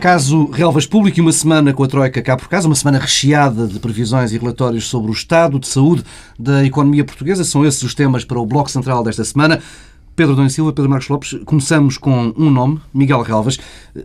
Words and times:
Caso 0.00 0.46
Relvas 0.46 0.86
Público 0.86 1.18
e 1.18 1.20
uma 1.20 1.30
semana 1.30 1.74
com 1.74 1.84
a 1.84 1.86
Troika 1.86 2.22
cá 2.22 2.34
por 2.34 2.48
casa, 2.48 2.66
uma 2.66 2.74
semana 2.74 2.98
recheada 2.98 3.66
de 3.66 3.78
previsões 3.78 4.32
e 4.32 4.38
relatórios 4.38 4.88
sobre 4.88 5.10
o 5.10 5.12
estado 5.12 5.58
de 5.58 5.68
saúde 5.68 6.02
da 6.38 6.64
economia 6.64 7.04
portuguesa. 7.04 7.44
São 7.44 7.66
esses 7.66 7.82
os 7.82 7.94
temas 7.94 8.24
para 8.24 8.40
o 8.40 8.46
Bloco 8.46 8.70
Central 8.70 9.04
desta 9.04 9.22
semana. 9.22 9.60
Pedro 10.16 10.34
Dom 10.34 10.48
Silva, 10.48 10.72
Pedro 10.72 10.90
Marcos 10.90 11.10
Lopes, 11.10 11.38
começamos 11.44 11.98
com 11.98 12.32
um 12.34 12.48
nome, 12.48 12.80
Miguel 12.94 13.20
Relvas. 13.20 13.58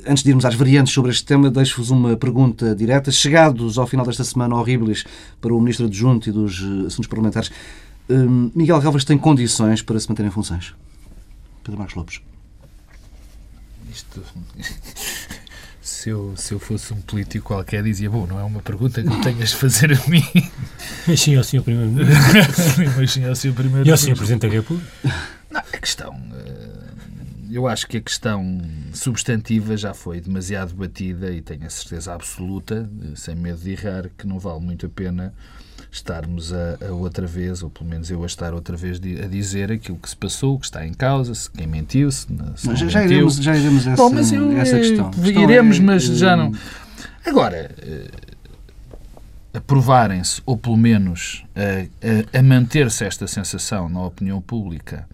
Antes 0.06 0.22
de 0.22 0.32
irmos 0.32 0.44
às 0.44 0.54
variantes 0.54 0.94
sobre 0.94 1.12
este 1.12 1.24
tema, 1.24 1.50
deixo-vos 1.50 1.90
uma 1.92 2.18
pergunta 2.18 2.76
direta. 2.76 3.10
Chegados 3.10 3.78
ao 3.78 3.88
final 3.88 4.06
desta 4.06 4.26
semana 4.26 4.54
horríveis 4.54 5.06
para 5.40 5.54
o 5.54 5.60
Ministro 5.62 5.86
Adjunto 5.86 6.28
e 6.28 6.32
dos 6.34 6.62
Assuntos 6.88 7.08
Parlamentares, 7.08 7.50
hum, 8.10 8.52
Miguel 8.54 8.80
Relvas 8.80 9.06
tem 9.06 9.18
condições 9.18 9.82
para 9.82 9.98
se 9.98 10.10
manter 10.10 10.26
em 10.26 10.30
funções? 10.32 10.76
Pedro 11.64 11.80
Marcos 11.80 11.96
Lopes. 11.96 12.22
Isto 13.90 14.22
se 16.06 16.12
eu, 16.12 16.38
se 16.38 16.54
eu 16.54 16.60
fosse 16.60 16.94
um 16.94 17.02
político 17.02 17.48
qualquer, 17.48 17.82
dizia: 17.82 18.08
Bom, 18.12 18.28
não 18.28 18.40
é 18.40 18.44
uma 18.44 18.62
pergunta 18.62 19.02
que 19.02 19.22
tenhas 19.24 19.50
de 19.50 19.56
fazer 19.56 19.92
a 19.92 20.08
mim. 20.08 20.24
Mas 21.08 21.20
sim 21.20 21.36
ao 21.36 21.44
Sr. 21.44 21.64
Primeiro-Ministro. 21.64 22.94
Mas 22.96 23.12
sim 23.12 23.26
ao 23.26 23.36
Sr. 23.36 23.54
Primeiro-Ministro. 23.54 23.88
E 23.88 23.92
ao 23.92 23.98
Sr. 23.98 24.16
Presidente 24.16 24.42
da 24.42 24.54
República. 24.54 24.92
Não, 25.50 25.60
a 25.62 25.78
questão. 25.80 26.14
Eh, 26.32 27.54
eu 27.54 27.68
acho 27.68 27.88
que 27.88 27.98
a 27.98 28.02
questão 28.02 28.62
substantiva 28.94 29.76
já 29.76 29.96
foi 29.96 30.22
demasiado 30.22 30.76
batida 30.76 31.32
e 31.32 31.42
tenho 31.42 31.66
a 31.66 31.72
certeza 31.72 32.14
absoluta, 32.14 32.88
sem 33.16 33.36
medo 33.36 33.58
de 33.62 33.72
errar, 33.72 34.08
que 34.16 34.28
não 34.28 34.38
vale 34.38 34.60
muito 34.60 34.86
a 34.86 34.90
pena 34.90 35.34
estarmos 35.96 36.54
a, 36.54 36.78
a, 36.90 36.92
outra 36.94 37.26
vez, 37.26 37.64
ou 37.64 37.70
pelo 37.70 37.90
menos 37.90 38.12
eu 38.12 38.22
a 38.24 38.26
estar 38.26 38.54
outra 38.54 38.76
vez 38.76 39.00
a 39.24 39.28
dizer 39.28 39.72
aquilo 39.72 39.98
que 39.98 40.10
se 40.10 40.16
passou, 40.16 40.56
o 40.56 40.60
que 40.60 40.66
está 40.66 40.86
em 40.86 40.94
causa, 40.94 41.34
se 41.34 41.50
quem 41.50 41.68
mentiu, 41.68 42.12
se, 42.12 42.28
se 42.56 42.68
mas 42.68 42.80
já, 42.80 43.02
mentiu. 43.02 43.18
Iremos, 43.18 43.36
já 43.38 43.56
iremos 43.56 43.88
essa, 43.88 44.04
Bom, 44.04 44.10
mas 44.10 44.32
eu, 44.32 44.58
essa 44.58 44.78
questão. 44.78 45.12
Iremos, 45.24 45.78
é, 45.78 45.82
mas 45.82 46.04
já 46.04 46.36
não. 46.36 46.52
Agora, 47.26 47.72
eh, 47.80 48.12
aprovarem-se, 49.54 50.42
ou 50.46 50.58
pelo 50.58 50.78
menos 50.78 51.46
a, 51.56 52.38
a, 52.38 52.40
a 52.40 52.44
manter-se 52.44 53.06
esta 53.06 53.26
sensação 53.26 53.88
na 53.88 54.04
opinião 54.04 54.42
pública 54.42 55.08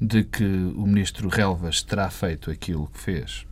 de 0.00 0.22
que 0.22 0.44
o 0.44 0.86
ministro 0.86 1.28
Relvas 1.28 1.82
terá 1.82 2.10
feito 2.10 2.50
aquilo 2.50 2.88
que 2.92 3.00
fez 3.00 3.46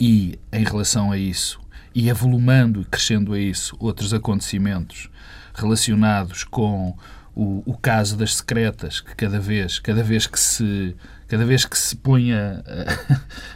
e, 0.00 0.38
em 0.50 0.64
relação 0.64 1.12
a 1.12 1.18
isso, 1.18 1.60
e 1.94 2.10
avolumando 2.10 2.80
e 2.80 2.84
crescendo 2.84 3.34
a 3.34 3.38
isso 3.38 3.76
outros 3.78 4.14
acontecimentos 4.14 5.09
relacionados 5.54 6.44
com 6.44 6.94
o, 7.34 7.62
o, 7.64 7.76
caso 7.76 8.16
das 8.16 8.36
secretas, 8.36 9.00
que 9.00 9.14
cada 9.14 9.38
vez, 9.38 9.78
cada 9.78 10.02
vez 10.02 10.26
que 10.26 10.38
se 10.38 10.94
cada 11.28 11.44
vez 11.44 11.64
que 11.64 11.78
se 11.78 11.94
põe 11.94 12.32
a, 12.32 12.60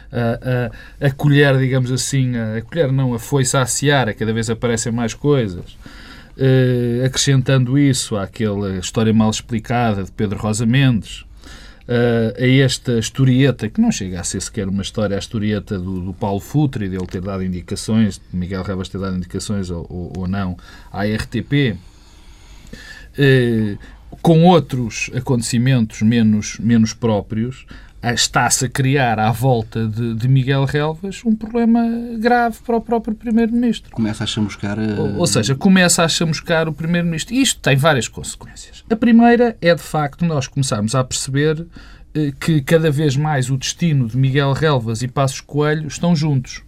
a, 0.09 1.03
a, 1.03 1.07
a 1.07 1.11
colher, 1.11 1.57
digamos 1.57 1.91
assim, 1.91 2.37
a, 2.37 2.57
a 2.57 2.61
colher 2.61 2.89
não, 2.89 3.13
a 3.13 3.19
foice 3.19 3.57
a 3.57 3.65
seara, 3.65 4.13
cada 4.13 4.31
vez 4.31 4.49
aparecem 4.49 4.93
mais 4.93 5.13
coisas. 5.13 5.77
Uh, 6.37 7.05
acrescentando 7.05 7.77
isso 7.77 8.17
àquela 8.17 8.77
história 8.77 9.13
mal 9.13 9.29
explicada 9.29 10.03
de 10.03 10.11
Pedro 10.11 10.37
Rosa 10.37 10.65
Mendes, 10.65 11.25
uh, 11.87 12.41
a 12.41 12.47
esta 12.47 12.99
historieta, 12.99 13.69
que 13.69 13.79
não 13.79 13.91
chega 13.91 14.19
a 14.19 14.23
ser 14.23 14.41
sequer 14.41 14.67
uma 14.67 14.81
história, 14.81 15.15
a 15.15 15.19
historieta 15.19 15.77
do, 15.77 16.01
do 16.01 16.13
Paulo 16.13 16.39
Futre, 16.39 16.89
dele 16.89 17.05
ter 17.07 17.21
dado 17.21 17.43
indicações, 17.43 18.21
de 18.31 18.37
Miguel 18.37 18.63
Rebas 18.63 18.89
ter 18.89 18.99
dado 18.99 19.15
indicações 19.15 19.69
ou, 19.69 19.85
ou, 19.89 20.13
ou 20.17 20.27
não 20.27 20.57
à 20.91 21.03
RTP, 21.03 21.77
eh, 23.17 23.77
com 24.21 24.43
outros 24.45 25.09
acontecimentos 25.15 26.01
menos, 26.01 26.57
menos 26.59 26.93
próprios, 26.93 27.65
está-se 28.13 28.65
a 28.65 28.69
criar 28.69 29.19
à 29.19 29.31
volta 29.31 29.87
de, 29.87 30.13
de, 30.13 30.27
Miguel 30.27 30.65
Relvas 30.65 31.21
um 31.25 31.35
problema 31.35 31.81
grave 32.19 32.57
para 32.65 32.75
o 32.75 32.81
próprio 32.81 33.15
Primeiro-Ministro. 33.15 33.91
Começa 33.91 34.23
a 34.23 34.27
chamuscar... 34.27 34.77
A... 34.79 34.83
Eh, 34.83 34.99
ou, 34.99 35.19
ou, 35.19 35.27
seja, 35.27 35.55
começa 35.55 36.03
a 36.03 36.07
chamuscar 36.07 36.67
o 36.67 36.73
Primeiro-Ministro. 36.73 37.33
Isto 37.33 37.59
tem 37.61 37.75
várias 37.75 38.07
consequências. 38.07 38.83
A 38.89 38.95
primeira 38.95 39.57
é, 39.61 39.73
de 39.73 39.81
facto, 39.81 40.25
nós 40.25 40.47
começarmos 40.47 40.93
a 40.93 41.03
perceber 41.03 41.65
eh, 42.13 42.31
que 42.39 42.61
cada 42.61 42.91
vez 42.91 43.15
mais 43.15 43.49
o 43.49 43.57
destino 43.57 44.07
de 44.07 44.17
Miguel 44.17 44.53
Relvas 44.53 45.01
e 45.01 45.07
Passos 45.07 45.41
Coelho 45.41 45.87
estão 45.87 46.15
juntos. 46.15 46.61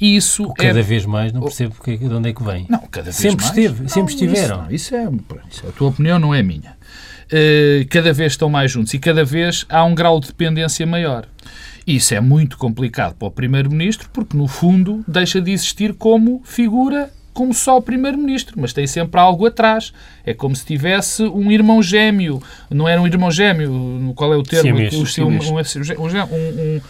E 0.00 0.16
isso 0.16 0.52
cada 0.54 0.80
é... 0.80 0.82
vez 0.82 1.04
mais 1.04 1.32
não 1.32 1.42
percebo 1.42 1.74
porque, 1.74 1.96
de 1.96 2.12
onde 2.12 2.30
é 2.30 2.32
que 2.32 2.42
vem. 2.42 2.66
Não, 2.68 2.80
cada 2.90 3.04
vez 3.04 3.16
sempre 3.16 3.44
mais. 3.44 3.56
Esteve, 3.56 3.88
sempre 3.88 4.12
estiveram. 4.14 4.56
Isso, 4.56 4.64
não, 4.64 4.70
isso, 4.72 4.94
é, 4.94 5.44
isso 5.50 5.66
é 5.66 5.68
a 5.68 5.72
tua 5.72 5.88
opinião, 5.88 6.18
não 6.18 6.34
é 6.34 6.40
a 6.40 6.42
minha. 6.42 6.76
Uh, 7.32 7.86
cada 7.88 8.12
vez 8.12 8.32
estão 8.32 8.48
mais 8.48 8.72
juntos 8.72 8.92
e 8.92 8.98
cada 8.98 9.24
vez 9.24 9.64
há 9.68 9.84
um 9.84 9.94
grau 9.94 10.18
de 10.18 10.28
dependência 10.28 10.84
maior. 10.86 11.26
Isso 11.86 12.14
é 12.14 12.20
muito 12.20 12.58
complicado 12.58 13.14
para 13.14 13.28
o 13.28 13.30
Primeiro-Ministro 13.30 14.08
porque, 14.12 14.36
no 14.36 14.46
fundo, 14.46 15.04
deixa 15.06 15.40
de 15.40 15.50
existir 15.52 15.94
como 15.94 16.42
figura 16.44 17.10
como 17.32 17.54
só 17.54 17.78
o 17.78 17.82
primeiro-ministro, 17.82 18.60
mas 18.60 18.72
tem 18.72 18.86
sempre 18.86 19.20
algo 19.20 19.46
atrás. 19.46 19.92
É 20.26 20.34
como 20.34 20.54
se 20.54 20.64
tivesse 20.64 21.22
um 21.22 21.50
irmão 21.50 21.82
gêmeo. 21.82 22.42
Não 22.68 22.88
era 22.88 23.00
um 23.00 23.06
irmão 23.06 23.30
gêmeo, 23.30 24.12
qual 24.14 24.34
é 24.34 24.36
o 24.36 24.42
termo? 24.42 24.62
Siamês. 24.62 24.94
Um, 24.94 25.04
um, 26.02 26.20
um, 26.36 26.80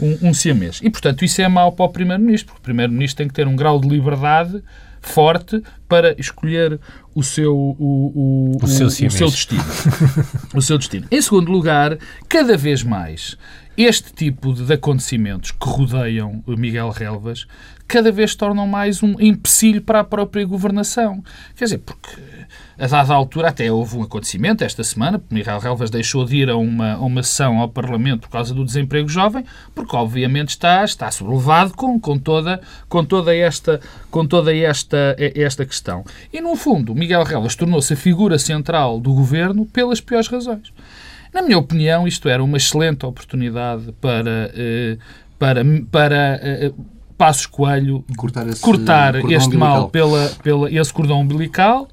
um, 0.00 0.28
um 0.30 0.34
siamês. 0.34 0.80
E, 0.82 0.90
portanto, 0.90 1.24
isso 1.24 1.40
é 1.40 1.48
mau 1.48 1.72
para 1.72 1.84
o 1.84 1.88
Primeiro-Ministro, 1.90 2.46
porque 2.46 2.60
o 2.60 2.64
Primeiro-Ministro 2.64 3.18
tem 3.18 3.28
que 3.28 3.34
ter 3.34 3.46
um 3.46 3.54
grau 3.54 3.78
de 3.78 3.88
liberdade 3.88 4.62
forte 5.00 5.62
para 5.88 6.14
escolher 6.18 6.78
o 7.14 7.22
seu, 7.22 7.56
o, 7.56 7.76
o, 7.78 8.56
o, 8.60 8.64
o 8.64 8.66
seu, 8.66 8.86
o 8.86 8.90
seu 8.90 9.28
destino. 9.28 9.62
o 10.54 10.62
seu 10.62 10.78
destino. 10.78 11.06
Em 11.10 11.20
segundo 11.20 11.50
lugar, 11.50 11.98
cada 12.28 12.56
vez 12.56 12.82
mais 12.82 13.36
este 13.76 14.12
tipo 14.12 14.52
de 14.52 14.72
acontecimentos 14.72 15.50
que 15.50 15.68
rodeiam 15.68 16.42
o 16.46 16.56
Miguel 16.56 16.90
Relvas 16.90 17.46
cada 17.90 18.12
vez 18.12 18.36
tornam 18.36 18.68
mais 18.68 19.02
um 19.02 19.16
empecilho 19.18 19.82
para 19.82 19.98
a 19.98 20.04
própria 20.04 20.46
governação. 20.46 21.24
Quer 21.56 21.64
dizer, 21.64 21.78
porque 21.78 22.08
a 22.78 22.86
dada 22.86 23.12
altura 23.12 23.48
até 23.48 23.70
houve 23.70 23.96
um 23.96 24.02
acontecimento 24.04 24.62
esta 24.62 24.84
semana, 24.84 25.20
Miguel 25.28 25.58
Relvas 25.58 25.90
deixou 25.90 26.24
de 26.24 26.36
ir 26.36 26.48
a 26.48 26.56
uma, 26.56 26.96
uma 26.98 27.20
sessão 27.24 27.58
ao 27.58 27.68
Parlamento 27.68 28.20
por 28.20 28.30
causa 28.30 28.54
do 28.54 28.64
desemprego 28.64 29.08
jovem, 29.08 29.44
porque 29.74 29.96
obviamente 29.96 30.50
está, 30.50 30.84
está 30.84 31.10
sobrelevado 31.10 31.74
com, 31.74 31.98
com, 31.98 32.16
toda, 32.16 32.60
com 32.88 33.04
toda, 33.04 33.34
esta, 33.36 33.80
com 34.08 34.24
toda 34.24 34.56
esta, 34.56 35.16
esta 35.18 35.66
questão. 35.66 36.04
E 36.32 36.40
no 36.40 36.54
fundo, 36.54 36.94
Miguel 36.94 37.24
Relvas 37.24 37.56
tornou-se 37.56 37.92
a 37.92 37.96
figura 37.96 38.38
central 38.38 39.00
do 39.00 39.12
governo 39.12 39.66
pelas 39.66 40.00
piores 40.00 40.28
razões. 40.28 40.72
Na 41.34 41.42
minha 41.42 41.58
opinião, 41.58 42.06
isto 42.06 42.28
era 42.28 42.42
uma 42.42 42.56
excelente 42.56 43.04
oportunidade 43.04 43.92
para, 44.00 44.52
eh, 44.54 44.96
para, 45.38 45.64
para 45.90 46.40
eh, 46.40 46.72
Passos 47.20 47.44
Coelho 47.44 48.02
cortar, 48.16 48.48
esse 48.48 48.62
cortar 48.62 49.14
este 49.30 49.54
mal 49.54 49.90
pela, 49.90 50.30
pela 50.42 50.72
esse 50.72 50.90
cordão 50.90 51.20
umbilical 51.20 51.86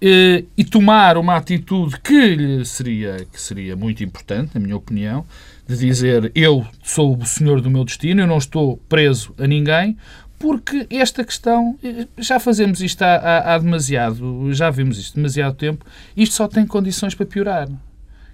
eh, 0.00 0.44
e 0.56 0.64
tomar 0.64 1.18
uma 1.18 1.36
atitude 1.36 2.00
que 2.00 2.34
lhe 2.34 2.64
seria, 2.64 3.26
que 3.30 3.38
seria 3.38 3.76
muito 3.76 4.02
importante, 4.02 4.52
na 4.54 4.60
minha 4.62 4.74
opinião, 4.74 5.26
de 5.68 5.76
dizer 5.76 6.32
eu 6.34 6.66
sou 6.82 7.14
o 7.14 7.26
senhor 7.26 7.60
do 7.60 7.70
meu 7.70 7.84
destino, 7.84 8.22
eu 8.22 8.26
não 8.26 8.38
estou 8.38 8.78
preso 8.88 9.34
a 9.38 9.46
ninguém, 9.46 9.94
porque 10.38 10.86
esta 10.88 11.22
questão, 11.22 11.78
já 12.16 12.40
fazemos 12.40 12.80
isto 12.80 13.02
há, 13.02 13.16
há, 13.16 13.54
há 13.54 13.58
demasiado, 13.58 14.54
já 14.54 14.70
vimos 14.70 14.98
isto 14.98 15.16
demasiado 15.16 15.54
tempo, 15.54 15.84
isto 16.16 16.34
só 16.34 16.48
tem 16.48 16.66
condições 16.66 17.14
para 17.14 17.26
piorar 17.26 17.68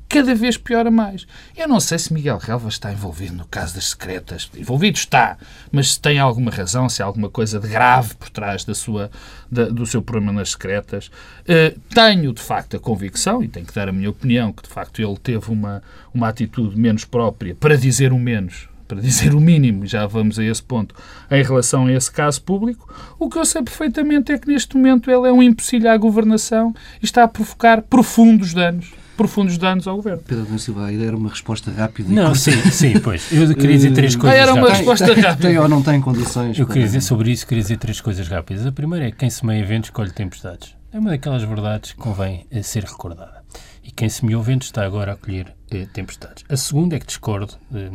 cada 0.09 0.35
vez 0.35 0.57
piora 0.57 0.91
mais. 0.91 1.27
Eu 1.57 1.69
não 1.69 1.79
sei 1.79 1.99
se 1.99 2.13
Miguel 2.13 2.39
Relva 2.39 2.69
está 2.69 2.91
envolvido 2.93 3.35
no 3.35 3.45
caso 3.47 3.75
das 3.75 3.91
secretas. 3.91 4.51
Envolvido 4.57 4.97
está, 4.97 5.37
mas 5.71 5.93
se 5.93 6.01
tem 6.01 6.19
alguma 6.19 6.51
razão, 6.51 6.88
se 6.88 7.03
há 7.03 7.06
alguma 7.06 7.29
coisa 7.29 7.61
de 7.61 7.69
grave 7.69 8.15
por 8.15 8.31
trás 8.31 8.65
da 8.65 8.75
sua, 8.75 9.11
da, 9.50 9.67
do 9.67 9.85
seu 9.85 10.00
problema 10.00 10.32
nas 10.32 10.50
secretas. 10.50 11.09
Uh, 11.43 11.79
tenho, 11.94 12.32
de 12.32 12.41
facto, 12.41 12.77
a 12.77 12.81
convicção, 12.81 13.43
e 13.43 13.49
tenho 13.49 13.67
que 13.67 13.75
dar 13.75 13.88
a 13.88 13.93
minha 13.93 14.09
opinião, 14.09 14.53
que 14.53 14.62
de 14.62 14.69
facto 14.69 15.00
ele 15.00 15.17
teve 15.23 15.50
uma, 15.50 15.82
uma 16.15 16.29
atitude 16.29 16.79
menos 16.79 17.05
própria, 17.05 17.55
para 17.55 17.77
dizer 17.77 18.12
o 18.12 18.19
menos, 18.19 18.69
para 18.87 19.00
dizer 19.03 19.35
o 19.35 19.41
mínimo, 19.41 19.87
já 19.87 20.06
vamos 20.06 20.38
a 20.38 20.44
esse 20.44 20.62
ponto, 20.62 20.94
em 21.31 21.43
relação 21.43 21.87
a 21.87 21.93
esse 21.93 22.11
caso 22.11 22.41
público, 22.43 22.93
o 23.19 23.29
que 23.29 23.38
eu 23.38 23.44
sei 23.44 23.62
perfeitamente 23.62 24.32
é 24.32 24.38
que 24.38 24.49
neste 24.49 24.75
momento 24.77 25.11
ele 25.11 25.29
é 25.29 25.32
um 25.32 25.43
empecilho 25.43 25.91
à 25.91 25.97
governação 25.97 26.75
e 27.03 27.05
está 27.05 27.25
a 27.25 27.29
provocar 27.29 27.82
profundos 27.82 28.55
danos 28.55 28.93
profundos 29.19 29.59
danos 29.59 29.88
ao 29.88 29.97
governo. 29.97 30.23
Pedro 30.25 30.47
da 30.47 30.59
Silva, 30.59 30.87
a 30.87 30.93
ideia 30.93 31.09
era 31.09 31.17
uma 31.17 31.29
resposta 31.29 31.73
rápida. 31.73 32.09
Não, 32.11 32.35
sim, 32.37 32.53
sim, 32.70 33.00
pois. 33.00 33.31
Eu 33.32 33.53
queria 33.55 33.76
dizer 33.76 33.93
três 33.93 34.15
ah, 34.15 34.19
coisas. 34.19 34.38
Era 34.38 34.55
uma 34.55 34.70
resposta 34.70 35.06
rápida. 35.06 35.49
Tem 35.49 35.59
ou 35.59 35.69
não 35.69 35.82
tem 35.82 36.00
condições? 36.00 36.56
Eu 36.56 36.67
queria 36.67 36.85
dizer 36.85 37.00
sobre 37.00 37.32
isso, 37.32 37.44
queria 37.47 37.62
dizer 37.62 37.76
três 37.79 38.00
coisas 38.00 38.29
rápidas. 38.29 38.65
A 38.65 38.70
primeira 38.70 39.09
é 39.09 39.11
que 39.11 39.19
quem 39.19 39.29
semeia 39.29 39.67
ventos 39.67 39.91
colhe 39.91 40.12
tempestades. 40.12 40.76
É 40.93 40.99
uma 40.99 41.11
daquelas 41.11 41.43
verdades 41.43 41.93
que 41.93 41.99
convém 41.99 42.47
eh, 42.50 42.62
ser 42.62 42.85
recordada. 42.85 43.43
E 43.82 43.91
quem 43.91 44.09
semeou 44.09 44.41
ventos 44.41 44.69
está 44.69 44.87
agora 44.87 45.12
a 45.12 45.17
colher 45.17 45.53
eh, 45.70 45.87
tempestades. 45.93 46.44
A 46.49 46.56
segunda 46.56 46.94
é 46.94 47.00
que 47.00 47.06
discordo 47.06 47.55
eh, 47.75 47.91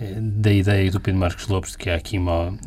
eh, 0.00 0.18
da 0.20 0.52
ideia 0.52 0.90
do 0.90 1.00
Pedro 1.00 1.20
Marcos 1.20 1.46
Lopes 1.48 1.72
de 1.72 1.78
que 1.78 1.90
há 1.90 1.96
aqui 1.96 2.18
uma, 2.18 2.58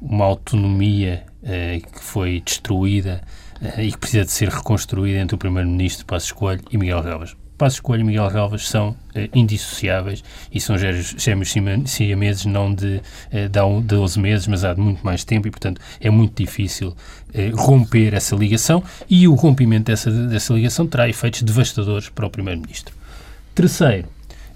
uma 0.00 0.24
autonomia 0.24 1.24
eh, 1.42 1.80
que 1.80 2.02
foi 2.02 2.40
destruída 2.40 3.20
eh, 3.60 3.84
e 3.84 3.92
que 3.92 3.98
precisa 3.98 4.24
de 4.24 4.32
ser 4.32 4.48
reconstruída 4.48 5.18
entre 5.18 5.34
o 5.34 5.38
Primeiro-Ministro 5.38 6.06
Passos 6.06 6.32
Coelho 6.32 6.62
e 6.70 6.78
Miguel 6.78 7.02
Relvas 7.02 7.36
Passos 7.56 7.80
Coelho 7.80 8.02
e 8.02 8.04
Miguel 8.04 8.28
Galvas 8.30 8.68
são 8.68 8.96
eh, 9.14 9.28
indissociáveis 9.34 10.24
e 10.52 10.60
são 10.60 10.76
gêmeos 10.78 11.54
siameses 11.86 12.44
não 12.44 12.74
de, 12.74 13.00
eh, 13.30 13.48
de 13.48 13.82
12 13.82 14.18
meses, 14.18 14.46
mas 14.46 14.64
há 14.64 14.74
de 14.74 14.80
muito 14.80 15.04
mais 15.04 15.24
tempo 15.24 15.46
e, 15.46 15.50
portanto, 15.50 15.80
é 16.00 16.10
muito 16.10 16.42
difícil 16.42 16.96
eh, 17.32 17.50
romper 17.54 18.14
essa 18.14 18.34
ligação 18.34 18.82
e 19.08 19.28
o 19.28 19.34
rompimento 19.34 19.84
dessa, 19.84 20.10
dessa 20.10 20.52
ligação 20.52 20.86
terá 20.86 21.08
efeitos 21.08 21.42
devastadores 21.42 22.08
para 22.08 22.26
o 22.26 22.30
Primeiro-Ministro. 22.30 22.94
Terceiro, 23.54 24.08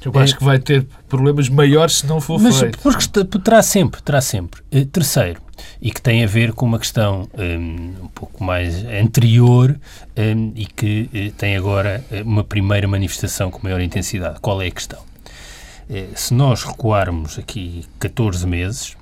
eu 0.04 0.12
acho 0.20 0.34
é, 0.34 0.38
que 0.38 0.44
vai 0.44 0.58
ter 0.58 0.86
problemas 1.08 1.48
maiores 1.48 1.98
se 1.98 2.06
não 2.06 2.20
for 2.20 2.40
mas, 2.40 2.58
feito. 2.58 2.78
Porque 2.78 3.08
terá 3.38 3.62
sempre, 3.62 4.02
terá 4.02 4.20
sempre. 4.20 4.62
Terceiro, 4.92 5.40
e 5.80 5.90
que 5.90 6.00
tem 6.00 6.24
a 6.24 6.26
ver 6.26 6.52
com 6.52 6.66
uma 6.66 6.78
questão 6.78 7.28
um, 7.36 8.04
um 8.04 8.08
pouco 8.08 8.42
mais 8.42 8.84
anterior 8.84 9.78
um, 10.16 10.52
e 10.54 10.66
que 10.66 11.10
uh, 11.12 11.32
tem 11.36 11.56
agora 11.56 12.04
eh, 12.10 12.22
uma 12.22 12.44
primeira 12.44 12.86
manifestação 12.88 13.50
com 13.50 13.60
maior 13.62 13.80
intensidade. 13.80 14.40
Qual 14.40 14.60
é 14.62 14.66
a 14.66 14.70
questão? 14.70 15.00
Uh, 15.88 16.08
se 16.14 16.34
nós 16.34 16.64
recuarmos 16.64 17.38
aqui 17.38 17.84
14 17.98 18.46
meses, 18.46 18.96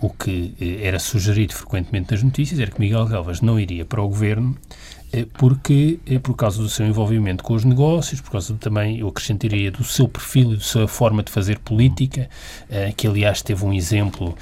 o 0.00 0.10
que 0.10 0.54
era 0.82 0.98
sugerido 0.98 1.54
frequentemente 1.54 2.10
nas 2.12 2.22
notícias 2.22 2.58
era 2.58 2.70
que 2.70 2.80
Miguel 2.80 3.06
Galvas 3.06 3.40
não 3.40 3.58
iria 3.60 3.84
para 3.84 4.02
o 4.02 4.08
governo 4.08 4.56
eh, 4.64 4.85
porque, 5.34 5.98
eh, 6.06 6.18
por 6.18 6.34
causa 6.34 6.60
do 6.60 6.68
seu 6.68 6.86
envolvimento 6.86 7.42
com 7.42 7.54
os 7.54 7.64
negócios, 7.64 8.20
por 8.20 8.32
causa 8.32 8.54
também, 8.54 8.98
eu 8.98 9.08
acrescentaria, 9.08 9.70
do 9.70 9.84
seu 9.84 10.08
perfil 10.08 10.52
e 10.52 10.56
da 10.56 10.62
sua 10.62 10.88
forma 10.88 11.22
de 11.22 11.30
fazer 11.30 11.58
política, 11.58 12.28
eh, 12.68 12.92
que 12.96 13.06
aliás 13.06 13.42
teve 13.42 13.64
um 13.64 13.72
exemplo 13.72 14.36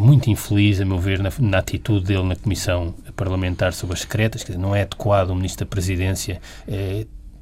muito 0.00 0.30
infeliz, 0.30 0.80
a 0.80 0.84
meu 0.84 0.98
ver, 0.98 1.20
na, 1.20 1.30
na 1.38 1.58
atitude 1.58 2.06
dele 2.06 2.24
na 2.24 2.36
Comissão 2.36 2.94
Parlamentar 3.16 3.72
sobre 3.72 3.94
as 3.94 4.00
secretas, 4.00 4.44
que 4.44 4.56
não 4.56 4.74
é 4.74 4.82
adequado 4.82 5.30
o 5.30 5.34
Ministro 5.34 5.64
da 5.64 5.70
Presidência 5.70 6.40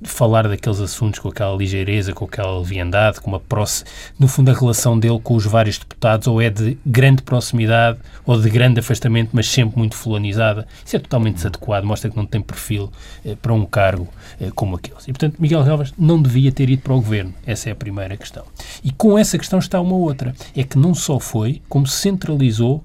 falar 0.03 0.47
daqueles 0.49 0.81
assuntos 0.81 1.21
com 1.21 1.29
aquela 1.29 1.57
ligeireza, 1.57 2.13
com 2.13 2.25
aquela 2.25 2.59
leviandade, 2.59 3.21
com 3.21 3.31
uma 3.31 3.41
próxima, 3.41 3.89
no 4.19 4.29
fundo 4.29 4.51
a 4.51 4.55
relação 4.55 4.99
dele 4.99 5.19
com 5.23 5.35
os 5.35 5.47
vários 5.47 5.79
deputados 5.79 6.27
ou 6.27 6.41
é 6.41 6.51
de 6.51 6.79
grande 6.85 7.23
proximidade 7.23 7.99
ou 8.25 8.41
de 8.41 8.51
grande 8.51 8.81
afastamento, 8.81 9.31
mas 9.33 9.49
sempre 9.49 9.79
muito 9.79 9.97
fulanizada. 9.97 10.67
Isso 10.85 10.97
é 10.97 10.99
totalmente 10.99 11.37
desadequado, 11.37 11.87
mostra 11.87 12.11
que 12.11 12.17
não 12.17 12.27
tem 12.27 12.41
perfil 12.41 12.91
eh, 13.25 13.37
para 13.41 13.55
um 13.55 13.65
cargo 13.65 14.09
eh, 14.41 14.51
como 14.55 14.77
aqueles. 14.77 15.05
E, 15.05 15.13
portanto, 15.13 15.37
Miguel 15.39 15.65
Galvas 15.65 15.95
não 15.99 16.21
devia 16.21 16.53
ter 16.53 16.69
ido 16.69 16.83
para 16.83 16.93
o 16.93 16.97
governo. 16.97 17.33
Essa 17.47 17.71
é 17.71 17.73
a 17.73 17.77
primeira 17.77 18.17
questão. 18.17 18.45
E 18.85 18.93
com 18.93 19.19
essa 19.19 19.39
questão 19.39 19.59
está 19.59 19.81
uma 19.81 19.97
outra. 19.97 20.35
É 20.55 20.63
que 20.63 20.79
não 20.79 20.95
só 20.95 21.19
foi, 21.19 21.63
como 21.69 21.87
centralizou 21.87 22.85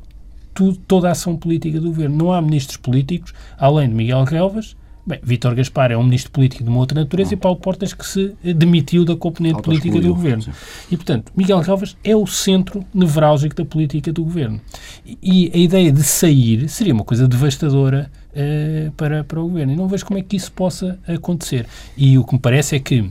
tudo, 0.54 0.78
toda 0.88 1.10
a 1.10 1.12
ação 1.12 1.36
política 1.36 1.80
do 1.80 1.88
governo. 1.88 2.16
Não 2.16 2.34
há 2.34 2.42
ministros 2.42 2.78
políticos, 2.78 3.34
além 3.58 3.90
de 3.90 3.96
Miguel 3.96 4.24
Galvas, 4.26 4.76
Bem, 5.06 5.20
Vítor 5.24 5.56
Gaspar 5.56 5.92
é 5.92 5.98
um 5.98 6.04
ministro 6.04 6.32
político 6.32 6.64
de 6.64 6.70
uma 6.70 6.78
outra 6.78 7.00
natureza 7.00 7.34
e 7.34 7.38
Paulo 7.38 7.58
Portas 7.58 7.92
que 7.92 8.06
se 8.06 8.36
demitiu 8.56 9.04
da 9.04 9.16
componente 9.16 9.62
política 9.62 10.00
do 10.00 10.10
governo. 10.10 10.44
Sim. 10.44 10.52
E, 10.92 10.96
portanto, 10.96 11.32
Miguel 11.36 11.60
Galvas 11.62 11.98
é 12.04 12.16
o 12.16 12.28
centro 12.28 12.86
nevrálgico 12.94 13.56
da 13.56 13.66
política 13.66 14.14
do 14.14 14.24
governo. 14.24 14.62
E, 15.06 15.52
a 15.54 15.58
ideia 15.58 15.92
de 15.92 16.04
sair 16.04 16.70
seria 16.70 16.94
uma 16.94 17.04
coisa 17.04 17.28
devastadora 17.28 18.12
uh, 18.32 18.92
para, 18.92 19.24
para 19.24 19.40
o 19.40 19.48
governo. 19.48 19.74
E 19.74 19.76
não 19.76 19.88
vejo 19.88 20.06
como 20.06 20.20
é 20.20 20.22
que 20.22 20.36
isso 20.36 20.52
possa 20.52 21.00
acontecer. 21.08 21.66
E 21.98 22.18
o 22.20 22.24
que 22.24 22.34
me 22.34 22.40
parece 22.40 22.76
é 22.76 22.80
que 22.80 23.10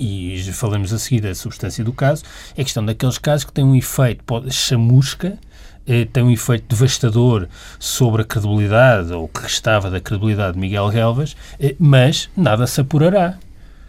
e 0.00 0.40
falamos 0.52 0.92
a 0.92 0.98
seguir 0.98 1.22
da 1.22 1.34
substância 1.34 1.82
do 1.82 1.92
caso, 1.92 2.22
é 2.56 2.60
a 2.60 2.64
questão 2.64 2.84
daqueles 2.84 3.18
casos 3.18 3.44
que 3.44 3.52
têm 3.52 3.64
um 3.64 3.74
efeito 3.74 4.22
chamusca 4.48 5.36
eh, 5.88 6.06
tem 6.12 6.22
um 6.22 6.30
efeito 6.30 6.64
devastador 6.68 7.48
sobre 7.78 8.22
a 8.22 8.24
credibilidade, 8.24 9.12
ou 9.12 9.24
o 9.24 9.28
que 9.28 9.40
restava 9.40 9.90
da 9.90 10.00
credibilidade 10.00 10.52
de 10.52 10.58
Miguel 10.58 10.88
Relvas, 10.88 11.34
eh, 11.58 11.74
mas 11.78 12.28
nada 12.36 12.66
se 12.66 12.80
apurará. 12.80 13.38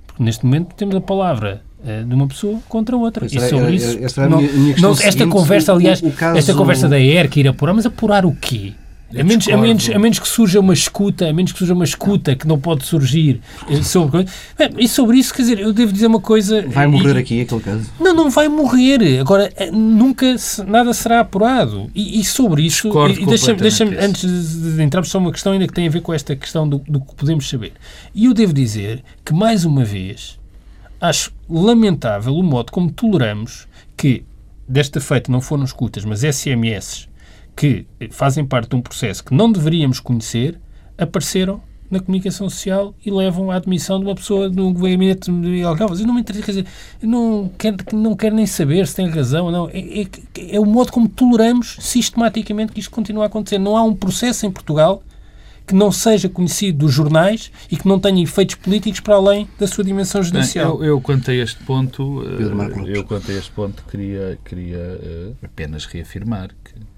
Porque 0.08 0.24
neste 0.24 0.46
momento 0.46 0.74
temos 0.76 0.96
a 0.96 1.02
palavra 1.02 1.62
eh, 1.86 2.04
de 2.04 2.16
uma 2.16 2.28
pessoa 2.28 2.60
contra 2.70 2.96
outra. 2.96 3.28
Pois 3.28 3.34
e 3.34 3.50
sobre 3.50 3.66
era, 3.66 3.76
isso. 3.76 3.98
Esta, 4.02 4.30
não, 4.30 4.42
não, 4.80 4.92
esta 4.92 5.28
conversa, 5.28 5.74
aliás, 5.74 6.02
o, 6.02 6.08
o 6.08 6.12
caso... 6.12 6.38
esta 6.38 6.54
conversa 6.54 6.88
da 6.88 7.00
ERC 7.00 7.42
ir 7.42 7.48
apurar, 7.50 7.74
mas 7.74 7.86
apurar 7.86 8.26
o 8.26 8.34
quê? 8.34 8.74
A 9.18 9.24
menos, 9.24 9.48
a, 9.48 9.58
menos, 9.58 9.90
a 9.90 9.98
menos 9.98 10.20
que 10.20 10.28
surja 10.28 10.60
uma 10.60 10.74
escuta, 10.74 11.28
a 11.28 11.34
menos 11.34 11.52
que 11.52 11.58
surja 11.58 11.74
uma 11.74 11.84
escuta 11.84 12.36
que 12.36 12.48
não 12.48 12.60
pode 12.60 12.86
surgir 12.86 13.42
eh, 13.68 13.82
sobre 13.82 14.28
e 14.78 14.88
sobre 14.88 15.18
isso, 15.18 15.34
quer 15.34 15.42
dizer, 15.42 15.60
eu 15.60 15.74
devo 15.74 15.92
dizer 15.92 16.06
uma 16.06 16.20
coisa. 16.20 16.64
Vai 16.68 16.86
morrer 16.86 17.16
e, 17.16 17.20
aqui 17.20 17.42
aquele 17.42 17.62
caso? 17.62 17.90
Não, 18.00 18.14
não 18.14 18.30
vai 18.30 18.48
morrer. 18.48 19.20
Agora, 19.20 19.52
eh, 19.56 19.72
nunca 19.72 20.36
nada 20.68 20.94
será 20.94 21.22
apurado. 21.22 21.90
E, 21.96 22.20
e 22.20 22.24
sobre 22.24 22.64
isso, 22.64 22.88
e, 23.20 23.26
deixa-me, 23.26 23.60
deixa 23.60 23.84
antes 23.84 24.76
de 24.76 24.84
entrarmos, 24.84 25.10
só 25.10 25.18
uma 25.18 25.32
questão 25.32 25.54
ainda 25.54 25.66
que 25.66 25.74
tem 25.74 25.88
a 25.88 25.92
ver 25.92 26.02
com 26.02 26.14
esta 26.14 26.36
questão 26.36 26.70
do, 26.70 26.78
do 26.88 27.02
que 27.02 27.16
podemos 27.16 27.50
saber. 27.50 27.74
E 28.14 28.26
eu 28.26 28.34
devo 28.34 28.54
dizer 28.54 29.04
que, 29.26 29.34
mais 29.34 29.66
uma 29.66 29.84
vez, 29.84 30.40
acho 31.02 31.32
lamentável 31.50 32.36
o 32.36 32.44
modo 32.44 32.72
como 32.72 32.92
toleramos 32.92 33.68
que, 33.98 34.24
desta 34.68 35.02
feita, 35.02 35.32
não 35.32 35.42
foram 35.42 35.64
escutas, 35.64 36.06
mas 36.06 36.22
SMS 36.22 37.09
que 37.60 37.86
fazem 38.10 38.46
parte 38.46 38.70
de 38.70 38.76
um 38.78 38.82
processo 38.82 39.22
que 39.22 39.34
não 39.34 39.52
deveríamos 39.52 40.00
conhecer, 40.00 40.58
apareceram 40.98 41.62
na 41.92 42.00
comunicação 42.00 42.50
social 42.50 42.96
e 43.06 43.12
levam 43.12 43.52
à 43.52 43.56
admissão 43.56 44.00
de 44.00 44.06
uma 44.06 44.16
pessoa 44.16 44.50
de 44.50 44.62
um 44.62 44.74
gabinete 44.74 45.26
de 45.26 45.32
Miguel 45.32 45.76
Galvas. 45.76 46.00
Eu 46.00 46.08
não 46.08 46.14
me 46.14 46.22
interessa, 46.22 46.46
quer 46.46 46.52
dizer, 46.52 46.66
não 47.02 47.52
quero, 47.58 47.78
não 47.92 48.16
quero 48.16 48.34
nem 48.34 48.46
saber 48.46 48.88
se 48.88 48.96
tem 48.96 49.10
razão 49.10 49.48
ou 49.48 49.52
não. 49.52 49.70
É, 49.74 50.04
é, 50.04 50.08
é, 50.56 50.58
o 50.58 50.66
modo 50.66 50.94
como 50.94 51.10
toleramos 51.10 51.76
sistematicamente 51.82 52.72
que 52.72 52.80
isto 52.80 52.92
continua 52.92 53.26
a 53.26 53.28
acontecer. 53.28 53.58
Não 53.58 53.76
há 53.76 53.84
um 53.84 53.94
processo 53.94 54.46
em 54.46 54.52
Portugal 54.52 55.04
que 55.68 55.76
não 55.76 55.92
seja 55.92 56.30
conhecido 56.30 56.86
dos 56.86 56.94
jornais 56.94 57.52
e 57.70 57.76
que 57.76 57.86
não 57.86 58.00
tenha 58.00 58.24
efeitos 58.24 58.56
políticos 58.56 59.02
para 59.02 59.16
além 59.16 59.50
da 59.60 59.68
sua 59.68 59.84
dimensão 59.84 60.24
judicial. 60.24 60.78
Eu, 60.78 60.86
eu 60.86 61.02
quanto 61.02 61.30
a 61.30 61.34
este 61.36 61.62
ponto, 61.66 62.24
eh, 62.24 62.98
eu 62.98 63.04
quanto 63.04 63.30
a 63.30 63.34
este 63.34 63.52
ponto 63.52 63.84
queria, 63.92 64.40
queria 64.46 64.78
eh, 64.78 65.32
apenas 65.44 65.86
reafirmar 65.86 66.50
que 66.64 66.89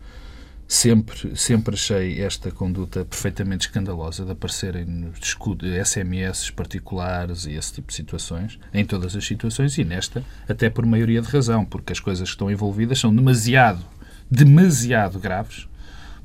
Sempre, 0.74 1.36
sempre 1.36 1.76
achei 1.76 2.22
esta 2.22 2.50
conduta 2.50 3.04
perfeitamente 3.04 3.68
escandalosa 3.68 4.24
de 4.24 4.32
aparecerem 4.32 5.12
SMS 5.84 6.50
particulares 6.50 7.46
e 7.46 7.56
esse 7.56 7.74
tipo 7.74 7.90
de 7.90 7.94
situações, 7.94 8.58
em 8.74 8.86
todas 8.86 9.14
as 9.14 9.28
situações, 9.28 9.78
e 9.78 9.84
nesta 9.84 10.24
até 10.48 10.70
por 10.70 10.86
maioria 10.86 11.22
de 11.22 11.28
razão, 11.28 11.66
porque 11.66 11.92
as 11.92 12.00
coisas 12.00 12.30
que 12.30 12.36
estão 12.36 12.50
envolvidas 12.50 13.00
são 13.00 13.14
demasiado, 13.14 13.86
demasiado 14.32 15.20
graves 15.20 15.68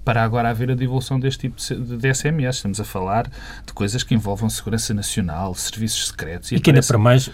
para 0.07 0.23
agora 0.23 0.51
haver 0.51 0.71
a 0.71 0.75
divulgação 0.77 1.19
deste 1.19 1.49
tipo 1.49 1.57
de 1.59 2.15
SMS. 2.15 2.59
Estamos 2.59 2.79
a 2.79 2.85
falar 2.85 3.29
de 3.67 3.73
coisas 3.73 4.05
que 4.05 4.15
envolvam 4.15 4.49
segurança 4.49 4.95
nacional, 4.95 5.53
serviços 5.57 6.07
secretos. 6.07 6.53
E, 6.53 6.55
e 6.55 6.61
que 6.61 6.71
ainda 6.71 6.81
para 6.81 6.97
mais, 6.97 7.29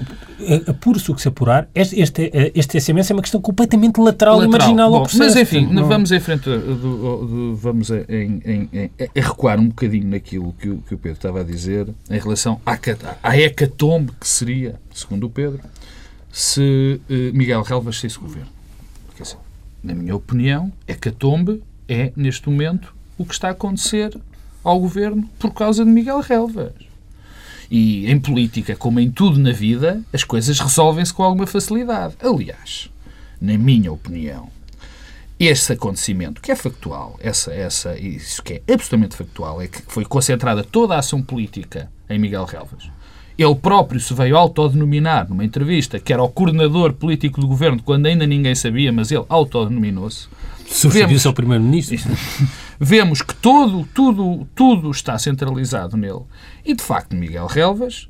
apure-se 0.67 1.11
o 1.11 1.15
que 1.15 1.21
se 1.21 1.29
apurar, 1.29 1.69
este, 1.75 2.01
este, 2.01 2.31
este, 2.55 2.81
SMS 2.81 3.11
é 3.11 3.15
uma 3.15 3.21
questão 3.21 3.43
completamente 3.43 4.01
lateral, 4.01 4.39
lateral. 4.39 4.49
e 4.49 4.59
marginal 4.59 4.91
Bom, 4.91 4.97
ao 4.97 5.03
processo. 5.03 5.23
Mas 5.23 5.37
enfim, 5.37 5.67
não... 5.67 5.87
vamos 5.87 6.11
em 6.13 6.19
frente, 6.19 6.45
do, 6.45 7.27
do, 7.27 7.57
vamos 7.57 7.91
em, 7.91 8.41
em, 8.43 8.69
em, 8.73 8.91
a 8.99 9.21
recuar 9.21 9.61
um 9.61 9.69
bocadinho 9.69 10.09
naquilo 10.09 10.55
que 10.55 10.71
o, 10.71 10.79
que 10.79 10.95
o 10.95 10.99
Pedro 10.99 11.19
estava 11.19 11.41
a 11.43 11.45
dizer 11.45 11.87
em 12.09 12.19
relação 12.19 12.59
à, 12.65 12.79
à 13.23 13.39
hecatombe 13.39 14.13
que 14.19 14.27
seria, 14.27 14.81
segundo 14.95 15.27
o 15.27 15.31
Pedro, 15.31 15.61
se 16.33 16.99
Miguel 17.35 17.61
Relvas 17.61 18.01
saísse 18.01 18.19
governo. 18.19 18.49
Porque, 19.09 19.25
assim, 19.25 19.37
na 19.85 19.95
minha 19.95 20.17
opinião, 20.17 20.73
hecatombe 20.89 21.63
é, 21.93 22.13
neste 22.17 22.49
momento, 22.49 22.95
o 23.19 23.25
que 23.25 23.35
está 23.35 23.49
a 23.49 23.53
acontecer 23.53 24.19
ao 24.65 24.81
governo 24.81 25.29
por 25.39 25.53
causa 25.53 25.85
de 25.85 25.91
Miguel 25.91 26.21
Relvas. 26.21 26.73
E 27.71 28.11
em 28.11 28.19
política, 28.19 28.77
como 28.77 29.01
em 29.01 29.11
tudo 29.11 29.39
na 29.39 29.53
vida, 29.53 30.03
as 30.13 30.25
coisas 30.25 30.59
resolvem-se 30.59 31.13
com 31.13 31.23
alguma 31.23 31.47
facilidade. 31.47 32.15
Aliás, 32.23 32.91
na 33.41 33.57
minha 33.57 33.93
opinião, 33.93 34.49
esse 35.39 35.73
acontecimento, 35.73 36.41
que 36.41 36.53
é 36.53 36.57
factual, 36.57 37.17
essa, 37.21 37.53
essa, 37.53 37.99
isso 37.99 38.43
que 38.43 38.55
é 38.67 38.73
absolutamente 38.73 39.17
factual, 39.17 39.61
é 39.61 39.67
que 39.67 39.83
foi 39.89 40.05
concentrada 40.05 40.63
toda 40.63 40.95
a 40.95 40.99
ação 40.99 41.23
política 41.23 41.91
em 42.09 42.19
Miguel 42.19 42.45
Relvas. 42.45 42.89
Ele 43.37 43.55
próprio 43.55 43.99
se 43.99 44.13
veio 44.15 44.37
autodenominar 44.37 45.29
numa 45.29 45.45
entrevista 45.45 45.99
que 45.99 46.13
era 46.13 46.23
o 46.23 46.29
coordenador 46.29 46.93
político 46.93 47.41
do 47.41 47.49
governo 47.49 47.83
quando 47.83 48.07
ainda 48.07 48.27
ninguém 48.27 48.55
sabia, 48.55 48.93
mas 48.93 49.11
ele 49.11 49.25
autodenominou-se. 49.29 50.29
Substituiu-se 50.67 51.27
ao 51.27 51.33
Primeiro-Ministro. 51.33 52.13
Vemos 52.81 53.23
que 53.23 53.35
todo, 53.35 53.87
tudo, 53.95 54.47
tudo 54.55 54.91
está 54.91 55.19
centralizado 55.19 55.97
nele. 55.97 56.23
E, 56.65 56.75
de 56.75 56.83
facto, 56.83 57.15
Miguel 57.15 57.47
Relvas 57.47 58.09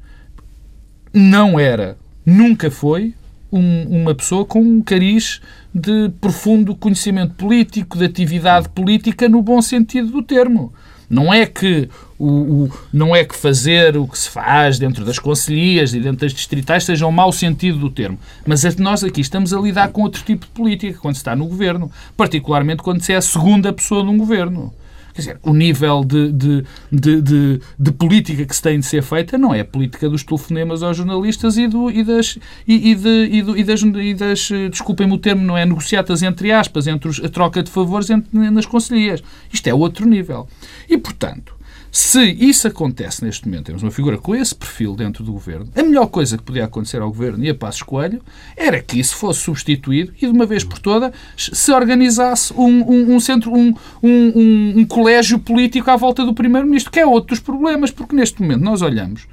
não 1.13 1.61
era, 1.61 1.99
nunca 2.25 2.71
foi, 2.71 3.15
um, 3.53 4.03
uma 4.03 4.15
pessoa 4.15 4.47
com 4.47 4.61
um 4.61 4.81
cariz 4.81 5.43
de 5.75 6.11
profundo 6.21 6.75
conhecimento 6.75 7.35
político, 7.35 7.99
de 7.99 8.07
atividade 8.07 8.69
política 8.71 9.29
no 9.29 9.43
bom 9.43 9.61
sentido 9.61 10.11
do 10.11 10.23
termo. 10.23 10.73
Não 11.12 11.31
é 11.31 11.45
que 11.45 11.90
o, 12.19 12.26
o, 12.26 12.73
não 12.90 13.14
é 13.14 13.23
que 13.23 13.37
fazer 13.37 13.99
o 13.99 14.09
que 14.09 14.19
se 14.19 14.31
faz 14.31 14.78
dentro 14.78 15.04
das 15.04 15.19
conselhias 15.19 15.92
e 15.92 16.00
dentro 16.00 16.23
das 16.23 16.33
distritais 16.33 16.85
seja 16.85 17.07
um 17.07 17.12
mau 17.12 17.31
sentido 17.31 17.78
do 17.78 17.90
termo. 17.90 18.19
Mas 18.47 18.64
é 18.64 18.73
nós 18.78 19.04
aqui 19.04 19.21
estamos 19.21 19.52
a 19.52 19.61
lidar 19.61 19.90
com 19.90 20.00
outro 20.00 20.23
tipo 20.23 20.47
de 20.47 20.52
política 20.52 20.99
quando 20.99 21.14
se 21.14 21.21
está 21.21 21.37
no 21.37 21.45
governo, 21.45 21.92
particularmente 22.16 22.83
quando 22.83 23.02
se 23.02 23.12
é 23.12 23.16
a 23.16 23.21
segunda 23.21 23.71
pessoa 23.75 24.02
de 24.02 24.09
um 24.09 24.16
governo. 24.16 24.73
Quer 25.14 25.21
dizer, 25.21 25.38
o 25.42 25.52
nível 25.52 26.04
de, 26.04 26.33
de, 26.33 26.64
de, 26.90 27.61
de, 27.78 27.92
política 27.92 28.45
que 28.47 28.57
se 28.57 28.62
tem 28.62 28.81
de 28.81 28.87
ser 28.87 29.02
feita 29.02 29.37
não 29.37 29.54
é 29.54 29.61
a 29.61 29.64
política 29.64 30.09
dos 30.09 30.25
telefonemas 30.25 30.83
aos 30.83 30.97
jornalistas 30.97 31.59
e, 31.59 31.66
do, 31.66 31.90
e 31.90 32.02
das. 32.02 32.38
E, 32.66 32.92
e, 32.92 33.64
das, 33.64 33.83
e 33.83 34.14
das 34.14 34.49
desculpem-me 34.71 35.12
o 35.12 35.19
termo, 35.19 35.42
não 35.42 35.57
é 35.57 35.66
negociatas 35.66 36.23
entre 36.23 36.50
aspas, 36.50 36.87
entre 36.87 37.11
a 37.25 37.28
troca 37.28 37.62
de 37.62 37.71
favores 37.71 38.09
nas 38.33 38.66
conselheiras. 38.66 39.23
Isto 39.52 39.66
é 39.69 39.75
outro 39.75 40.07
nível. 40.07 40.49
E, 40.88 40.97
portanto, 40.97 41.54
se 41.95 42.23
isso 42.23 42.67
acontece 42.67 43.23
neste 43.23 43.47
momento, 43.47 43.67
temos 43.67 43.83
uma 43.83 43.91
figura 43.91 44.17
com 44.17 44.35
esse 44.35 44.55
perfil 44.55 44.97
dentro 44.97 45.23
do 45.23 45.31
governo, 45.31 45.69
a 45.77 45.83
melhor 45.83 46.07
coisa 46.07 46.39
que 46.39 46.43
podia 46.43 46.65
acontecer 46.65 47.03
ao 47.03 47.11
governo 47.11 47.45
e 47.45 47.51
a 47.51 47.55
Passos 47.55 47.83
Coelho 47.83 48.23
era 48.57 48.81
que 48.81 48.99
isso 48.99 49.15
fosse 49.15 49.41
substituído 49.41 50.11
e, 50.17 50.21
de 50.21 50.33
uma 50.33 50.47
vez 50.47 50.65
por 50.65 50.79
todas, 50.79 51.13
se 51.37 51.71
organizasse 51.71 52.51
um, 52.55 52.91
um, 52.91 53.15
um 53.15 53.21
centro, 53.21 53.53
um, 53.53 53.75
um, 54.03 54.73
um 54.79 54.87
colégio 54.87 55.39
político 55.39 55.91
à 55.91 55.97
volta 55.97 56.25
do 56.25 56.33
Primeiro-Ministro, 56.33 56.91
que 56.91 56.99
é 56.99 57.05
outro 57.05 57.29
dos 57.37 57.41
problemas, 57.41 57.91
porque 57.91 58.17
neste 58.17 58.41
momento 58.41 58.63
nós 58.63 58.81
olhamos 58.81 59.27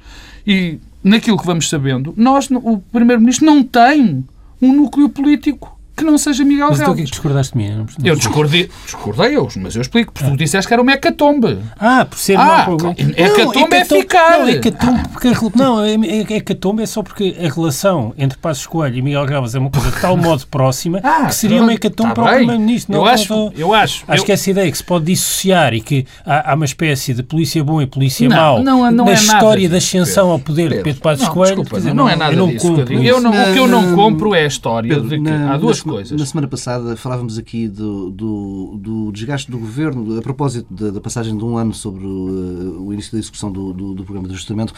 e, 0.46 0.78
naquilo 1.02 1.38
que 1.38 1.46
vamos 1.46 1.66
sabendo, 1.66 2.12
nós, 2.14 2.50
o 2.50 2.76
Primeiro-Ministro 2.92 3.46
não 3.46 3.62
tem 3.62 4.22
um 4.60 4.72
núcleo 4.74 5.08
político 5.08 5.79
que 6.00 6.10
não 6.10 6.18
seja 6.18 6.44
Miguel 6.44 6.68
Mas 6.68 6.78
tu 6.78 6.84
Relvas. 6.84 6.96
que 7.04 7.10
discordaste 7.10 7.52
de 7.52 7.58
mim? 7.58 7.70
Não, 7.76 7.86
Eu 8.04 8.16
discordei, 8.16 8.68
discordei 8.84 9.36
eu, 9.36 9.48
mas 9.56 9.74
eu 9.76 9.82
explico, 9.82 10.12
porque 10.12 10.28
tu 10.30 10.36
disseste 10.36 10.66
que 10.68 10.74
era 10.74 10.82
uma 10.82 10.92
hecatombe. 10.92 11.58
Ah, 11.78 12.04
por 12.04 12.18
ser 12.18 12.36
Ah, 12.36 12.44
mau 12.44 12.76
claro. 12.78 12.94
problema. 12.94 13.12
Hecatombe 13.16 13.76
é 13.76 13.84
ficar. 13.84 14.38
Não, 14.40 14.48
hecatombe, 14.48 15.08
porque 15.12 15.28
a 15.28 15.32
rel- 15.32 15.52
não, 15.54 15.84
é- 15.84 15.94
é- 15.94 16.36
hecatombe 16.36 16.82
é 16.82 16.86
só 16.86 17.02
porque 17.02 17.36
a 17.38 17.48
relação 17.52 18.12
entre 18.18 18.38
Passos 18.38 18.66
Coelho 18.66 18.96
e 18.96 19.02
Miguel 19.02 19.26
Galvas 19.26 19.54
é 19.54 19.58
uma 19.58 19.70
coisa 19.70 19.90
de 19.90 20.00
tal 20.00 20.16
modo 20.16 20.46
próxima 20.48 21.00
Ah, 21.04 21.26
que 21.26 21.34
seria 21.34 21.62
uma 21.62 21.72
hecatombe 21.72 22.10
tá 22.10 22.14
para 22.14 22.24
o. 22.32 22.36
Primeiro-Ministro. 22.36 22.94
Eu 22.94 23.04
acho, 23.04 23.32
não- 23.34 23.52
eu 23.56 23.74
acho. 23.74 24.04
Acho 24.08 24.22
eu- 24.22 24.26
que 24.26 24.32
essa 24.32 24.50
ideia 24.50 24.70
que 24.70 24.76
se 24.78 24.84
pode 24.84 25.04
dissociar 25.06 25.74
e 25.74 25.80
que 25.80 26.06
há, 26.24 26.52
há 26.52 26.54
uma 26.54 26.64
espécie 26.64 27.14
de 27.14 27.22
polícia 27.22 27.62
bom 27.62 27.80
e 27.82 27.86
polícia 27.86 28.28
Não, 28.28 28.36
mau 28.36 28.62
não- 28.62 28.90
não 28.90 29.04
na 29.04 29.12
é 29.12 29.14
nada 29.14 29.20
história 29.38 29.68
da 29.68 29.76
ascensão 29.78 30.24
Pedro. 30.24 30.32
ao 30.32 30.38
poder 30.38 30.62
de 30.62 30.68
Pedro, 30.68 30.84
Pedro 30.84 31.00
Passos 31.00 31.26
não, 31.26 31.34
Coelho. 31.34 31.56
desculpa, 31.56 31.76
dizer, 31.78 31.94
não, 31.94 32.08
é 32.08 32.16
nada 32.16 32.32
eu 32.34 32.46
disso 32.46 32.74
que 32.84 32.92
eu 33.06 33.20
não- 33.20 33.30
o 33.30 33.52
que 33.52 33.58
eu 33.58 33.68
não 33.68 33.94
compro 33.94 34.34
é 34.34 34.42
a 34.44 34.46
história 34.46 34.94
Pedro, 34.94 35.08
de 35.08 35.20
que 35.20 35.30
há 35.30 35.56
duas 35.56 35.84
na, 35.84 35.89
coisas. 35.90 36.18
Na 36.18 36.26
semana 36.26 36.48
passada 36.48 36.96
falávamos 36.96 37.38
aqui 37.38 37.68
do, 37.68 38.10
do, 38.10 38.78
do 38.80 39.12
desgaste 39.12 39.50
do 39.50 39.58
governo, 39.58 40.18
a 40.18 40.22
propósito 40.22 40.72
da, 40.72 40.90
da 40.90 41.00
passagem 41.00 41.36
de 41.36 41.44
um 41.44 41.56
ano 41.56 41.72
sobre 41.74 42.06
o, 42.06 42.86
o 42.86 42.92
início 42.92 43.12
da 43.12 43.18
execução 43.18 43.50
do, 43.52 43.72
do, 43.72 43.94
do 43.94 44.04
programa 44.04 44.28
de 44.28 44.34
ajustamento. 44.34 44.72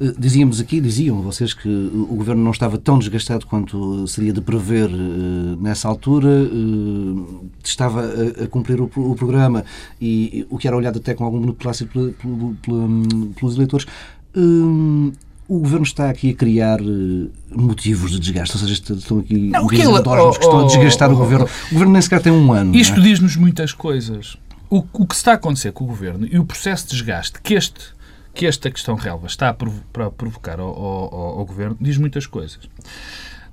Eh, 0.00 0.12
Dizíamos 0.18 0.60
aqui, 0.60 0.80
diziam 0.80 1.20
vocês 1.22 1.54
que 1.54 1.68
o 1.68 2.14
governo 2.16 2.42
não 2.42 2.50
estava 2.50 2.76
tão 2.78 2.98
desgastado 2.98 3.46
quanto 3.46 4.06
seria 4.08 4.32
de 4.32 4.40
prever 4.40 4.90
eh, 4.90 5.56
nessa 5.60 5.88
altura, 5.88 6.28
eh, 6.28 7.44
estava 7.64 8.02
a, 8.02 8.44
a 8.44 8.46
cumprir 8.48 8.80
o, 8.80 8.90
o 8.96 9.14
programa 9.14 9.64
e, 10.00 10.46
o 10.50 10.58
que 10.58 10.66
era 10.66 10.76
olhado 10.76 10.98
até 10.98 11.14
com 11.14 11.24
algum 11.24 11.40
beneplácito 11.40 11.92
pela- 12.22 12.52
pelos 13.38 13.54
eleitores. 13.54 13.86
Hum, 14.38 15.12
o 15.48 15.58
governo 15.60 15.84
está 15.84 16.10
aqui 16.10 16.30
a 16.30 16.34
criar 16.34 16.80
eh, 16.80 17.28
motivos 17.54 18.10
de 18.10 18.18
desgaste, 18.20 18.56
ou 18.56 18.60
seja, 18.60 18.72
est- 18.72 18.90
estão 18.90 19.18
aqui 19.20 19.34
Não, 19.50 19.66
que 19.66 19.76
grandes 19.76 19.88
ele- 19.92 19.98
endógenos 20.00 20.38
que 20.38 20.44
estão 20.44 20.58
a 20.60 20.64
oh, 20.64 20.66
desgastar 20.66 21.10
oh, 21.10 21.14
o 21.14 21.16
governo. 21.16 21.44
O 21.44 21.72
governo 21.74 21.92
nem 21.92 22.02
sequer 22.02 22.20
tem 22.22 22.32
um 22.32 22.52
ano. 22.52 22.74
é? 22.74 22.78
Isto 22.78 23.00
diz-nos 23.00 23.36
muitas 23.36 23.72
coisas. 23.72 24.36
O, 24.68 24.84
o 24.92 25.06
que 25.06 25.14
está 25.14 25.32
a 25.32 25.34
acontecer 25.34 25.70
com 25.72 25.84
o 25.84 25.86
governo 25.86 26.26
e 26.30 26.38
o 26.38 26.44
processo 26.44 26.86
de 26.86 26.90
desgaste 26.92 27.40
que, 27.40 27.54
este, 27.54 27.80
que 28.34 28.44
esta 28.46 28.68
questão 28.70 28.96
relva 28.96 29.26
está 29.28 29.48
a, 29.48 29.54
provo- 29.54 29.82
para 29.92 30.10
provocar 30.10 30.58
ao, 30.58 30.68
ao- 30.68 31.14
ao- 31.38 31.44
governo 31.46 31.76
diz 31.80 31.96
muitas 31.98 32.26
coisas. 32.26 32.58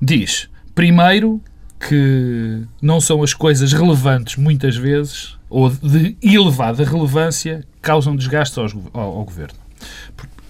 Diz, 0.02 0.50
primeiro, 0.74 1.40
que 1.88 2.64
não 2.82 3.00
são 3.00 3.22
as 3.22 3.34
coisas 3.34 3.72
relevantes, 3.74 4.38
muitas 4.38 4.76
vezes, 4.76 5.38
ou 5.50 5.70
de 5.70 6.18
elevada 6.22 6.84
relevância, 6.84 7.60
que 7.76 7.82
causam 7.82 8.16
desgaste 8.16 8.58
aos 8.60 8.74
ao, 8.94 9.02
ao 9.18 9.24
governo. 9.24 9.60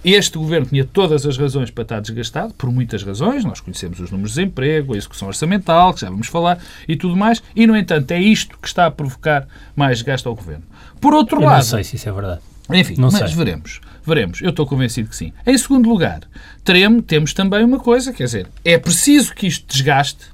Este 0.04 0.36
governo 0.36 0.66
tinha 0.66 0.84
todas 0.84 1.24
as 1.24 1.38
razões 1.38 1.70
para 1.70 1.82
estar 1.82 2.00
desgastado, 2.00 2.52
por 2.54 2.70
muitas 2.70 3.02
razões. 3.02 3.44
Nós 3.44 3.60
conhecemos 3.60 3.98
os 4.00 4.10
números 4.10 4.32
de 4.32 4.40
desemprego, 4.40 4.92
a 4.94 4.96
execução 4.98 5.28
orçamental, 5.28 5.94
que 5.94 6.02
já 6.02 6.10
vamos 6.10 6.26
falar, 6.26 6.58
e 6.86 6.94
tudo 6.94 7.16
mais. 7.16 7.42
E, 7.56 7.66
no 7.66 7.74
entanto, 7.76 8.10
é 8.10 8.20
isto 8.20 8.58
que 8.60 8.68
está 8.68 8.84
a 8.86 8.90
provocar 8.90 9.46
mais 9.74 9.98
desgaste 9.98 10.28
ao 10.28 10.34
governo. 10.34 10.62
Por 11.00 11.14
outro 11.14 11.38
Eu 11.40 11.46
lado, 11.46 11.56
não 11.56 11.62
sei 11.62 11.84
se 11.84 11.96
isso 11.96 12.08
é 12.08 12.12
verdade. 12.12 12.40
enfim, 12.70 12.94
Não 12.98 13.10
mas 13.10 13.30
sei. 13.30 13.36
veremos. 13.36 13.80
Veremos. 14.06 14.42
Eu 14.42 14.50
estou 14.50 14.66
convencido 14.66 15.08
que 15.08 15.16
sim. 15.16 15.32
Em 15.46 15.56
segundo 15.56 15.88
lugar, 15.88 16.20
teremos, 16.62 17.04
temos 17.06 17.32
também 17.32 17.64
uma 17.64 17.78
coisa, 17.78 18.12
quer 18.12 18.24
dizer, 18.24 18.46
é 18.62 18.76
preciso 18.76 19.34
que 19.34 19.46
isto 19.46 19.66
desgaste 19.72 20.33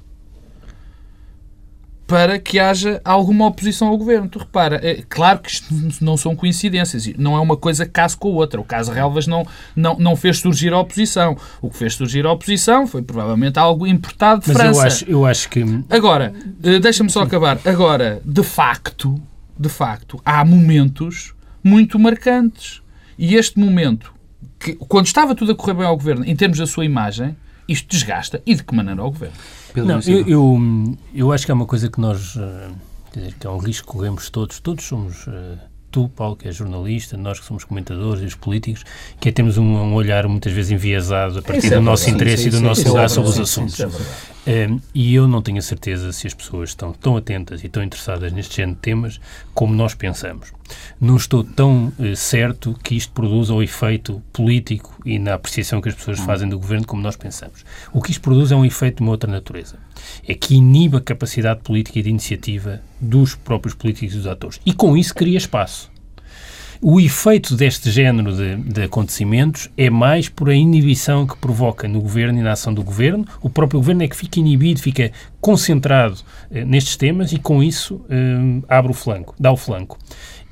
para 2.11 2.37
que 2.37 2.59
haja 2.59 2.99
alguma 3.05 3.47
oposição 3.47 3.87
ao 3.87 3.97
governo. 3.97 4.27
Tu 4.27 4.37
repara, 4.37 4.81
é 4.83 5.01
claro 5.07 5.39
que 5.39 5.49
isto 5.49 5.73
não 6.01 6.17
são 6.17 6.35
coincidências, 6.35 7.07
não 7.17 7.37
é 7.37 7.39
uma 7.39 7.55
coisa 7.55 7.85
caso 7.85 8.17
com 8.17 8.27
a 8.27 8.31
outra. 8.33 8.59
O 8.59 8.65
caso 8.65 8.91
Relvas 8.91 9.27
não, 9.27 9.47
não, 9.73 9.97
não 9.97 10.13
fez 10.17 10.39
surgir 10.39 10.73
a 10.73 10.79
oposição. 10.79 11.37
O 11.61 11.69
que 11.69 11.77
fez 11.77 11.93
surgir 11.95 12.25
a 12.25 12.31
oposição 12.33 12.85
foi 12.85 13.01
provavelmente 13.01 13.57
algo 13.57 13.87
importado 13.87 14.41
de 14.41 14.49
Mas 14.49 14.57
França. 14.57 14.79
eu 14.79 14.85
acho, 14.85 15.05
eu 15.05 15.25
acho 15.25 15.49
que 15.49 15.63
Agora, 15.89 16.33
eh, 16.61 16.79
deixa-me 16.79 17.09
só 17.09 17.21
acabar. 17.21 17.57
Agora, 17.63 18.21
de 18.25 18.43
facto, 18.43 19.15
de 19.57 19.69
facto, 19.69 20.19
há 20.25 20.43
momentos 20.43 21.33
muito 21.63 21.97
marcantes. 21.97 22.81
E 23.17 23.35
este 23.35 23.57
momento, 23.57 24.13
que, 24.59 24.73
quando 24.73 25.05
estava 25.05 25.33
tudo 25.33 25.53
a 25.53 25.55
correr 25.55 25.75
bem 25.75 25.85
ao 25.85 25.95
governo, 25.95 26.25
em 26.25 26.35
termos 26.35 26.57
da 26.57 26.67
sua 26.67 26.83
imagem, 26.83 27.37
isto 27.69 27.89
desgasta. 27.89 28.41
E 28.45 28.53
de 28.53 28.63
que 28.63 28.75
maneira 28.75 29.01
ao 29.01 29.09
governo? 29.09 29.37
Pedro 29.73 29.87
Não, 29.87 29.99
eu, 30.01 30.27
eu, 30.27 30.97
eu 31.13 31.31
acho 31.31 31.45
que 31.45 31.51
é 31.51 31.53
uma 31.53 31.65
coisa 31.65 31.89
que 31.89 31.99
nós, 31.99 32.35
eh, 32.37 32.69
quer 33.11 33.19
dizer, 33.19 33.33
que 33.39 33.47
é 33.47 33.49
um 33.49 33.57
risco 33.57 33.87
que 33.87 33.93
corremos 33.93 34.29
todos, 34.29 34.59
todos 34.59 34.83
somos, 34.85 35.27
eh, 35.27 35.57
tu, 35.91 36.09
Paulo, 36.09 36.35
que 36.35 36.47
és 36.47 36.55
jornalista, 36.55 37.17
nós 37.17 37.39
que 37.39 37.45
somos 37.45 37.63
comentadores 37.63 38.23
e 38.23 38.25
os 38.25 38.35
políticos, 38.35 38.83
que 39.19 39.29
é 39.29 39.31
termos 39.31 39.57
um, 39.57 39.63
um 39.63 39.93
olhar 39.93 40.27
muitas 40.27 40.53
vezes 40.53 40.71
enviesado 40.71 41.39
a 41.39 41.41
partir 41.41 41.67
é 41.67 41.75
do 41.75 41.81
nosso 41.81 42.09
interesse 42.09 42.43
Sim, 42.43 42.47
e 42.47 42.51
do 42.51 42.57
sim, 42.57 42.63
nosso 42.63 42.81
é 42.81 42.89
lugar 42.89 43.09
sobre 43.09 43.29
os 43.29 43.35
Sim, 43.35 43.41
assuntos. 43.41 43.73
Isso 43.73 43.85
é. 44.45 44.51
Eh, 44.51 44.69
e 44.95 45.13
eu 45.13 45.27
não 45.27 45.41
tenho 45.41 45.59
a 45.59 45.61
certeza 45.61 46.11
se 46.11 46.25
as 46.25 46.33
pessoas 46.33 46.69
estão 46.69 46.93
tão 46.93 47.15
atentas 47.15 47.63
e 47.63 47.69
tão 47.69 47.83
interessadas 47.83 48.31
neste 48.33 48.57
género 48.57 48.75
de 48.75 48.81
temas 48.81 49.19
como 49.53 49.73
nós 49.73 49.93
pensamos. 49.93 50.51
Não 50.99 51.15
estou 51.15 51.43
tão 51.43 51.91
eh, 51.99 52.15
certo 52.15 52.77
que 52.83 52.95
isto 52.95 53.11
produza 53.13 53.53
o 53.53 53.61
efeito 53.61 54.21
político 54.31 54.95
e 55.05 55.17
na 55.17 55.33
apreciação 55.33 55.81
que 55.81 55.89
as 55.89 55.95
pessoas 55.95 56.19
fazem 56.19 56.47
do 56.47 56.59
governo 56.59 56.85
como 56.85 57.01
nós 57.01 57.15
pensamos. 57.15 57.65
O 57.91 58.01
que 58.01 58.11
isto 58.11 58.21
produz 58.21 58.51
é 58.51 58.55
um 58.55 58.65
efeito 58.65 58.97
de 58.97 59.03
uma 59.03 59.11
outra 59.11 59.31
natureza. 59.31 59.77
É 60.27 60.33
que 60.33 60.55
inibe 60.55 60.97
a 60.97 61.01
capacidade 61.01 61.61
política 61.61 61.99
e 61.99 62.03
de 62.03 62.09
iniciativa 62.09 62.81
dos 62.99 63.35
próprios 63.35 63.73
políticos 63.75 64.13
e 64.13 64.17
dos 64.17 64.27
atores. 64.27 64.59
E 64.65 64.73
com 64.73 64.95
isso 64.95 65.13
cria 65.13 65.37
espaço. 65.37 65.91
O 66.83 66.99
efeito 66.99 67.55
deste 67.55 67.91
género 67.91 68.35
de, 68.35 68.55
de 68.55 68.81
acontecimentos 68.81 69.69
é 69.77 69.87
mais 69.87 70.27
por 70.27 70.49
a 70.49 70.55
inibição 70.55 71.27
que 71.27 71.37
provoca 71.37 71.87
no 71.87 72.01
governo 72.01 72.39
e 72.39 72.41
na 72.41 72.53
ação 72.53 72.73
do 72.73 72.81
governo. 72.81 73.23
O 73.39 73.51
próprio 73.51 73.79
governo 73.79 74.01
é 74.01 74.07
que 74.07 74.15
fica 74.15 74.39
inibido, 74.39 74.81
fica 74.81 75.11
concentrado 75.39 76.17
eh, 76.49 76.65
nestes 76.65 76.97
temas 76.97 77.31
e 77.33 77.37
com 77.37 77.61
isso 77.61 78.03
eh, 78.09 78.63
abre 78.67 78.89
o 78.89 78.95
flanco, 78.95 79.35
dá 79.39 79.51
o 79.51 79.57
flanco. 79.57 79.99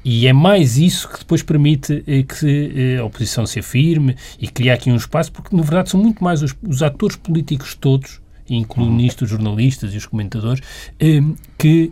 E 0.04 0.28
é 0.28 0.34
mais 0.34 0.78
isso 0.78 1.10
que 1.10 1.20
depois 1.20 1.44
permite 1.44 2.04
eh, 2.08 2.24
que 2.24 2.96
eh, 2.96 3.00
a 3.00 3.04
oposição 3.04 3.46
se 3.46 3.60
afirme 3.60 4.16
e 4.40 4.48
criar 4.48 4.76
aqui 4.76 4.90
um 4.90 4.96
espaço, 4.96 5.32
porque 5.32 5.56
na 5.56 5.62
verdade 5.62 5.90
são 5.90 6.02
muito 6.02 6.24
mais 6.24 6.42
os, 6.42 6.56
os 6.68 6.82
atores 6.82 7.18
políticos 7.18 7.76
todos, 7.76 8.22
incluindo 8.50 8.94
nisto 8.94 9.24
os 9.24 9.30
jornalistas 9.30 9.94
e 9.94 9.98
os 9.98 10.06
comentadores, 10.06 10.62
eh, 11.00 11.22
que 11.58 11.92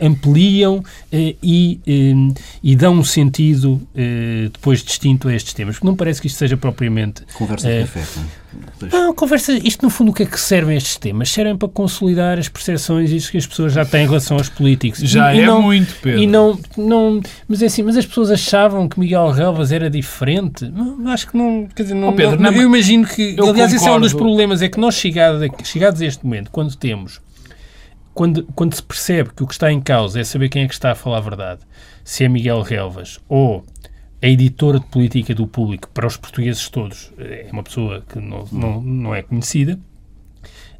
ampliam 0.00 0.82
eh, 1.12 1.34
e, 1.42 1.80
eh, 1.86 2.40
e 2.62 2.74
dão 2.76 2.94
um 2.94 3.04
sentido 3.04 3.80
eh, 3.94 4.48
depois 4.52 4.82
distinto 4.82 5.28
a 5.28 5.34
estes 5.34 5.52
temas. 5.52 5.76
Porque 5.76 5.86
não 5.86 5.94
parece 5.96 6.20
que 6.20 6.26
isto 6.26 6.38
seja 6.38 6.56
propriamente. 6.56 7.22
Conversa 7.34 7.66
de 7.68 7.74
eh, 7.74 7.80
café. 7.82 8.00
não 8.80 8.88
é? 8.88 8.90
Não, 8.90 9.14
conversa. 9.14 9.52
Isto 9.52 9.82
no 9.84 9.90
fundo 9.90 10.10
o 10.12 10.14
que 10.14 10.22
é 10.22 10.26
que 10.26 10.40
servem 10.40 10.76
estes 10.78 10.96
temas? 10.96 11.28
Servem 11.30 11.56
para 11.56 11.68
consolidar 11.68 12.38
as 12.38 12.48
percepções 12.48 13.10
e 13.10 13.16
isso 13.16 13.30
que 13.30 13.36
as 13.36 13.46
pessoas 13.46 13.72
já 13.74 13.84
têm 13.84 14.04
em 14.04 14.06
relação 14.06 14.38
aos 14.38 14.48
políticos. 14.48 15.00
Já 15.00 15.34
E- 15.34 15.38
e 15.38 15.40
é 15.42 15.46
não- 15.46 15.60
muito, 15.62 15.94
Pedro. 16.00 16.22
E 16.22 16.26
não, 16.26 16.58
não, 16.76 17.20
mas 17.46 17.60
é 17.60 17.66
assim, 17.66 17.82
mas 17.82 17.96
as 17.98 18.06
pessoas 18.06 18.30
achavam 18.30 18.88
que 18.88 18.98
Miguel 18.98 19.30
Relvas 19.30 19.72
era 19.72 19.90
diferente. 19.90 20.64
Não, 20.70 21.06
acho 21.10 21.28
que 21.30 21.36
não, 21.36 21.68
quer 21.74 21.82
dizer, 21.82 21.94
não, 21.94 22.08
Oh, 22.08 22.12
Pedro, 22.14 22.40
não- 22.40 22.50
não, 22.50 22.58
eu 22.58 22.66
imagino 22.66 23.06
que, 23.06 23.34
eu 23.36 23.50
aliás, 23.50 23.72
esse 23.74 23.86
é 23.86 23.92
um 23.92 24.00
dos 24.00 24.12
concordo. 24.12 24.30
problemas, 24.32 24.62
é 24.62 24.68
que 24.70 24.80
nós 24.80 24.94
chegados 24.94 25.46
chegados 25.64 26.00
a 26.00 26.06
este 26.06 26.24
momento, 26.24 26.50
quando 26.50 26.74
temos 26.76 27.20
quando, 28.16 28.44
quando 28.54 28.74
se 28.74 28.82
percebe 28.82 29.30
que 29.36 29.42
o 29.42 29.46
que 29.46 29.52
está 29.52 29.70
em 29.70 29.78
causa 29.78 30.18
é 30.18 30.24
saber 30.24 30.48
quem 30.48 30.62
é 30.62 30.66
que 30.66 30.72
está 30.72 30.92
a 30.92 30.94
falar 30.94 31.18
a 31.18 31.20
verdade, 31.20 31.60
se 32.02 32.24
é 32.24 32.28
Miguel 32.28 32.62
Relvas 32.62 33.20
ou 33.28 33.62
a 34.22 34.26
editora 34.26 34.80
de 34.80 34.86
política 34.86 35.34
do 35.34 35.46
público 35.46 35.90
para 35.92 36.06
os 36.06 36.16
portugueses 36.16 36.66
todos 36.70 37.12
é 37.18 37.48
uma 37.52 37.62
pessoa 37.62 38.02
que 38.08 38.18
não, 38.18 38.46
não, 38.50 38.80
não 38.80 39.14
é 39.14 39.20
conhecida, 39.20 39.78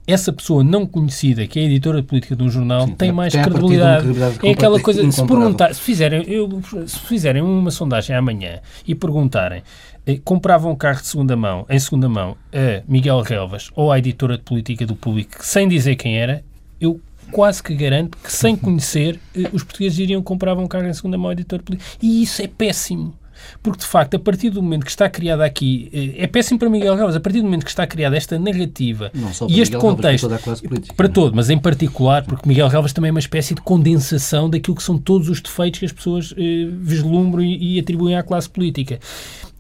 essa 0.07 0.33
pessoa 0.33 0.65
não 0.65 0.87
conhecida, 0.87 1.47
que 1.47 1.59
é 1.59 1.65
editora 1.65 2.01
de 2.01 2.07
política 2.07 2.35
de 2.35 2.43
um 2.43 2.49
jornal, 2.49 2.87
Sim, 2.87 2.95
tem 2.95 3.13
mais 3.13 3.35
credibilidade. 3.35 4.05
credibilidade 4.05 4.49
É 4.49 4.53
aquela 4.53 4.81
coisa, 4.81 5.13
se 5.13 5.27
perguntar, 5.27 5.75
se 5.75 5.81
fizerem, 5.83 6.25
eu, 6.27 6.49
se 6.87 6.99
fizerem 7.01 7.43
uma 7.43 7.71
sondagem 7.71 8.17
amanhã 8.17 8.61
e 8.87 8.95
perguntarem 8.95 9.63
eh, 10.07 10.19
compravam 10.25 10.73
um 10.73 10.77
carro 10.77 11.03
de 11.03 11.09
segunda 11.09 11.37
mão, 11.37 11.67
em 11.69 11.79
segunda 11.79 12.09
mão, 12.09 12.35
a 12.51 12.83
Miguel 12.89 13.21
Relvas 13.21 13.71
ou 13.75 13.93
à 13.93 13.99
editora 13.99 14.39
de 14.39 14.45
política 14.45 14.87
do 14.87 14.97
público, 14.97 15.45
sem 15.45 15.69
dizer 15.69 15.97
quem 15.97 16.17
era, 16.17 16.43
eu 16.81 16.99
quase 17.31 17.63
que 17.63 17.75
garanto 17.75 18.17
que, 18.19 18.33
sem 18.33 18.57
conhecer, 18.57 19.19
eh, 19.35 19.49
os 19.53 19.63
portugueses 19.63 19.99
iriam 19.99 20.23
comprar 20.23 20.57
um 20.57 20.67
carro 20.67 20.87
em 20.87 20.93
segunda 20.93 21.19
mão 21.19 21.33
editor 21.33 21.63
político. 21.63 21.91
E 22.03 22.23
isso 22.23 22.43
é 22.43 22.47
péssimo. 22.47 23.15
Porque, 23.63 23.81
de 23.81 23.87
facto, 23.87 24.15
a 24.15 24.19
partir 24.19 24.51
do 24.51 24.63
momento 24.63 24.85
que 24.85 24.91
está 24.91 25.09
criada 25.09 25.45
aqui, 25.45 25.91
eh, 25.93 26.25
é 26.25 26.27
péssimo 26.27 26.59
para 26.59 26.69
Miguel 26.69 26.97
Galvez, 26.97 27.17
a 27.17 27.21
partir 27.21 27.41
do 27.41 27.45
momento 27.45 27.65
que 27.65 27.71
está 27.71 27.87
criada 27.87 28.17
esta 28.17 28.39
narrativa 28.39 29.11
e 29.49 29.61
este 29.61 29.77
Miguel 29.77 29.81
contexto, 29.81 30.29
Galvez, 30.29 30.61
política, 30.61 30.95
para 30.95 31.07
é? 31.07 31.09
todo, 31.09 31.35
mas 31.35 31.51
em 31.51 31.59
particular, 31.59 32.25
porque 32.25 32.49
Miguel 32.49 32.69
Galvez 32.69 32.93
também 32.93 33.09
é 33.09 33.13
uma 33.13 33.21
espécie 33.21 33.55
de 33.55 33.61
condensação 33.61 34.49
daquilo 34.49 34.77
que 34.77 34.83
são 34.83 34.99
todos 34.99 35.29
os 35.29 35.41
defeitos 35.41 35.81
que 35.81 35.87
as 35.87 35.93
pessoas 35.93 36.35
eh, 36.37 36.69
vislumbram 36.81 37.43
e, 37.43 37.77
e 37.77 37.79
atribuem 37.79 38.17
à 38.17 38.23
classe 38.23 38.49
política. 38.49 38.99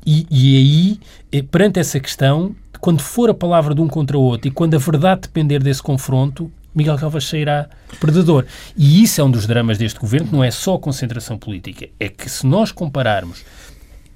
E, 0.07 0.27
e 0.31 0.57
aí, 0.57 1.01
eh, 1.33 1.43
perante 1.43 1.81
essa 1.81 1.99
questão, 1.99 2.55
quando 2.81 3.01
for 3.01 3.29
a 3.31 3.35
palavra 3.35 3.75
de 3.75 3.81
um 3.81 3.89
contra 3.89 4.17
o 4.17 4.23
outro 4.23 4.49
e 4.49 4.51
quando 4.51 4.75
a 4.75 4.79
verdade 4.79 5.23
depender 5.23 5.63
desse 5.63 5.83
confronto, 5.83 6.51
Miguel 6.77 6.99
Galvez 6.99 7.25
sairá 7.25 7.69
perdedor. 7.99 8.45
E 8.77 9.03
isso 9.03 9.21
é 9.21 9.25
um 9.25 9.31
dos 9.31 9.47
dramas 9.47 9.79
deste 9.79 9.99
governo, 9.99 10.29
não 10.31 10.45
é 10.45 10.51
só 10.51 10.77
concentração 10.77 11.39
política. 11.39 11.89
É 11.99 12.09
que 12.09 12.31
se 12.31 12.47
nós 12.47 12.71
compararmos 12.71 13.45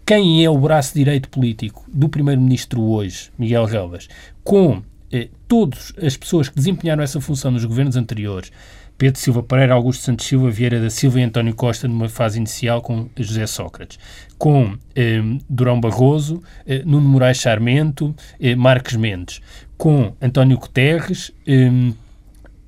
quem 0.04 0.44
é 0.44 0.50
o 0.50 0.58
braço 0.58 0.94
direito 0.94 1.30
político 1.30 1.84
do 1.88 2.08
Primeiro-Ministro 2.08 2.82
hoje, 2.82 3.30
Miguel 3.38 3.66
Galvez, 3.66 4.08
com 4.44 4.82
eh, 5.10 5.28
todas 5.48 5.92
as 6.02 6.16
pessoas 6.16 6.48
que 6.48 6.56
desempenharam 6.56 7.02
essa 7.02 7.20
função 7.20 7.50
nos 7.50 7.64
governos 7.64 7.96
anteriores, 7.96 8.52
Pedro 8.98 9.18
Silva 9.18 9.42
Pereira, 9.42 9.72
Augusto 9.72 10.02
Santos 10.02 10.26
Silva, 10.26 10.50
Vieira 10.50 10.78
da 10.78 10.90
Silva 10.90 11.20
e 11.20 11.22
António 11.22 11.54
Costa 11.54 11.88
numa 11.88 12.10
fase 12.10 12.36
inicial 12.36 12.82
com 12.82 13.08
José 13.16 13.46
Sócrates, 13.46 13.98
com 14.36 14.76
eh, 14.94 15.22
Durão 15.48 15.80
Barroso, 15.80 16.42
eh, 16.66 16.82
Nuno 16.84 17.08
Moraes 17.08 17.38
Charmento, 17.38 18.14
eh, 18.38 18.54
Marques 18.54 18.96
Mendes, 18.96 19.40
com 19.78 20.12
António 20.20 20.58
Guterres, 20.58 21.32
eh, 21.46 21.70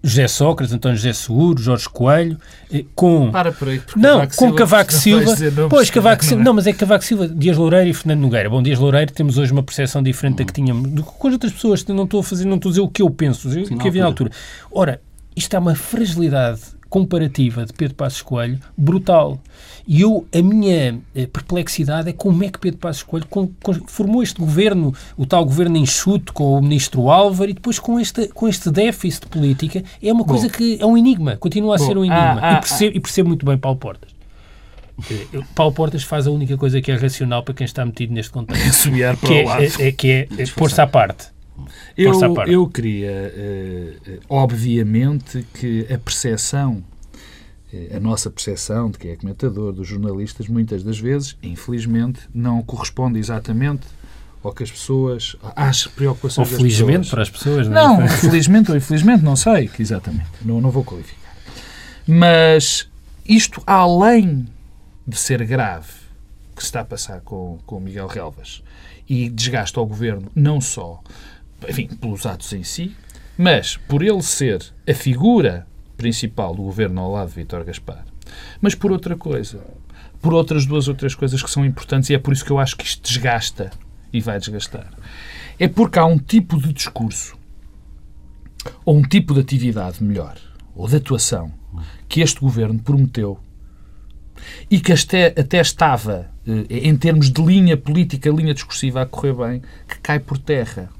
José 0.05 0.27
Sócrates, 0.27 0.75
António 0.75 0.97
José 0.97 1.13
Seguro, 1.13 1.63
Jorge 1.63 1.89
Coelho, 1.89 2.37
eh, 2.73 2.85
com 2.95 3.31
Para 3.31 3.53
por 3.53 3.69
aí. 3.69 3.79
porque 3.79 4.01
não, 4.01 4.19
Cavaco 4.19 4.35
com 4.37 4.45
Silva, 4.45 4.57
Cavaco 4.57 4.93
não 4.93 4.99
Silva. 4.99 5.25
nomes, 5.61 5.71
Pois, 5.71 5.91
Cavaco 5.91 6.23
não 6.23 6.27
é? 6.27 6.29
Silva. 6.29 6.45
Não, 6.45 6.55
mas 6.55 6.67
é 6.67 6.73
Cavaco 6.73 7.05
Silva, 7.05 7.29
Dias 7.29 7.57
Loureiro 7.57 7.89
e 7.89 7.95
Fernando 7.95 8.21
Nogueira. 8.21 8.51
Bom, 8.51 8.63
Dias 8.63 8.79
Loureiro 8.79 9.13
temos 9.13 9.39
hoje 9.39 9.53
uma 9.53 9.63
percepção 9.63 10.03
diferente 10.03 10.39
da 10.39 10.45
que 10.45 10.53
tínhamos 10.53 10.91
do 10.91 11.03
que 11.05 11.11
com 11.13 11.29
as 11.29 11.33
outras 11.35 11.53
pessoas. 11.53 11.85
Não 11.87 12.05
estou 12.05 12.21
a 12.21 12.25
fazer, 12.25 12.45
não 12.47 12.57
estou 12.57 12.71
a 12.71 12.73
dizer 12.73 12.81
o 12.81 12.89
que 12.89 13.01
eu 13.03 13.11
penso, 13.11 13.49
o 13.49 13.53
que 13.79 13.89
havia 13.89 14.03
na 14.03 14.09
altura. 14.09 14.31
altura. 14.31 14.31
Ora, 14.73 15.01
isto 15.37 15.55
é 15.55 15.59
uma 15.59 15.75
fragilidade 15.75 16.61
comparativa 16.93 17.65
de 17.65 17.73
Pedro 17.73 17.95
Passos 17.97 18.21
Coelho 18.21 18.59
brutal. 18.77 19.41
E 19.89 20.03
eu, 20.03 20.27
a 20.33 20.43
minha 20.43 21.01
eh, 21.15 21.27
perplexidade 21.27 22.11
é 22.11 22.13
como 22.13 22.45
é 22.45 22.51
que 22.51 22.59
Pedro 22.59 22.79
Passos 22.79 23.03
Coelho 23.03 23.27
com- 23.29 23.49
com- 23.63 23.73
formou 23.89 24.23
este 24.23 24.39
governo, 24.39 24.95
o 25.17 25.25
tal 25.25 25.43
governo 25.45 25.79
enxuto 25.79 26.33
com 26.35 26.53
o 26.53 26.61
ministro 26.61 27.11
Álvaro 27.11 27.51
e 27.51 27.55
depois 27.55 27.79
com 27.79 27.99
este, 27.99 28.29
com 28.29 28.47
este 28.47 28.71
déficit 28.71 29.23
de 29.23 29.29
política. 29.29 29.83
É 30.03 30.13
uma 30.13 30.25
coisa 30.25 30.51
que 30.51 30.79
é 30.81 30.85
um 30.87 30.97
enigma, 30.97 31.37
continua 31.37 31.77
a 31.77 31.79
Bom, 31.79 31.87
ser 31.87 31.97
um 31.97 32.03
ah, 32.03 32.07
enigma. 32.07 32.41
ah, 32.43 32.53
e, 32.53 32.57
percebo, 32.61 32.97
e 32.97 33.01
percebo 33.01 33.29
muito 33.31 33.47
bem 33.47 33.57
Paulo 33.57 33.79
Portas. 33.79 34.11
Eh, 35.11 35.41
Paulo 35.55 35.73
Portas 35.73 36.03
faz 36.05 36.27
a 36.27 36.31
única 36.31 36.57
coisa 36.59 36.81
que 36.83 36.93
é 36.93 36.95
racional 36.97 37.43
para 37.43 37.55
quem 37.55 37.65
está 37.65 37.85
metido 37.87 38.13
neste 38.13 38.31
contexto. 38.31 38.71
Subiar 38.85 39.17
para 39.17 39.29
Que 39.29 39.35
o 39.35 39.39
é, 39.39 39.45
lado. 39.45 39.63
é- 39.63 39.89
é 39.89 39.93
que 39.93 40.11
é, 40.11 40.29
é 40.39 40.47
pôr-se 40.55 40.81
à 40.81 40.87
parte. 40.87 41.29
Eu, 41.97 42.12
eu 42.47 42.66
queria, 42.69 43.11
eh, 43.11 44.19
obviamente, 44.28 45.47
que 45.54 45.87
a 45.92 45.99
percepção, 45.99 46.83
eh, 47.73 47.97
a 47.97 48.00
nossa 48.00 48.31
percepção 48.31 48.90
de 48.90 48.99
quem 48.99 49.11
é 49.11 49.16
comentador, 49.16 49.73
dos 49.73 49.87
jornalistas, 49.87 50.49
muitas 50.49 50.83
das 50.83 50.99
vezes, 50.99 51.37
infelizmente, 51.42 52.21
não 52.35 52.62
corresponde 52.62 53.19
exatamente 53.19 53.87
ao 54.42 54.52
que 54.52 54.62
as 54.62 54.71
pessoas, 54.71 55.37
às 55.54 55.87
Ou 55.87 55.92
preocupações 55.92 56.49
das 56.49 56.57
felizmente 56.59 56.99
pessoas. 56.99 57.11
para 57.11 57.23
as 57.23 57.31
pessoas. 57.31 57.69
Não, 57.69 58.02
é? 58.02 58.09
felizmente 58.09 58.71
ou 58.71 58.76
infelizmente, 58.76 59.23
não 59.23 59.37
sei 59.37 59.71
exatamente. 59.78 60.31
Não, 60.45 60.61
não 60.61 60.71
vou 60.71 60.83
qualificar. 60.83 61.37
Mas 62.07 62.88
isto, 63.25 63.62
além 63.66 64.47
de 65.07 65.16
ser 65.16 65.45
grave, 65.45 65.92
que 66.54 66.62
se 66.62 66.66
está 66.66 66.81
a 66.81 66.85
passar 66.85 67.20
com, 67.20 67.59
com 67.64 67.77
o 67.77 67.81
Miguel 67.81 68.07
Relvas 68.07 68.62
e 69.09 69.29
desgasta 69.29 69.79
ao 69.79 69.87
governo, 69.87 70.31
não 70.35 70.61
só 70.61 71.01
enfim, 71.68 71.87
pelos 71.87 72.27
atos 72.27 72.53
em 72.53 72.62
si, 72.62 72.94
mas 73.37 73.77
por 73.77 74.03
ele 74.03 74.22
ser 74.22 74.62
a 74.88 74.94
figura 74.94 75.66
principal 75.96 76.55
do 76.55 76.62
governo 76.62 77.01
ao 77.01 77.12
lado 77.12 77.29
de 77.29 77.35
Vítor 77.35 77.64
Gaspar, 77.64 78.05
mas 78.61 78.75
por 78.75 78.92
outra 78.92 79.16
coisa, 79.16 79.61
por 80.20 80.33
outras 80.35 80.66
duas 80.66 80.88
ou 80.88 80.94
três 80.94 81.14
coisas 81.14 81.42
que 81.42 81.51
são 81.51 81.64
importantes 81.64 82.11
e 82.11 82.14
é 82.14 82.18
por 82.18 82.33
isso 82.33 82.44
que 82.44 82.51
eu 82.51 82.59
acho 82.59 82.77
que 82.77 82.85
isto 82.85 83.03
desgasta 83.03 83.70
e 84.12 84.20
vai 84.20 84.38
desgastar. 84.38 84.90
É 85.59 85.68
porque 85.68 85.98
há 85.98 86.05
um 86.05 86.18
tipo 86.18 86.61
de 86.61 86.72
discurso 86.72 87.37
ou 88.85 88.96
um 88.96 89.03
tipo 89.03 89.35
de 89.35 89.40
atividade 89.40 90.03
melhor, 90.03 90.37
ou 90.75 90.88
de 90.88 90.96
atuação, 90.96 91.53
que 92.09 92.20
este 92.20 92.40
governo 92.40 92.79
prometeu 92.79 93.40
e 94.70 94.81
que 94.81 94.92
até, 94.92 95.27
até 95.38 95.61
estava, 95.61 96.31
eh, 96.46 96.88
em 96.88 96.96
termos 96.96 97.31
de 97.31 97.42
linha 97.42 97.77
política, 97.77 98.31
linha 98.31 98.55
discursiva, 98.55 99.03
a 99.03 99.07
correr 99.07 99.35
bem, 99.35 99.62
que 99.88 99.98
cai 100.01 100.18
por 100.18 100.38
terra. 100.38 100.90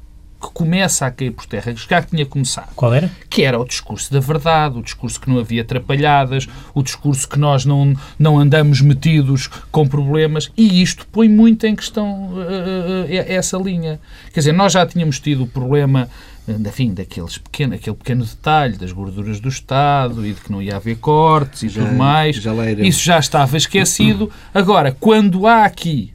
Que 0.42 0.50
começa 0.52 1.07
a 1.07 1.11
cair 1.12 1.31
por 1.31 1.46
terra, 1.46 1.72
que 1.72 1.88
já 1.88 2.02
tinha 2.02 2.26
começado 2.26 2.74
Qual 2.74 2.92
era? 2.92 3.09
que 3.31 3.42
era 3.42 3.59
o 3.61 3.64
discurso 3.64 4.12
da 4.12 4.18
verdade, 4.18 4.76
o 4.76 4.83
discurso 4.83 5.20
que 5.20 5.31
não 5.31 5.38
havia 5.38 5.62
atrapalhadas, 5.62 6.48
o 6.74 6.83
discurso 6.83 7.28
que 7.28 7.38
nós 7.38 7.64
não, 7.64 7.94
não 8.18 8.38
andamos 8.40 8.81
metidos 8.81 9.46
com 9.70 9.87
problemas, 9.87 10.50
e 10.57 10.83
isto 10.83 11.07
põe 11.12 11.28
muito 11.28 11.64
em 11.66 11.76
questão 11.76 12.31
eh, 12.48 13.07
eh, 13.28 13.35
essa 13.35 13.57
linha. 13.57 14.00
Quer 14.35 14.40
dizer, 14.40 14.52
nós 14.52 14.72
já 14.72 14.85
tínhamos 14.85 15.20
tido 15.20 15.44
o 15.44 15.46
problema, 15.46 16.09
enfim, 16.48 16.92
daqueles 16.92 17.38
pequeno, 17.38 17.74
aquele 17.74 17.96
pequeno 17.96 18.24
detalhe 18.24 18.76
das 18.76 18.90
gorduras 18.90 19.38
do 19.38 19.48
Estado 19.48 20.26
e 20.26 20.33
de 20.33 20.40
que 20.40 20.50
não 20.50 20.61
ia 20.61 20.74
haver 20.76 20.96
cortes 20.96 21.62
e 21.62 21.68
Já- 21.68 21.83
tudo 21.85 21.94
mais. 21.94 22.35
já. 22.37 22.52
Isso 22.81 23.02
já 23.05 23.18
estava 23.20 23.57
esquecido. 23.57 24.28
Agora, 24.52 24.90
quando 24.98 25.46
há 25.46 25.64
aqui 25.64 26.12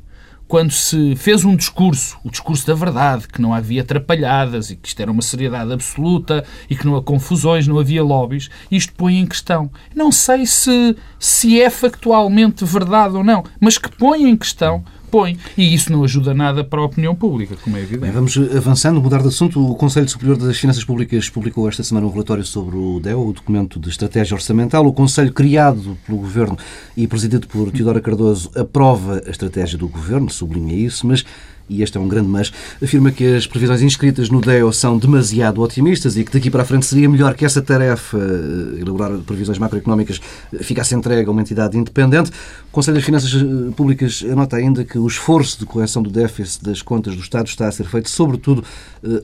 quando 0.47 0.71
se 0.71 1.15
fez 1.15 1.43
um 1.43 1.55
discurso, 1.55 2.17
o 2.23 2.31
discurso 2.31 2.65
da 2.65 2.73
verdade, 2.73 3.27
que 3.27 3.41
não 3.41 3.53
havia 3.53 3.81
atrapalhadas 3.81 4.69
e 4.69 4.75
que 4.75 4.88
isto 4.88 4.99
era 5.01 5.12
uma 5.12 5.21
seriedade 5.21 5.73
absoluta 5.73 6.43
e 6.69 6.75
que 6.75 6.86
não 6.86 6.95
há 6.95 7.03
confusões, 7.03 7.67
não 7.67 7.77
havia 7.77 8.03
lobbies, 8.03 8.49
isto 8.71 8.93
põe 8.93 9.17
em 9.17 9.25
questão. 9.25 9.69
Não 9.93 10.12
sei 10.12 10.45
se, 10.45 10.95
se 11.19 11.62
é 11.62 11.69
factualmente 11.69 12.63
verdade 12.63 13.15
ou 13.15 13.23
não, 13.23 13.43
mas 13.60 13.77
que 13.77 13.89
põe 13.89 14.29
em 14.29 14.38
questão, 14.38 14.83
põe. 15.10 15.38
E 15.58 15.74
isso 15.74 15.91
não 15.91 16.04
ajuda 16.04 16.34
nada 16.34 16.63
para 16.63 16.80
a 16.80 16.86
opinião 16.86 17.15
pública, 17.15 17.56
como 17.63 17.76
é 17.78 17.80
Bem, 17.80 17.88
evidente. 17.89 18.12
vamos 18.12 18.38
avançando, 18.56 19.02
mudar 19.02 19.22
de 19.22 19.28
assunto. 19.28 19.65
O 19.65 19.76
Conselho 19.76 20.08
Superior 20.08 20.38
das 20.38 20.58
Finanças 20.58 20.84
Públicas 20.84 21.30
publicou 21.30 21.67
esta 21.67 21.84
semana 21.84 22.06
um 22.06 22.12
relatório 22.12 22.43
sobre 22.43 22.76
o 22.76 23.00
DEO, 23.00 23.28
o 23.28 23.34
documento 23.34 23.80
de 23.80 23.89
estratégia 23.89 24.36
orçamental. 24.36 24.86
O 24.86 24.93
Conselho, 24.93 25.34
criado 25.34 25.98
pelo 26.06 26.20
Governo 26.20 26.58
e 26.96 27.08
presidido 27.08 27.48
por 27.48 27.72
Teodora 27.72 28.02
Cardoso, 28.02 28.52
aprova 28.56 29.22
a 29.26 29.30
estratégia 29.30 29.78
do 29.78 29.88
Governo, 29.88 30.30
sublinha 30.30 30.76
isso, 30.76 31.08
mas 31.08 31.26
e 31.69 31.82
este 31.82 31.97
é 31.97 32.01
um 32.01 32.08
grande 32.08 32.27
mas, 32.27 32.51
afirma 32.82 33.12
que 33.12 33.36
as 33.36 33.47
previsões 33.47 33.82
inscritas 33.82 34.30
no 34.30 34.41
DEO 34.41 34.71
são 34.71 34.97
demasiado 34.97 35.62
otimistas 35.62 36.17
e 36.17 36.23
que 36.23 36.32
daqui 36.32 36.49
para 36.49 36.63
a 36.63 36.65
frente 36.65 36.86
seria 36.86 37.10
melhor 37.10 37.34
que 37.34 37.45
essa 37.45 37.62
tarefa, 37.62 38.17
eh, 38.17 38.82
elaborar 38.82 39.12
previsões 39.19 39.58
macroeconómicas, 39.58 40.19
eh, 40.53 40.63
ficasse 40.63 40.95
entregue 40.95 41.27
a 41.27 41.32
uma 41.32 41.41
entidade 41.41 41.77
independente. 41.77 42.32
O 42.69 42.71
Conselho 42.71 42.95
das 42.95 43.03
Finanças 43.06 43.34
eh, 43.34 43.71
Públicas 43.75 44.23
anota 44.30 44.58
ainda 44.58 44.84
que 44.84 44.97
o 44.97 45.08
esforço 45.08 45.60
de 45.60 45.65
correção 45.65 46.01
do 46.01 46.10
déficit 46.10 46.63
das 46.63 46.82
contas 46.82 47.15
do 47.15 47.21
Estado 47.21 47.47
está 47.47 47.67
a 47.67 47.71
ser 47.71 47.86
feito, 47.86 48.10
sobretudo, 48.10 48.63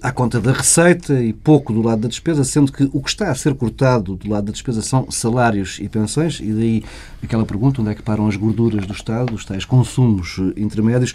à 0.01 0.11
conta 0.11 0.39
da 0.39 0.51
receita 0.51 1.21
e 1.21 1.33
pouco 1.33 1.73
do 1.73 1.81
lado 1.81 2.01
da 2.01 2.07
despesa, 2.07 2.43
sendo 2.43 2.71
que 2.71 2.89
o 2.93 3.01
que 3.01 3.09
está 3.09 3.31
a 3.31 3.35
ser 3.35 3.53
cortado 3.55 4.15
do 4.15 4.29
lado 4.29 4.45
da 4.45 4.51
despesa 4.51 4.81
são 4.81 5.09
salários 5.09 5.77
e 5.81 5.89
pensões, 5.89 6.39
e 6.39 6.51
daí 6.51 6.83
aquela 7.21 7.45
pergunta, 7.45 7.81
onde 7.81 7.91
é 7.91 7.95
que 7.95 8.01
param 8.01 8.27
as 8.27 8.35
gorduras 8.35 8.85
do 8.85 8.93
Estado, 8.93 9.33
os 9.33 9.45
tais 9.45 9.65
consumos 9.65 10.37
intermédios. 10.55 11.13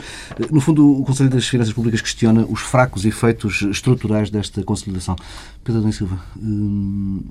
No 0.51 0.61
fundo, 0.61 1.01
o 1.01 1.05
Conselho 1.19 1.31
das 1.31 1.49
Finanças 1.49 1.75
Públicas 1.75 2.01
questiona 2.01 2.47
os 2.49 2.61
fracos 2.61 3.05
efeitos 3.05 3.63
estruturais 3.63 4.31
desta 4.31 4.63
consolidação. 4.63 5.17
Pedro 5.65 5.81
Adão 5.81 5.91
Silva, 5.91 6.21
hum, 6.41 7.23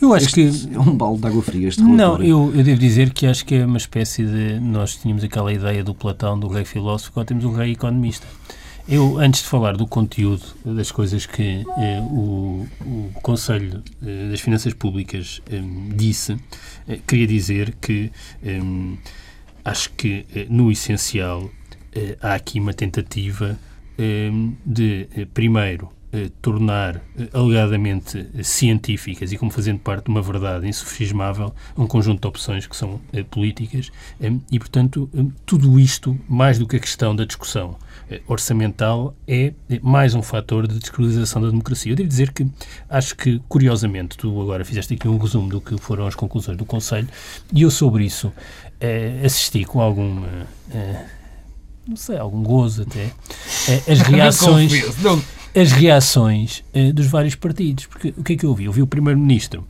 Eu 0.00 0.14
acho 0.14 0.28
que. 0.32 0.48
é 0.72 0.78
um 0.78 0.96
balde 0.96 1.22
de 1.22 1.26
água 1.26 1.42
fria 1.42 1.66
este 1.68 1.82
Não, 1.82 1.96
relatório. 1.96 2.28
eu, 2.28 2.52
eu 2.54 2.62
devo 2.62 2.78
dizer 2.78 3.12
que 3.12 3.26
acho 3.26 3.44
que 3.44 3.56
é 3.56 3.66
uma 3.66 3.78
espécie 3.78 4.24
de. 4.24 4.60
Nós 4.60 4.94
tínhamos 4.94 5.24
aquela 5.24 5.52
ideia 5.52 5.82
do 5.82 5.92
Platão, 5.92 6.38
do 6.38 6.46
rei 6.46 6.64
filósofo, 6.64 7.10
agora 7.10 7.26
temos 7.26 7.44
um 7.44 7.52
rei 7.52 7.72
economista. 7.72 8.28
Eu, 8.88 9.18
antes 9.18 9.42
de 9.42 9.48
falar 9.48 9.76
do 9.76 9.88
conteúdo 9.88 10.44
das 10.64 10.92
coisas 10.92 11.26
que 11.26 11.64
eh, 11.76 12.00
o, 12.02 12.64
o 12.82 13.10
Conselho 13.20 13.82
eh, 14.00 14.28
das 14.30 14.38
Finanças 14.38 14.72
Públicas 14.72 15.42
eh, 15.50 15.60
disse, 15.96 16.36
queria 17.08 17.26
dizer 17.26 17.74
que 17.80 18.12
eh, 18.44 18.60
acho 19.64 19.90
que, 19.96 20.24
eh, 20.32 20.46
no 20.48 20.70
essencial, 20.70 21.50
há 22.20 22.34
aqui 22.34 22.60
uma 22.60 22.72
tentativa 22.74 23.58
eh, 23.98 24.30
de, 24.64 25.08
eh, 25.16 25.26
primeiro, 25.32 25.90
eh, 26.12 26.30
tornar 26.40 26.96
eh, 27.18 27.28
alegadamente 27.32 28.26
eh, 28.34 28.42
científicas 28.42 29.32
e 29.32 29.36
como 29.36 29.50
fazendo 29.50 29.80
parte 29.80 30.04
de 30.04 30.10
uma 30.10 30.22
verdade 30.22 30.66
insufismável 30.66 31.52
um 31.76 31.86
conjunto 31.86 32.20
de 32.20 32.26
opções 32.28 32.66
que 32.66 32.76
são 32.76 33.00
eh, 33.12 33.22
políticas 33.24 33.90
eh, 34.20 34.32
e, 34.50 34.58
portanto, 34.58 35.10
eh, 35.14 35.24
tudo 35.44 35.78
isto, 35.80 36.18
mais 36.28 36.58
do 36.58 36.66
que 36.66 36.76
a 36.76 36.78
questão 36.78 37.14
da 37.14 37.24
discussão 37.24 37.76
orçamental, 38.28 39.16
é 39.26 39.52
mais 39.82 40.14
um 40.14 40.22
fator 40.22 40.68
de 40.68 40.78
descredibilização 40.78 41.42
da 41.42 41.48
democracia. 41.48 41.90
Eu 41.90 41.96
devo 41.96 42.08
dizer 42.08 42.32
que 42.32 42.46
acho 42.88 43.16
que, 43.16 43.42
curiosamente, 43.48 44.16
tu 44.16 44.40
agora 44.40 44.64
fizeste 44.64 44.94
aqui 44.94 45.08
um 45.08 45.18
resumo 45.18 45.48
do 45.48 45.60
que 45.60 45.76
foram 45.76 46.06
as 46.06 46.14
conclusões 46.14 46.56
do 46.56 46.64
Conselho 46.64 47.08
e 47.52 47.62
eu 47.62 47.70
sobre 47.70 48.04
isso 48.04 48.32
assisti 49.24 49.64
com 49.64 49.80
algum 49.80 50.22
não 51.86 51.96
sei, 51.96 52.18
algum 52.18 52.42
gozo 52.42 52.82
até, 52.82 53.10
as 53.90 54.00
reações, 54.00 54.72
as 55.54 55.72
reações 55.72 56.64
uh, 56.74 56.92
dos 56.92 57.06
vários 57.06 57.34
partidos. 57.34 57.86
Porque 57.86 58.14
o 58.16 58.22
que 58.22 58.32
é 58.34 58.36
que 58.36 58.44
eu 58.44 58.50
ouvi? 58.50 58.64
Eu 58.64 58.70
ouvi 58.70 58.82
o 58.82 58.86
Primeiro-Ministro 58.86 59.66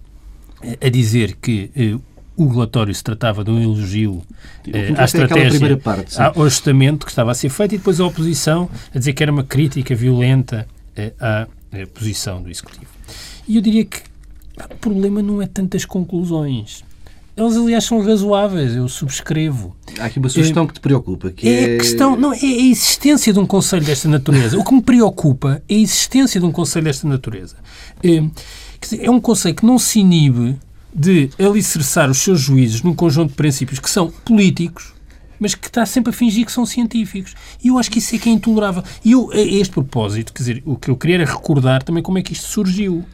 uh, 0.62 0.86
a 0.86 0.88
dizer 0.88 1.36
que 1.36 1.70
o 2.36 2.48
relatório 2.48 2.94
se 2.94 3.02
tratava 3.02 3.42
de 3.42 3.50
um 3.50 3.60
elogio 3.60 4.22
à 4.98 5.04
estratégia, 5.04 5.76
parte, 5.78 6.20
ao 6.20 6.42
ajustamento 6.42 7.06
que 7.06 7.12
estava 7.12 7.30
a 7.30 7.34
ser 7.34 7.48
feito 7.48 7.74
e 7.74 7.78
depois 7.78 7.98
a 7.98 8.06
oposição 8.06 8.68
a 8.94 8.98
dizer 8.98 9.14
que 9.14 9.22
era 9.22 9.32
uma 9.32 9.44
crítica 9.44 9.94
violenta 9.94 10.68
à 11.18 11.46
posição 11.94 12.42
do 12.42 12.50
Executivo. 12.50 12.90
E 13.48 13.56
eu 13.56 13.62
diria 13.62 13.84
que 13.84 14.02
o 14.58 14.76
problema 14.76 15.22
não 15.22 15.40
é 15.40 15.46
tantas 15.46 15.84
conclusões. 15.84 16.84
Eles, 17.36 17.54
aliás, 17.54 17.84
são 17.84 18.00
razoáveis, 18.00 18.74
eu 18.74 18.88
subscrevo. 18.88 19.76
Há 19.98 20.06
aqui 20.06 20.18
uma 20.18 20.28
sugestão 20.28 20.64
é, 20.64 20.66
que 20.66 20.72
te 20.74 20.80
preocupa, 20.80 21.30
que 21.30 21.46
é... 21.46 21.74
é... 21.74 21.76
A 21.76 21.78
questão, 21.78 22.16
não, 22.16 22.32
é 22.32 22.38
a 22.38 22.66
existência 22.66 23.30
de 23.30 23.38
um 23.38 23.46
conselho 23.46 23.84
desta 23.84 24.08
natureza. 24.08 24.58
o 24.58 24.64
que 24.64 24.74
me 24.74 24.82
preocupa 24.82 25.62
é 25.68 25.74
a 25.74 25.78
existência 25.78 26.40
de 26.40 26.46
um 26.46 26.50
conselho 26.52 26.84
desta 26.86 27.06
natureza. 27.06 27.56
É, 28.02 28.24
dizer, 28.80 29.04
é 29.04 29.10
um 29.10 29.20
conselho 29.20 29.54
que 29.54 29.66
não 29.66 29.78
se 29.78 30.00
inibe 30.00 30.58
de 30.94 31.28
alicerçar 31.38 32.10
os 32.10 32.18
seus 32.18 32.40
juízos 32.40 32.82
num 32.82 32.94
conjunto 32.94 33.30
de 33.30 33.36
princípios 33.36 33.78
que 33.78 33.90
são 33.90 34.10
políticos, 34.24 34.94
mas 35.38 35.54
que 35.54 35.66
está 35.66 35.84
sempre 35.84 36.08
a 36.08 36.12
fingir 36.14 36.46
que 36.46 36.52
são 36.52 36.64
científicos. 36.64 37.34
E 37.62 37.68
eu 37.68 37.78
acho 37.78 37.90
que 37.90 37.98
isso 37.98 38.14
é 38.14 38.18
que 38.18 38.30
é 38.30 38.32
intolerável. 38.32 38.82
E 39.04 39.12
eu, 39.12 39.30
a 39.30 39.36
este 39.38 39.74
propósito, 39.74 40.32
quer 40.32 40.38
dizer, 40.38 40.62
o 40.64 40.74
que 40.74 40.90
eu 40.90 40.96
queria 40.96 41.16
era 41.16 41.26
recordar 41.26 41.82
também 41.82 42.02
como 42.02 42.16
é 42.16 42.22
que 42.22 42.32
isto 42.32 42.48
surgiu. 42.48 43.04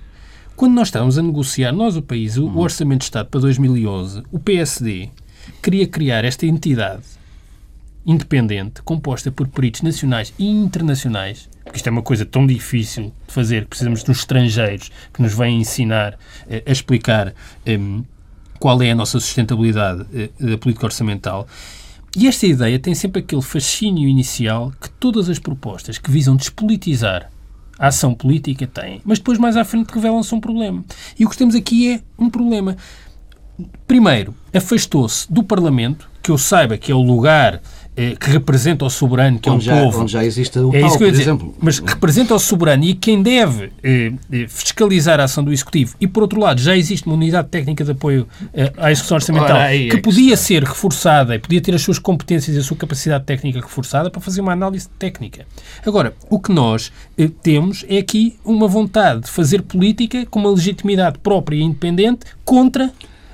Quando 0.56 0.74
nós 0.74 0.88
estávamos 0.88 1.18
a 1.18 1.22
negociar, 1.22 1.72
nós, 1.72 1.96
o 1.96 2.02
país, 2.02 2.36
o, 2.36 2.58
Orçamento 2.58 3.00
de 3.00 3.04
Estado 3.04 3.28
para 3.28 3.40
2011, 3.40 4.22
o 4.30 4.38
PSD 4.38 5.08
queria 5.62 5.86
criar 5.86 6.24
esta 6.24 6.46
entidade 6.46 7.02
independente, 8.04 8.82
composta 8.82 9.30
por 9.30 9.46
peritos 9.48 9.82
nacionais 9.82 10.34
e 10.38 10.46
internacionais, 10.46 11.48
porque 11.64 11.76
isto 11.76 11.86
é 11.86 11.90
uma 11.90 12.02
coisa 12.02 12.26
tão 12.26 12.46
difícil 12.46 13.12
de 13.26 13.32
fazer, 13.32 13.62
que 13.62 13.68
precisamos 13.68 14.02
de 14.02 14.10
uns 14.10 14.18
estrangeiros 14.18 14.90
que 15.12 15.22
nos 15.22 15.32
venham 15.34 15.60
ensinar 15.60 16.18
eh, 16.48 16.62
a 16.66 16.72
explicar 16.72 17.32
um, 17.66 18.02
qual 18.58 18.82
é 18.82 18.90
a 18.90 18.94
nossa 18.94 19.20
sustentabilidade 19.20 20.04
eh, 20.12 20.30
da 20.38 20.58
política 20.58 20.86
orçamental. 20.86 21.46
E 22.16 22.26
esta 22.26 22.46
ideia 22.46 22.78
tem 22.78 22.94
sempre 22.94 23.22
aquele 23.22 23.40
fascínio 23.40 24.08
inicial 24.08 24.72
que 24.80 24.90
todas 24.90 25.28
as 25.28 25.38
propostas 25.38 25.96
que 25.96 26.10
visam 26.10 26.36
despolitizar 26.36 27.30
a 27.82 27.88
ação 27.88 28.14
política 28.14 28.64
tem, 28.64 29.02
mas 29.04 29.18
depois 29.18 29.38
mais 29.38 29.56
à 29.56 29.64
frente 29.64 29.92
revelam-se 29.92 30.32
um 30.32 30.38
problema. 30.38 30.84
E 31.18 31.26
o 31.26 31.28
que 31.28 31.36
temos 31.36 31.56
aqui 31.56 31.94
é 31.94 32.00
um 32.16 32.30
problema. 32.30 32.76
Primeiro, 33.88 34.32
afastou-se 34.54 35.30
do 35.30 35.42
Parlamento, 35.42 36.08
que 36.22 36.30
eu 36.30 36.38
saiba 36.38 36.78
que 36.78 36.92
é 36.92 36.94
o 36.94 37.02
lugar 37.02 37.60
que 38.18 38.30
representa 38.30 38.84
o 38.84 38.90
soberano, 38.90 39.38
que 39.38 39.50
onde 39.50 39.68
é 39.68 39.72
o 39.72 39.76
já, 39.76 39.82
povo. 39.82 40.02
Onde 40.02 40.12
já 40.12 40.24
existe 40.24 40.58
o 40.58 40.74
é 40.74 40.80
isso 40.80 40.96
que 40.96 41.04
eu 41.04 41.08
por 41.08 41.10
dizer, 41.10 41.22
exemplo. 41.22 41.54
Mas 41.60 41.78
representa 41.78 42.34
o 42.34 42.38
soberano 42.38 42.84
e 42.84 42.94
quem 42.94 43.22
deve 43.22 43.70
eh, 43.82 44.12
eh, 44.32 44.46
fiscalizar 44.48 45.20
a 45.20 45.24
ação 45.24 45.44
do 45.44 45.52
Executivo. 45.52 45.94
E, 46.00 46.06
por 46.06 46.22
outro 46.22 46.40
lado, 46.40 46.60
já 46.60 46.74
existe 46.74 47.06
uma 47.06 47.14
unidade 47.14 47.48
técnica 47.48 47.84
de 47.84 47.90
apoio 47.90 48.26
eh, 48.54 48.72
à 48.78 48.90
execução 48.90 49.16
orçamental 49.16 49.56
aí, 49.56 49.90
que 49.90 49.96
é 49.96 50.00
podia 50.00 50.30
que 50.30 50.36
ser 50.36 50.64
reforçada 50.64 51.34
e 51.34 51.38
podia 51.38 51.60
ter 51.60 51.74
as 51.74 51.82
suas 51.82 51.98
competências 51.98 52.56
e 52.56 52.60
a 52.60 52.62
sua 52.62 52.76
capacidade 52.76 53.24
técnica 53.24 53.60
reforçada 53.60 54.10
para 54.10 54.20
fazer 54.20 54.40
uma 54.40 54.52
análise 54.52 54.88
técnica. 54.98 55.46
Agora, 55.86 56.14
o 56.30 56.40
que 56.40 56.50
nós 56.50 56.90
eh, 57.18 57.28
temos 57.42 57.84
é 57.88 57.98
aqui 57.98 58.38
uma 58.44 58.66
vontade 58.66 59.22
de 59.22 59.30
fazer 59.30 59.62
política 59.62 60.24
com 60.26 60.38
uma 60.38 60.50
legitimidade 60.50 61.18
própria 61.18 61.56
e 61.56 61.62
independente 61.62 62.20
contra 62.44 62.90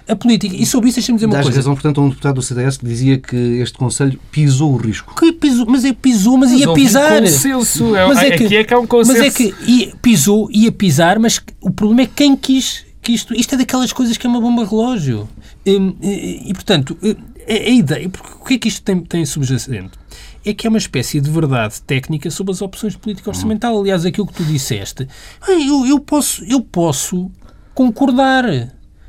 a 0.09 0.17
política. 0.17 0.57
E 0.57 0.65
sobre 0.65 0.89
isso 0.89 0.97
deixa-me 0.97 1.17
dizer 1.17 1.27
uma 1.27 1.35
Dás 1.35 1.45
coisa. 1.45 1.59
razão, 1.59 1.75
portanto, 1.75 2.01
a 2.01 2.05
um 2.05 2.09
deputado 2.09 2.35
do 2.37 2.43
CDS 2.43 2.79
que 2.79 2.87
dizia 2.87 3.19
que 3.19 3.37
este 3.37 3.77
Conselho 3.77 4.19
pisou 4.33 4.73
o 4.73 4.77
risco. 4.77 5.15
Que 5.15 5.33
pisou, 5.33 5.67
mas 5.69 5.85
é 5.85 5.93
pisou, 5.93 6.39
mas, 6.39 6.51
mas 6.51 6.61
ia 6.61 6.73
pisar. 6.73 7.23
Um 7.23 7.25
consenso. 7.27 7.97
É, 7.97 8.07
mas 8.07 8.19
é 8.19 8.31
que, 8.31 8.45
aqui 8.45 8.57
é 8.57 8.65
que 8.65 8.75
há 8.75 8.79
um 8.79 8.87
consenso. 8.87 9.19
Mas 9.19 9.27
é 9.27 9.31
que 9.31 9.55
ia, 9.67 9.95
pisou, 10.01 10.49
ia 10.51 10.73
pisar, 10.73 11.19
mas 11.19 11.41
o 11.61 11.71
problema 11.71 12.03
é 12.03 12.07
quem 12.07 12.35
quis 12.35 12.87
que 13.03 13.13
isto, 13.13 13.35
isto 13.35 13.55
é 13.55 13.59
daquelas 13.59 13.93
coisas 13.93 14.17
que 14.17 14.27
é 14.27 14.31
uma 14.31 14.41
bomba 14.41 14.65
relógio. 14.65 15.29
E, 15.65 15.73
e, 16.03 16.51
e 16.51 16.55
portanto, 16.55 16.97
a, 17.03 17.53
a, 17.53 17.69
ideia, 17.69 18.09
porque, 18.09 18.33
o 18.41 18.45
que 18.45 18.55
é 18.55 18.59
que 18.59 18.69
isto 18.69 18.83
tem, 18.83 19.01
tem 19.01 19.25
subjacente? 19.27 19.93
É 20.45 20.55
que 20.55 20.67
é 20.67 20.71
uma 20.71 20.79
espécie 20.79 21.21
de 21.21 21.31
verdade 21.31 21.81
técnica 21.83 22.31
sobre 22.31 22.53
as 22.53 22.63
opções 22.63 22.95
de 22.95 22.99
política 22.99 23.29
orçamental. 23.29 23.79
Aliás, 23.79 24.05
aquilo 24.07 24.27
que 24.27 24.35
tu 24.35 24.45
disseste, 24.45 25.07
eu, 25.47 25.87
eu, 25.87 26.01
posso, 26.01 26.45
eu 26.45 26.61
posso 26.61 27.31
concordar 27.75 28.45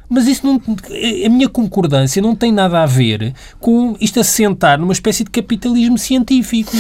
mas 0.10 0.28
isso 0.28 0.46
não, 0.46 0.60
a 0.60 1.30
minha 1.30 1.48
concordância 1.48 2.22
não 2.22 2.36
tem 2.36 2.52
nada 2.52 2.82
a 2.82 2.86
ver 2.86 3.34
com 3.60 3.96
isto 4.02 4.20
assentar 4.20 4.80
numa 4.80 4.94
espécie 4.94 5.24
de 5.24 5.30
capitalismo 5.30 5.98
científico. 5.98 6.72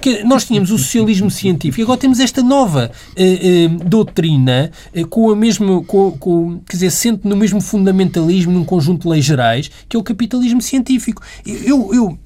Que 0.00 0.22
nós 0.22 0.44
tínhamos 0.44 0.70
o 0.70 0.78
socialismo 0.78 1.30
científico, 1.30 1.82
agora 1.82 1.98
temos 1.98 2.20
esta 2.20 2.42
nova 2.42 2.90
uh, 3.16 3.82
uh, 3.82 3.84
doutrina 3.84 4.70
uh, 4.94 5.06
com 5.06 5.30
a 5.30 5.36
mesma, 5.36 5.82
com, 5.84 6.12
com, 6.12 6.60
quer 6.68 6.76
dizer, 6.76 6.90
sente 6.90 7.26
no 7.26 7.36
mesmo 7.36 7.60
fundamentalismo 7.60 8.52
num 8.52 8.64
conjunto 8.64 9.02
de 9.02 9.08
leis 9.08 9.24
gerais, 9.24 9.70
que 9.88 9.96
é 9.96 9.98
o 9.98 10.02
capitalismo 10.02 10.60
científico. 10.60 11.22
Eu, 11.44 11.92
eu, 11.94 12.18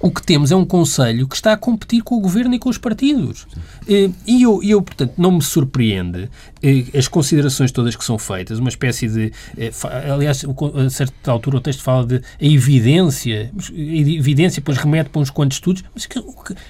o 0.00 0.10
que 0.10 0.22
temos 0.22 0.52
é 0.52 0.56
um 0.56 0.64
Conselho 0.64 1.26
que 1.26 1.34
está 1.34 1.52
a 1.52 1.56
competir 1.56 2.02
com 2.02 2.16
o 2.16 2.20
Governo 2.20 2.54
e 2.54 2.58
com 2.58 2.68
os 2.68 2.78
partidos. 2.78 3.46
Eh, 3.88 4.10
e 4.26 4.42
eu, 4.42 4.62
eu, 4.62 4.80
portanto, 4.80 5.14
não 5.18 5.32
me 5.32 5.42
surpreende 5.42 6.30
eh, 6.62 6.84
as 6.96 7.08
considerações 7.08 7.72
todas 7.72 7.96
que 7.96 8.04
são 8.04 8.18
feitas, 8.18 8.58
uma 8.58 8.68
espécie 8.68 9.08
de... 9.08 9.32
Eh, 9.56 9.70
aliás, 10.12 10.44
a 10.44 10.90
certa 10.90 11.30
altura 11.30 11.56
o 11.56 11.60
texto 11.60 11.82
fala 11.82 12.06
de 12.06 12.16
a 12.16 12.44
evidência, 12.44 13.50
a 13.52 13.72
evidência 13.72 14.60
depois 14.60 14.78
remete 14.78 15.10
para 15.10 15.20
uns 15.20 15.30
quantos 15.30 15.56
estudos, 15.56 15.82
mas 15.94 16.06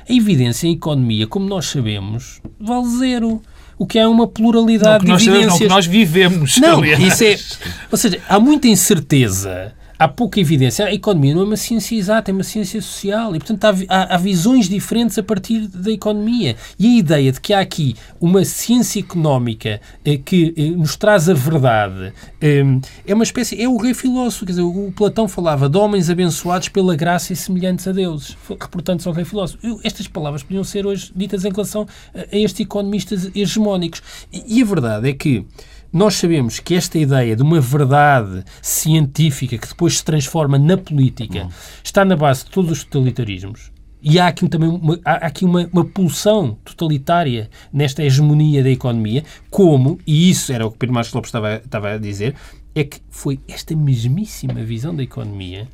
a 0.08 0.12
evidência 0.12 0.66
em 0.66 0.72
economia, 0.72 1.26
como 1.26 1.46
nós 1.46 1.66
sabemos, 1.66 2.40
vale 2.58 2.88
zero 2.98 3.42
o 3.78 3.86
que 3.86 3.98
é 3.98 4.08
uma 4.08 4.26
pluralidade 4.26 5.04
de 5.04 5.12
evidências. 5.12 5.34
Sabemos, 5.34 5.52
não, 5.52 5.58
que 5.58 5.68
nós 5.68 5.86
vivemos. 5.86 6.58
Não, 6.58 6.78
aliás. 6.78 7.00
isso 7.00 7.24
é... 7.24 7.68
Ou 7.92 7.98
seja, 7.98 8.20
há 8.28 8.40
muita 8.40 8.66
incerteza 8.66 9.72
há 9.98 10.06
pouca 10.06 10.38
evidência. 10.38 10.86
A 10.86 10.94
economia 10.94 11.34
não 11.34 11.42
é 11.42 11.44
uma 11.44 11.56
ciência 11.56 11.96
exata, 11.96 12.30
é 12.30 12.34
uma 12.34 12.44
ciência 12.44 12.80
social 12.80 13.34
e, 13.34 13.38
portanto, 13.38 13.86
há, 13.88 14.14
há, 14.14 14.16
visões 14.16 14.68
diferentes 14.68 15.18
a 15.18 15.22
partir 15.22 15.66
da 15.66 15.90
economia. 15.90 16.56
E 16.78 16.86
a 16.86 16.98
ideia 16.98 17.32
de 17.32 17.40
que 17.40 17.52
há 17.52 17.60
aqui 17.60 17.96
uma 18.20 18.44
ciência 18.44 19.00
económica 19.00 19.80
eh, 20.04 20.18
que 20.18 20.54
eh, 20.56 20.70
nos 20.70 20.96
traz 20.96 21.28
a 21.28 21.34
verdade 21.34 22.12
eh, 22.40 22.62
é 23.06 23.14
uma 23.14 23.24
espécie. 23.24 23.60
É 23.60 23.68
o 23.68 23.76
rei 23.76 23.94
filósofo. 23.94 24.46
Quer 24.46 24.52
dizer, 24.52 24.62
o 24.62 24.92
Platão 24.92 25.26
falava 25.26 25.68
de 25.68 25.76
homens 25.76 26.08
abençoados 26.08 26.68
pela 26.68 26.94
graça 26.94 27.32
e 27.32 27.36
semelhantes 27.36 27.86
a 27.88 27.92
deuses, 27.92 28.36
reportantes 28.48 29.06
ao 29.06 29.12
rei 29.12 29.24
filósofo. 29.24 29.80
Estas 29.82 30.06
palavras 30.06 30.42
podiam 30.42 30.64
ser 30.64 30.86
hoje 30.86 31.10
ditas 31.14 31.44
em 31.44 31.50
relação 31.50 31.86
a, 32.14 32.36
estes 32.36 32.60
economistas 32.60 33.30
hegemónicos. 33.34 34.02
E 34.32 34.62
a 34.62 34.64
verdade 34.64 35.08
é 35.08 35.12
que 35.12 35.44
nós 35.92 36.14
sabemos 36.14 36.58
que 36.58 36.74
esta 36.74 36.98
ideia 36.98 37.34
de 37.34 37.42
uma 37.42 37.60
verdade 37.60 38.44
científica 38.60 39.56
que 39.56 39.68
depois 39.68 39.98
se 39.98 40.04
transforma 40.04 40.58
na 40.58 40.76
política 40.76 41.44
uhum. 41.44 41.50
está 41.82 42.04
na 42.04 42.16
base 42.16 42.44
de 42.44 42.50
todos 42.50 42.70
os 42.70 42.84
totalitarismos. 42.84 43.72
E 44.00 44.18
há 44.18 44.28
aqui 44.28 44.48
também 44.48 44.68
uma, 44.68 44.98
há 45.04 45.14
aqui 45.26 45.44
uma, 45.44 45.68
uma 45.72 45.84
pulsão 45.84 46.56
totalitária 46.64 47.50
nesta 47.72 48.02
hegemonia 48.02 48.62
da 48.62 48.70
economia, 48.70 49.24
como, 49.50 49.98
e 50.06 50.30
isso 50.30 50.52
era 50.52 50.66
o 50.66 50.70
que 50.70 50.78
Pedro 50.78 50.94
Marcos 50.94 51.12
Lopes 51.12 51.28
estava, 51.28 51.56
estava 51.56 51.90
a 51.90 51.98
dizer, 51.98 52.34
é 52.74 52.84
que 52.84 53.00
foi 53.10 53.40
esta 53.48 53.74
mesmíssima 53.74 54.62
visão 54.62 54.94
da 54.94 55.02
economia 55.02 55.66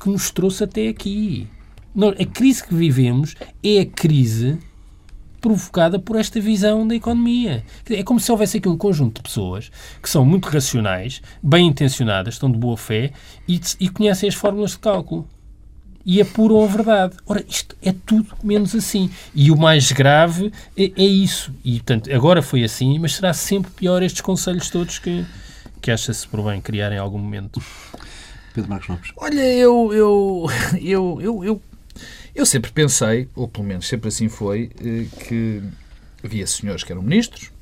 que 0.00 0.08
nos 0.08 0.30
trouxe 0.30 0.62
até 0.62 0.88
aqui. 0.88 1.48
A 2.20 2.26
crise 2.26 2.62
que 2.62 2.74
vivemos 2.74 3.34
é 3.62 3.80
a 3.80 3.86
crise 3.86 4.58
provocada 5.44 5.98
por 5.98 6.16
esta 6.16 6.40
visão 6.40 6.88
da 6.88 6.94
economia. 6.94 7.62
É 7.90 8.02
como 8.02 8.18
se 8.18 8.32
houvesse 8.32 8.56
aqui 8.56 8.66
um 8.66 8.78
conjunto 8.78 9.16
de 9.16 9.24
pessoas 9.24 9.70
que 10.02 10.08
são 10.08 10.24
muito 10.24 10.48
racionais, 10.48 11.20
bem 11.42 11.66
intencionadas, 11.66 12.34
estão 12.34 12.50
de 12.50 12.56
boa 12.56 12.78
fé 12.78 13.12
e, 13.46 13.60
e 13.78 13.90
conhecem 13.90 14.26
as 14.26 14.34
fórmulas 14.34 14.70
de 14.70 14.78
cálculo 14.78 15.28
e 16.02 16.18
apuram 16.18 16.64
a 16.64 16.66
verdade. 16.66 17.18
Ora, 17.26 17.44
isto 17.46 17.76
é 17.82 17.94
tudo 18.06 18.28
menos 18.42 18.74
assim. 18.74 19.10
E 19.34 19.50
o 19.50 19.56
mais 19.56 19.92
grave 19.92 20.50
é, 20.74 20.84
é, 20.96 21.04
isso. 21.04 21.52
E, 21.62 21.74
portanto, 21.74 22.10
agora 22.10 22.40
foi 22.40 22.64
assim, 22.64 22.98
mas 22.98 23.14
será 23.14 23.34
sempre 23.34 23.70
pior 23.70 24.02
estes 24.02 24.22
conselhos 24.22 24.70
todos 24.70 24.98
que, 24.98 25.26
que 25.82 25.90
acha-se 25.90 26.26
por 26.26 26.42
bem 26.42 26.58
criar 26.58 26.90
em 26.90 26.98
algum 26.98 27.18
momento. 27.18 27.62
Pedro 28.54 28.70
Marcos 28.70 28.88
Lopes. 28.88 29.12
Olha, 29.18 29.42
eu, 29.52 29.92
eu, 29.92 30.46
eu, 30.80 31.18
eu, 31.20 31.44
eu 31.44 31.62
eu 32.34 32.44
sempre 32.44 32.72
pensei, 32.72 33.28
ou 33.34 33.46
pelo 33.46 33.64
menos 33.64 33.86
sempre 33.86 34.08
assim 34.08 34.28
foi, 34.28 34.70
eh, 34.80 35.06
que 35.26 35.62
havia 36.22 36.46
senhores 36.46 36.82
que 36.82 36.90
eram 36.90 37.02
ministros, 37.02 37.52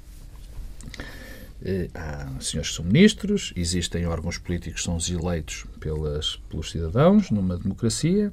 eh, 1.65 1.89
há 1.95 2.27
senhores 2.41 2.71
que 2.71 2.77
são 2.77 2.85
ministros, 2.85 3.53
existem 3.55 4.07
órgãos 4.07 4.39
políticos 4.39 4.81
que 4.81 4.85
são 4.85 4.97
os 4.97 5.11
eleitos 5.11 5.65
pelas, 5.79 6.37
pelos 6.49 6.71
cidadãos 6.71 7.31
numa 7.31 7.57
democracia 7.57 8.33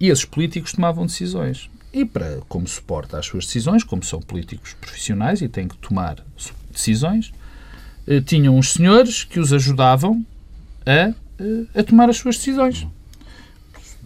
e 0.00 0.08
esses 0.08 0.24
políticos 0.24 0.72
tomavam 0.72 1.06
decisões. 1.06 1.70
E 1.92 2.04
para, 2.04 2.40
como 2.48 2.66
suporte 2.66 3.16
às 3.16 3.26
suas 3.26 3.46
decisões, 3.46 3.84
como 3.84 4.02
são 4.02 4.20
políticos 4.20 4.74
profissionais 4.74 5.40
e 5.40 5.48
têm 5.48 5.68
que 5.68 5.76
tomar 5.78 6.22
decisões, 6.70 7.32
eh, 8.06 8.20
tinham 8.20 8.56
uns 8.56 8.72
senhores 8.72 9.22
que 9.22 9.38
os 9.38 9.52
ajudavam 9.52 10.26
a, 10.84 11.14
a 11.78 11.82
tomar 11.84 12.10
as 12.10 12.16
suas 12.16 12.36
decisões. 12.36 12.86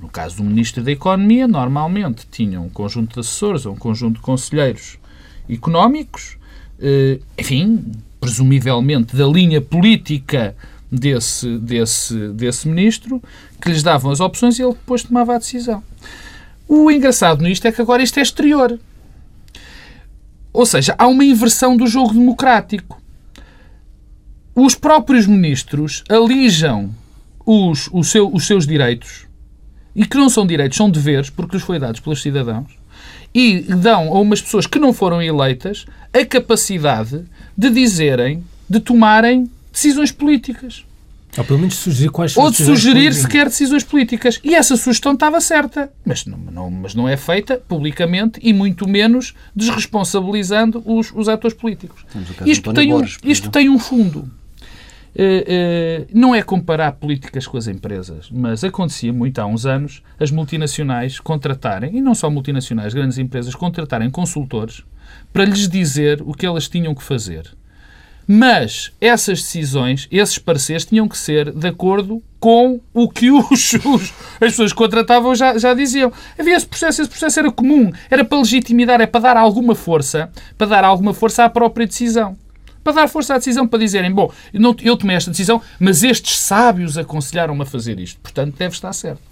No 0.03 0.09
caso 0.09 0.39
do 0.39 0.45
Ministro 0.45 0.83
da 0.83 0.91
Economia, 0.91 1.47
normalmente 1.47 2.27
tinham 2.29 2.67
um 2.67 2.69
conjunto 2.69 3.15
de 3.15 3.21
assessores 3.21 3.65
ou 3.65 3.75
um 3.75 3.77
conjunto 3.77 4.17
de 4.17 4.21
conselheiros 4.21 4.99
económicos, 5.49 6.37
enfim, 7.39 7.93
presumivelmente, 8.21 9.15
da 9.15 9.27
linha 9.29 9.61
política 9.61 10.57
desse, 10.91 11.57
desse, 11.59 12.29
desse 12.31 12.67
ministro, 12.67 13.23
que 13.61 13.71
lhes 13.71 13.85
davam 13.85 14.11
as 14.11 14.19
opções 14.19 14.59
e 14.59 14.63
ele 14.63 14.73
depois 14.73 15.05
tomava 15.05 15.37
a 15.37 15.39
decisão. 15.39 15.85
O 16.67 16.91
engraçado 16.91 17.43
nisto 17.43 17.67
é 17.67 17.71
que 17.71 17.81
agora 17.81 18.03
isto 18.03 18.19
é 18.19 18.23
exterior. 18.23 18.81
Ou 20.53 20.67
seja, 20.67 20.97
há 20.99 21.07
uma 21.07 21.25
inversão 21.25 21.77
do 21.77 21.87
jogo 21.87 22.13
democrático. 22.13 23.01
Os 24.53 24.75
próprios 24.75 25.29
ministros 25.29 26.03
alijam 26.09 26.93
os, 27.47 27.89
os, 27.93 28.11
seu, 28.11 28.29
os 28.33 28.47
seus 28.47 28.67
direitos, 28.67 29.31
e 29.95 30.07
que 30.07 30.17
não 30.17 30.29
são 30.29 30.47
direitos, 30.47 30.77
são 30.77 30.91
deveres, 30.91 31.31
porque 31.31 31.57
lhes 31.57 31.65
foi 31.65 31.79
dados 31.79 32.01
pelos 32.01 32.23
cidadãos, 32.23 32.71
e 33.35 33.61
dão 33.61 34.09
a 34.15 34.21
umas 34.21 34.41
pessoas 34.41 34.67
que 34.67 34.79
não 34.79 34.93
foram 34.93 35.23
eleitas 35.23 35.87
a 36.13 36.25
capacidade 36.25 37.25
de 37.57 37.71
dizerem, 37.71 38.45
de 38.69 38.81
tomarem 38.81 39.51
decisões 39.73 40.13
políticas. 40.13 40.85
Ou 41.37 41.45
pelo 41.45 41.59
menos 41.61 41.77
sugerir 41.77 42.11
quais 42.11 42.37
Ou 42.37 42.51
de 42.51 42.59
sugerir 42.59 43.15
sequer 43.15 43.47
decisões 43.47 43.83
políticas. 43.83 44.39
E 44.45 44.55
essa 44.55 44.77
sugestão 44.77 45.15
estava 45.15 45.41
certa, 45.41 45.91
mas 46.05 46.27
não, 46.27 46.37
não, 46.37 46.71
mas 46.71 46.95
não 46.95 47.09
é 47.09 47.17
feita 47.17 47.57
publicamente 47.57 48.39
e 48.43 48.53
muito 48.53 48.87
menos 48.87 49.33
desresponsabilizando 49.57 50.83
os, 50.85 51.11
os 51.15 51.31
atores 51.31 51.57
políticos. 51.57 52.05
Isto, 52.45 52.75
tem 52.75 52.93
um, 52.93 53.03
isto 53.25 53.51
tem 53.51 53.71
um 53.71 53.79
fundo. 53.79 54.31
Uh, 55.15 56.05
uh, 56.05 56.07
não 56.15 56.35
é 56.35 56.43
comparar 56.43 56.93
políticas 56.93 57.47
com 57.47 57.59
as 57.59 57.67
empresas, 57.67 58.31
mas 58.31 58.65
acontecia 58.65 59.13
muito 59.13 59.39
há 59.41 59.47
uns 59.47 59.67
anos 59.67 60.03
as 60.19 60.31
multinacionais 60.31 61.21
contratarem, 61.21 61.97
e 61.97 62.01
não 62.01 62.15
só 62.15 62.31
multinacionais, 62.31 62.95
grandes 62.95 63.19
empresas, 63.19 63.55
contratarem 63.55 64.11
consultores 64.11 64.83
para 65.33 65.45
lhes 65.45 65.69
dizer 65.69 66.23
o 66.23 66.33
que 66.33 66.47
elas 66.47 66.67
tinham 66.69 66.95
que 66.95 67.03
fazer. 67.03 67.55
Mas 68.27 68.93
essas 69.01 69.43
decisões, 69.43 70.07
esses 70.11 70.39
pareceres, 70.39 70.85
tinham 70.85 71.09
que 71.09 71.19
ser 71.19 71.53
de 71.53 71.67
acordo 71.67 72.23
com 72.39 72.81
o 72.95 73.09
que 73.09 73.31
os, 73.31 73.73
os, 73.85 74.15
as 74.35 74.39
pessoas 74.39 74.73
que 74.73 74.79
contratavam 74.79 75.35
já, 75.35 75.59
já 75.59 75.75
diziam. 75.75 76.13
Havia 76.39 76.57
esse 76.57 76.67
processo, 76.67 77.03
esse 77.03 77.11
processo 77.11 77.41
era 77.41 77.51
comum, 77.51 77.93
era 78.11 78.25
para 78.25 78.39
legitimar, 78.39 79.01
é 79.01 79.07
para 79.07 79.21
dar 79.21 79.37
alguma 79.37 79.75
força, 79.75 80.31
para 80.57 80.69
dar 80.69 80.85
alguma 80.85 81.13
força 81.13 81.45
à 81.45 81.51
própria 81.51 81.87
decisão. 81.87 82.37
Para 82.83 82.93
dar 82.93 83.09
força 83.09 83.35
à 83.35 83.39
decisão, 83.39 83.67
para 83.67 83.79
dizerem, 83.79 84.13
bom, 84.13 84.33
eu, 84.83 84.97
tomei 84.97 85.17
esta 85.17 85.31
decisão, 85.31 85.63
mas 85.79 86.03
estes 86.03 86.39
sábios 86.39 86.99
aconselharam-me 86.99 87.63
a 87.63 87.67
fazer 87.67 87.99
isto, 88.01 88.21
portanto 88.21 88.57
deve 88.57 88.75
estar 88.75 88.93
certo. 88.93 89.23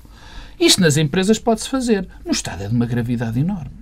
Isto 0.59 0.83
nas 0.83 0.97
empresas 0.97 1.39
pode-se 1.39 1.69
fazer. 1.69 2.07
No 2.25 2.33
Estado 2.33 2.65
é 2.65 2.69
de 2.69 2.75
uma 2.75 2.87
gravidade 2.87 3.41
enorme. 3.41 3.81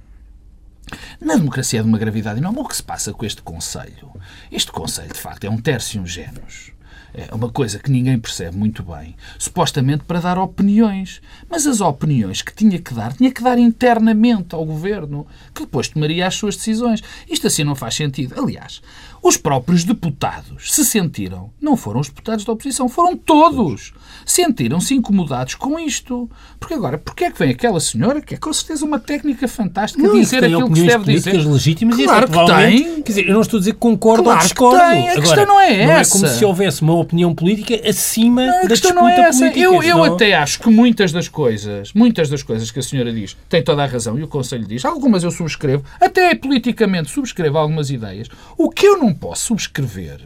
Na 1.21 1.35
democracia 1.35 1.81
é 1.81 1.83
de 1.83 1.89
uma 1.89 1.99
gravidade 1.99 2.39
enorme. 2.39 2.61
O 2.61 2.65
que 2.65 2.77
se 2.77 2.83
passa 2.83 3.13
com 3.13 3.27
este 3.27 3.43
Conselho? 3.43 4.13
Este 4.51 4.71
Conselho, 4.71 5.13
de 5.13 5.19
facto, 5.19 5.45
é 5.45 5.51
um 5.51 5.59
tercium 5.59 6.07
genus. 6.07 6.73
É 7.13 7.35
uma 7.35 7.51
coisa 7.51 7.79
que 7.79 7.91
ninguém 7.91 8.19
percebe 8.19 8.57
muito 8.57 8.83
bem, 8.83 9.17
supostamente 9.39 10.05
para 10.05 10.21
dar 10.21 10.39
opiniões. 10.39 11.21
Mas 11.49 11.67
as 11.67 11.81
opiniões 11.81 12.43
que 12.43 12.55
tinha 12.55 12.79
que 12.79 12.95
dar, 12.95 13.13
tinha 13.13 13.33
que 13.33 13.43
dar 13.43 13.59
internamente 13.59 14.55
ao 14.55 14.65
governo, 14.65 15.27
que 15.55 15.63
depois 15.63 15.89
tomaria 15.89 16.27
as 16.27 16.35
suas 16.35 16.57
decisões. 16.57 17.03
Isto 17.29 17.47
assim 17.47 17.65
não 17.65 17.75
faz 17.75 17.95
sentido. 17.95 18.39
Aliás, 18.39 18.83
os 19.23 19.37
próprios 19.37 19.85
deputados 19.85 20.73
se 20.73 20.85
sentiram, 20.85 21.51
não 21.61 21.77
foram 21.77 22.01
os 22.01 22.09
deputados 22.09 22.45
da 22.45 22.53
oposição, 22.53 22.89
foram 22.89 23.17
todos, 23.17 23.93
sentiram-se 24.25 24.95
incomodados 24.95 25.55
com 25.55 25.79
isto. 25.79 26.31
Porque 26.59 26.75
agora, 26.75 26.99
porque 26.99 27.25
é 27.25 27.31
que 27.31 27.39
vem 27.39 27.51
aquela 27.51 27.81
senhora, 27.81 28.21
que 28.21 28.35
é 28.35 28.39
com 28.39 28.53
certeza 28.53 28.85
uma 28.85 28.99
técnica 28.99 29.47
fantástica, 29.49 30.03
não, 30.03 30.15
dizer 30.15 30.45
aquilo 30.45 30.71
que 30.71 30.81
se 30.81 30.87
deve 30.87 31.13
dizer? 31.13 31.47
legítimas 31.47 31.97
claro 31.97 32.27
e 32.27 32.31
que 32.31 32.47
tem. 32.55 33.03
Quer 33.03 33.13
dizer, 33.13 33.29
eu 33.29 33.35
não 33.35 33.41
estou 33.41 33.59
a 33.59 33.61
dizer 33.61 33.73
que 33.73 33.79
concordo 33.79 34.25
claro 34.25 34.39
ou 34.39 34.43
discordo. 34.43 34.79
Que 34.79 34.87
tem. 34.87 35.09
A 35.09 35.13
agora, 35.13 35.21
questão 35.21 35.47
não 35.47 35.61
é 35.61 35.81
essa. 35.81 35.87
Não 35.87 36.01
é 36.01 36.05
como 36.05 36.27
se 36.29 36.45
houvesse 36.45 36.83
uma 36.83 36.95
opinião 36.95 37.35
política 37.35 37.89
acima 37.89 38.47
não, 38.47 38.59
a 38.59 38.63
da 38.63 38.69
disputa 38.69 38.95
não 38.95 39.09
é 39.09 39.21
essa. 39.21 39.39
política. 39.39 39.61
Eu, 39.61 39.83
eu 39.83 40.05
até 40.05 40.35
acho 40.35 40.61
que 40.61 40.71
muitas 40.71 41.13
das 41.13 41.29
coisas, 41.29 41.93
muitas 41.93 42.29
das 42.29 42.43
coisas 42.43 42.71
que 42.71 42.79
a 42.79 42.83
senhora 42.83 43.13
diz, 43.13 43.37
tem 43.49 43.63
toda 43.63 43.83
a 43.83 43.87
razão 43.87 44.19
e 44.19 44.23
o 44.23 44.29
Conselho 44.29 44.67
diz, 44.67 44.85
algumas 44.85 45.25
eu 45.25 45.31
subscrevo, 45.31 45.85
até 46.01 46.35
politicamente 46.35 47.11
subscrevo 47.11 47.59
algumas 47.59 47.91
ideias. 47.91 48.29
O 48.57 48.71
que 48.71 48.87
eu 48.87 48.99
não 48.99 49.08
posso 49.15 49.47
subscrever 49.47 50.21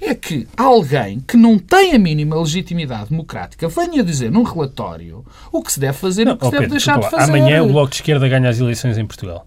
é 0.00 0.14
que 0.14 0.48
alguém 0.56 1.20
que 1.20 1.36
não 1.36 1.58
tem 1.58 1.94
a 1.94 1.98
mínima 1.98 2.38
legitimidade 2.40 3.10
democrática 3.10 3.68
venha 3.68 4.02
dizer 4.02 4.30
num 4.30 4.42
relatório 4.42 5.24
o 5.52 5.62
que 5.62 5.72
se 5.72 5.80
deve 5.80 5.98
fazer 5.98 6.26
e 6.26 6.30
o 6.30 6.36
que 6.36 6.44
se 6.44 6.50
deve 6.50 6.62
Pedro, 6.62 6.70
deixar 6.70 6.98
de 6.98 7.10
fazer. 7.10 7.30
Amanhã 7.30 7.62
o 7.62 7.68
Bloco 7.68 7.90
de 7.90 7.96
Esquerda 7.96 8.28
ganha 8.28 8.48
as 8.48 8.58
eleições 8.58 8.96
em 8.96 9.06
Portugal. 9.06 9.46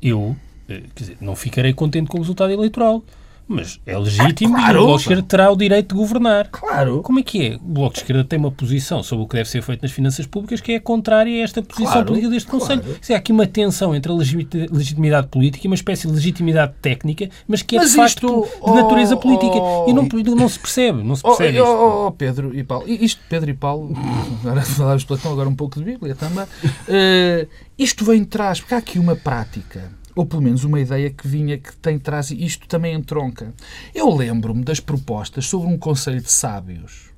Eu, 0.00 0.36
eh, 0.68 0.82
quer 0.94 1.02
dizer, 1.02 1.16
não 1.20 1.34
ficarei 1.36 1.72
contente 1.72 2.08
com 2.08 2.18
o 2.18 2.20
resultado 2.20 2.52
eleitoral. 2.52 3.02
Mas 3.48 3.80
é 3.84 3.98
legítimo 3.98 4.56
Ah, 4.56 4.60
claro. 4.60 4.78
e 4.78 4.80
o 4.80 4.84
Bloco 4.84 4.96
de 4.98 5.02
Esquerda 5.02 5.22
terá 5.24 5.50
o 5.50 5.56
direito 5.56 5.88
de 5.90 5.94
governar. 6.00 6.48
Claro. 6.50 7.02
Como 7.02 7.18
é 7.18 7.22
que 7.22 7.46
é? 7.48 7.56
O 7.56 7.58
Bloco 7.58 7.94
de 7.94 8.00
Esquerda 8.00 8.24
tem 8.24 8.38
uma 8.38 8.50
posição 8.50 9.02
sobre 9.02 9.24
o 9.24 9.28
que 9.28 9.36
deve 9.36 9.48
ser 9.48 9.60
feito 9.62 9.82
nas 9.82 9.90
finanças 9.92 10.26
públicas 10.26 10.60
que 10.60 10.72
é 10.72 10.80
contrária 10.80 11.40
a 11.40 11.44
esta 11.44 11.60
posição 11.62 11.92
Claro, 11.92 12.06
política 12.06 12.30
deste 12.30 12.48
claro. 12.48 12.60
Conselho. 12.66 12.82
Quer 12.82 13.00
dizer, 13.00 13.14
há 13.14 13.16
aqui 13.18 13.32
uma 13.32 13.46
tensão 13.46 13.94
entre 13.94 14.10
a 14.10 14.14
legiti- 14.14 14.68
legitimidade 14.70 15.26
política 15.26 15.66
e 15.66 15.68
uma 15.68 15.74
espécie 15.74 16.06
de 16.06 16.14
legitimidade 16.14 16.72
técnica, 16.80 17.28
mas 17.46 17.62
que 17.62 17.76
é 17.76 17.80
Mas 17.80 17.90
de 17.90 17.96
facto 17.96 18.44
isto, 18.46 18.64
de 18.64 18.72
natureza 18.74 19.14
oh, 19.14 19.18
política. 19.18 19.56
oh, 19.56 19.86
E 19.88 19.92
não, 19.92 20.08
não 20.36 20.48
se 20.48 20.58
percebe. 20.58 21.02
Não 21.02 21.16
se 21.16 21.22
Oh, 21.24 21.36
percebe 21.36 21.60
oh, 21.60 21.64
isto. 21.64 21.74
oh, 21.76 22.06
oh, 22.06 22.12
Pedro 22.12 22.56
e 22.56 22.64
Paulo, 22.64 22.84
isto 22.88 23.20
Pedro 23.28 23.50
e 23.50 23.54
Paulo, 23.54 23.92
agora 24.42 24.62
falámos 24.62 25.04
Platão, 25.04 25.32
agora 25.32 25.48
um 25.48 25.54
pouco 25.54 25.78
de 25.78 25.84
Bíblia 25.84 26.14
também. 26.14 26.44
Eh, 26.88 27.46
isto 27.78 28.04
vem 28.04 28.20
de 28.20 28.26
trás, 28.26 28.60
porque 28.60 28.74
há 28.74 28.78
aqui 28.78 28.98
uma 28.98 29.16
prática, 29.16 29.90
ou 30.14 30.26
pelo 30.26 30.42
menos 30.42 30.64
uma 30.64 30.80
ideia 30.80 31.10
que 31.10 31.26
vinha 31.26 31.56
que 31.58 31.74
tem 31.76 31.98
e 32.34 32.44
isto 32.44 32.66
também 32.68 32.94
entronca. 32.94 33.52
Eu 33.94 34.14
lembro-me 34.14 34.62
das 34.64 34.80
propostas 34.80 35.46
sobre 35.46 35.68
um 35.68 35.78
conselho 35.78 36.20
de 36.20 36.30
sábios. 36.30 37.10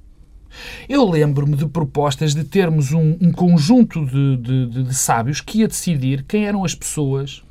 Eu 0.88 1.08
lembro-me 1.08 1.56
de 1.56 1.66
propostas 1.66 2.32
de 2.34 2.44
termos 2.44 2.92
um, 2.92 3.16
um 3.20 3.32
conjunto 3.32 4.04
de, 4.06 4.36
de- 4.36 4.66
de- 4.68 4.82
de 4.84 4.94
sábios 4.94 5.40
que 5.40 5.58
ia 5.58 5.68
decidir 5.68 6.24
quem 6.28 6.46
eram 6.46 6.64
as 6.64 6.74
pessoas 6.74 7.42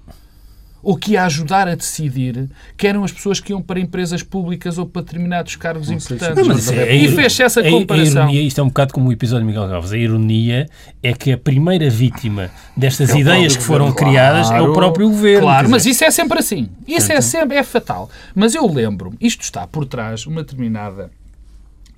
ou 0.84 0.98
que 0.98 1.14
ia 1.14 1.24
ajudar 1.24 1.68
a 1.68 1.76
decidir 1.76 2.50
quem 2.78 2.90
eram 2.90 3.04
as 3.06 3.12
pessoas 3.12 3.40
que 3.40 3.54
iam 3.54 3.62
para 3.62 3.80
empresas 3.80 4.22
públicas 4.22 4.78
ou 4.78 4.86
para 4.86 5.02
determinados 5.02 5.56
cargos 5.56 5.90
importantes. 5.90 6.36
Não, 6.36 6.46
mas 6.46 6.64
isso 6.66 6.74
é- 6.74 6.96
e 6.98 7.08
a- 7.08 7.12
fez 7.14 7.40
essa 7.40 7.62
a- 7.62 7.70
comparação. 7.70 8.24
A 8.24 8.26
ironia, 8.26 8.42
isto 8.42 8.60
é 8.60 8.64
um 8.64 8.68
bocado 8.68 8.94
como 8.94 9.08
o 9.08 9.12
episódio 9.14 9.46
de 9.48 9.54
Miguel 9.54 9.68
Galvez. 9.70 9.94
A 9.94 9.98
ironia 9.98 10.70
é 11.02 11.14
que 11.14 11.32
a 11.32 11.38
primeira 11.38 11.90
vítima 11.90 12.52
destas 12.76 13.12
É 13.12 13.18
ideias 13.20 13.56
que 13.56 13.64
foram 13.64 13.88
governo. 13.92 14.10
criadas 14.12 14.52
é 14.52 14.56
o 14.56 14.58
Claro, 14.58 14.74
próprio 14.74 15.10
governo. 15.10 15.42
Claro, 15.44 15.70
mas 15.70 15.86
isso 15.86 16.04
é 16.04 16.12
sempre 16.12 16.38
assim. 16.40 16.68
Isso 16.86 17.12
é 17.14 17.22
sempre 17.22 17.56
é 17.58 17.64
fatal. 17.64 18.10
Mas 18.36 18.54
eu 18.54 18.68
lembro-me, 18.68 19.16
isto 19.22 19.42
está 19.42 19.66
por 19.66 19.86
trás 19.86 20.20
de 20.22 20.28
uma 20.28 20.44
determinada 20.44 21.10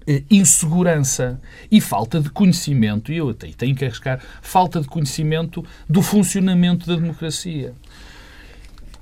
eh, 0.07 0.21
insegurança 0.29 1.41
e 1.71 1.81
falta 1.81 2.21
de 2.21 2.29
conhecimento, 2.29 3.11
e 3.11 3.17
eu 3.17 3.29
até 3.29 3.47
tenho 3.57 3.73
que 3.75 3.83
arriscar, 3.83 4.19
falta 4.39 4.79
de 4.79 4.87
conhecimento 4.87 5.65
do 5.89 6.03
funcionamento 6.03 6.85
da 6.87 6.95
democracia. 6.95 7.73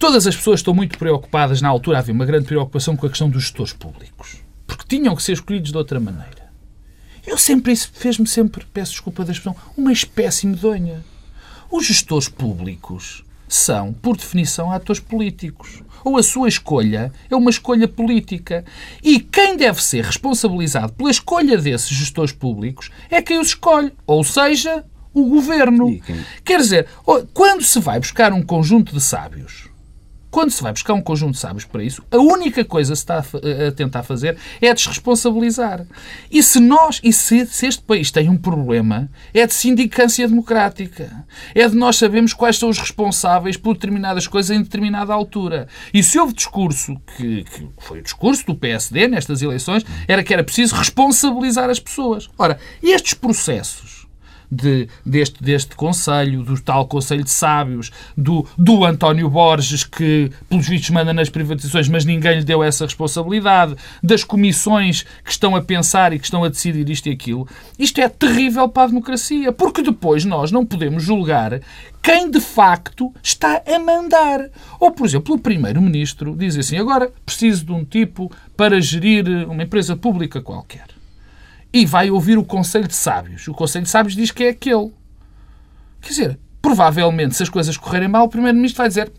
Todas 0.04 0.28
as 0.28 0.36
pessoas 0.36 0.60
estão 0.60 0.74
muito 0.74 0.98
preocupadas, 0.98 1.62
na 1.62 1.70
altura 1.70 2.00
havia 2.00 2.14
uma 2.14 2.26
grande 2.26 2.46
preocupação 2.46 2.94
com 2.94 3.06
a 3.06 3.10
questão 3.10 3.30
dos 3.30 3.44
gestores 3.44 3.72
públicos, 3.72 4.36
porque 4.68 4.84
tinham 4.86 5.16
que 5.16 5.24
ser 5.24 5.32
escolhidos 5.32 5.72
de 5.72 5.78
outra 5.78 5.98
maneira. 5.98 6.52
Eu 7.26 7.38
sempre, 7.38 7.72
isso 7.72 7.90
fez-me 7.94 8.28
sempre, 8.28 8.66
peço 8.74 8.92
desculpa 8.92 9.24
da 9.24 9.32
expressão, 9.32 9.56
uma 9.78 9.94
espécie 9.94 10.46
medonha. 10.46 11.06
Os 11.72 11.86
gestores 11.86 12.28
públicos 12.28 13.24
são, 13.48 13.94
por 13.94 14.18
definição, 14.18 14.74
atores 14.74 15.00
políticos. 15.00 15.82
Ou 16.04 16.18
a 16.18 16.24
sua 16.24 16.50
escolha 16.50 17.10
é 17.30 17.36
uma 17.38 17.50
escolha 17.50 17.88
política. 17.88 18.66
E 19.02 19.22
quem 19.22 19.56
deve 19.56 19.82
ser 19.82 20.04
responsabilizado 20.04 20.92
pela 20.92 21.12
escolha 21.12 21.58
desses 21.58 21.96
gestores 21.96 22.34
públicos 22.34 22.92
é 23.10 23.22
quem 23.22 23.40
os 23.40 23.48
escolhe. 23.48 23.94
Ou 24.06 24.22
seja, 24.22 24.84
o 25.14 25.30
governo. 25.30 25.98
Quer 26.44 26.58
dizer, 26.60 26.90
quando 27.34 27.64
se 27.64 27.80
vai 27.80 28.02
buscar 28.02 28.34
um 28.34 28.44
conjunto 28.44 28.94
de 28.94 29.00
sábios 29.00 29.72
quando 30.34 30.50
se 30.50 30.64
vai 30.64 30.72
buscar 30.72 30.96
um 30.96 31.02
conjunto 31.02 31.34
de 31.34 31.38
sábios 31.38 31.64
para 31.64 31.84
isso, 31.84 32.04
a 32.10 32.18
única 32.18 32.66
coisa 32.66 32.94
que 32.94 32.98
se 32.98 33.04
está 33.04 33.20
a, 33.20 33.72
tentar 33.72 34.02
fazer 34.02 34.36
é 34.60 34.74
desresponsabilizar. 34.74 35.86
E 36.32 36.42
se 36.42 36.60
nós, 36.60 37.00
e 37.04 37.14
se, 37.14 37.46
se 37.46 37.68
este 37.68 37.84
país 37.84 38.10
tem 38.10 38.28
um 38.30 38.36
problema, 38.36 39.12
é 39.32 39.46
de 39.46 39.54
sindicância 39.54 40.28
democrática. 40.28 41.24
É 41.54 41.70
de 41.70 41.76
nós 41.76 41.98
sabermos 41.98 42.34
quais 42.34 42.58
são 42.58 42.70
os 42.70 42.80
responsáveis 42.80 43.58
por 43.58 43.76
determinadas 43.76 44.26
coisas 44.26 44.58
em 44.58 44.64
determinada 44.64 45.14
altura. 45.14 45.68
E 45.94 46.02
se 46.02 46.18
houve 46.18 46.34
discurso, 46.34 47.00
que, 47.16 47.44
que 47.44 47.70
foi 47.78 48.00
o 48.00 48.04
discurso 48.04 48.44
do 48.48 48.56
PSD 48.56 49.08
nestas 49.08 49.40
eleições, 49.44 49.86
era 50.08 50.24
que 50.24 50.34
era 50.34 50.44
preciso 50.44 50.74
responsabilizar 50.74 51.70
as 51.70 51.80
pessoas. 51.80 52.28
Ora, 52.40 52.58
estes 52.82 53.14
processos 53.14 53.93
de, 54.54 54.88
deste, 55.06 55.44
deste 55.44 55.76
Conselho, 55.76 56.44
do 56.44 56.60
tal 56.62 56.88
Conselho 56.88 57.24
de 57.24 57.32
Sábios, 57.32 57.92
do, 58.16 58.46
do 58.58 58.86
António 58.86 59.30
Borges, 59.30 59.84
que, 59.84 60.32
pelos 60.48 60.68
vistos, 60.68 60.90
manda 60.92 61.14
nas 61.14 61.30
privatizações, 61.30 61.88
mas 61.88 62.06
ninguém 62.06 62.40
lhe 62.40 62.44
deu 62.44 62.64
essa 62.64 62.86
responsabilidade, 62.86 63.76
das 64.02 64.24
comissões 64.24 65.04
que 65.24 65.32
estão 65.32 65.56
a 65.56 65.62
pensar 65.62 66.14
e 66.14 66.20
que 66.20 66.26
estão 66.26 66.44
a 66.44 66.50
decidir 66.50 66.90
isto 66.90 67.08
e 67.08 67.12
aquilo. 67.12 67.48
Isto 67.78 68.00
é 68.02 68.10
terrível 68.10 68.70
para 68.70 68.84
a 68.84 68.88
democracia, 68.88 69.52
porque 69.52 69.82
depois 69.82 70.26
nós 70.26 70.52
não 70.52 70.66
podemos 70.66 71.04
julgar 71.04 71.60
quem 72.02 72.30
de 72.30 72.42
facto 72.42 73.14
está 73.24 73.62
a 73.66 73.80
mandar. 73.80 74.50
Ou, 74.80 74.92
por 74.92 75.08
exemplo, 75.08 75.36
o 75.36 75.40
Primeiro-Ministro 75.40 76.36
diz 76.36 76.58
assim: 76.58 76.78
agora 76.78 77.12
preciso 77.26 77.66
de 77.66 77.72
um 77.72 77.86
tipo 77.86 78.32
para 78.58 78.82
gerir 78.82 79.26
uma 79.50 79.64
empresa 79.64 79.96
pública 79.96 80.42
qualquer 80.42 80.94
e 81.74 81.86
vai 81.86 82.12
ouvir 82.12 82.38
o 82.38 82.44
Conselho 82.44 82.88
de 82.88 82.96
Sábios. 82.96 83.48
O 83.48 83.54
Conselho 83.54 83.84
de 83.84 83.90
Sábios 83.90 84.16
diz 84.16 84.32
que 84.32 84.44
é 84.44 84.50
aquele. 84.50 84.94
Quer 86.02 86.10
dizer, 86.10 86.40
provavelmente, 86.62 87.36
se 87.36 87.44
as 87.44 87.50
coisas 87.50 87.76
correrem 87.76 88.08
mal, 88.08 88.26
o 88.26 88.30
Primeiro-Ministro 88.30 88.78
vai 88.78 88.88
dizer 88.88 89.12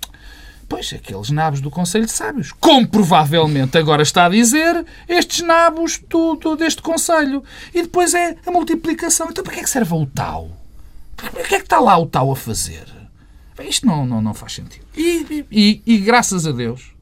Pois, 0.68 0.92
aqueles 0.92 1.30
nabos 1.30 1.60
do 1.60 1.70
Conselho 1.70 2.06
de 2.06 2.12
Sábios. 2.12 2.52
Como 2.52 2.86
provavelmente 2.88 3.76
agora 3.76 4.02
está 4.02 4.26
a 4.26 4.28
dizer, 4.28 4.84
estes 5.08 5.40
nabos 5.40 6.02
tudo 6.08 6.56
deste 6.56 6.82
Conselho. 6.82 7.44
E 7.72 7.82
depois 7.82 8.14
é 8.14 8.36
a 8.46 8.50
multiplicação. 8.50 9.28
Então, 9.30 9.44
para 9.44 9.52
que 9.52 9.60
é 9.60 9.62
que 9.62 9.70
serve 9.70 9.94
o 9.94 10.06
tal? 10.06 10.50
Para 11.16 11.44
que 11.44 11.54
é 11.54 11.58
que 11.58 11.64
está 11.64 11.78
lá 11.78 11.98
o 11.98 12.06
tal 12.06 12.32
a 12.32 12.36
fazer? 12.36 12.86
Isto 13.60 13.86
não, 13.86 14.04
não, 14.04 14.20
não 14.20 14.34
faz 14.34 14.54
sentido. 14.54 14.84
E, 14.96 15.46
e, 15.50 15.82
e, 15.86 15.98
graças 15.98 16.46
a 16.46 16.50
Deus, 16.50 16.92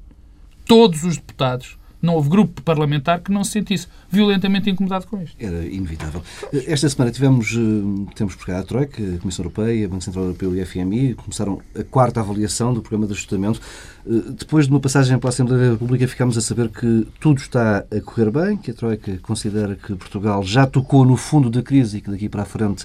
todos 0.66 1.02
os 1.02 1.16
deputados 1.16 1.78
não 2.02 2.14
houve 2.16 2.28
grupo 2.28 2.60
parlamentar 2.62 3.20
que 3.20 3.30
não 3.30 3.44
se 3.44 3.52
sentisse 3.52 3.86
violentamente 4.10 4.68
incomodado 4.68 5.06
com 5.06 5.22
isto. 5.22 5.36
Era 5.38 5.64
inevitável. 5.64 6.22
Esta 6.66 6.88
semana 6.88 7.12
tivemos, 7.12 7.52
eh, 7.52 8.12
temos 8.16 8.34
por 8.34 8.46
cá 8.46 8.58
a 8.58 8.62
Troika, 8.64 9.00
a 9.00 9.18
Comissão 9.18 9.44
Europeia, 9.44 9.88
Banco 9.88 10.02
Central 10.02 10.24
Europeu 10.24 10.54
e 10.56 10.60
a 10.60 10.66
FMI, 10.66 11.14
começaram 11.14 11.62
a 11.78 11.84
quarta 11.84 12.20
avaliação 12.20 12.74
do 12.74 12.82
programa 12.82 13.06
de 13.06 13.12
ajustamento. 13.12 13.60
Eh, 14.04 14.32
depois 14.36 14.66
de 14.66 14.72
uma 14.72 14.80
passagem 14.80 15.16
pela 15.18 15.30
Assembleia 15.30 15.64
da 15.64 15.70
República, 15.72 16.08
ficámos 16.08 16.36
a 16.36 16.40
saber 16.40 16.68
que 16.68 17.06
tudo 17.20 17.38
está 17.38 17.78
a 17.78 18.00
correr 18.00 18.30
bem, 18.30 18.56
que 18.56 18.72
a 18.72 18.74
Troika 18.74 19.16
considera 19.18 19.76
que 19.76 19.94
Portugal 19.94 20.42
já 20.42 20.66
tocou 20.66 21.04
no 21.04 21.16
fundo 21.16 21.48
da 21.48 21.62
crise 21.62 21.98
e 21.98 22.00
que 22.00 22.10
daqui 22.10 22.28
para 22.28 22.42
a 22.42 22.46
frente 22.46 22.84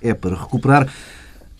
é 0.00 0.14
para 0.14 0.34
recuperar. 0.36 0.88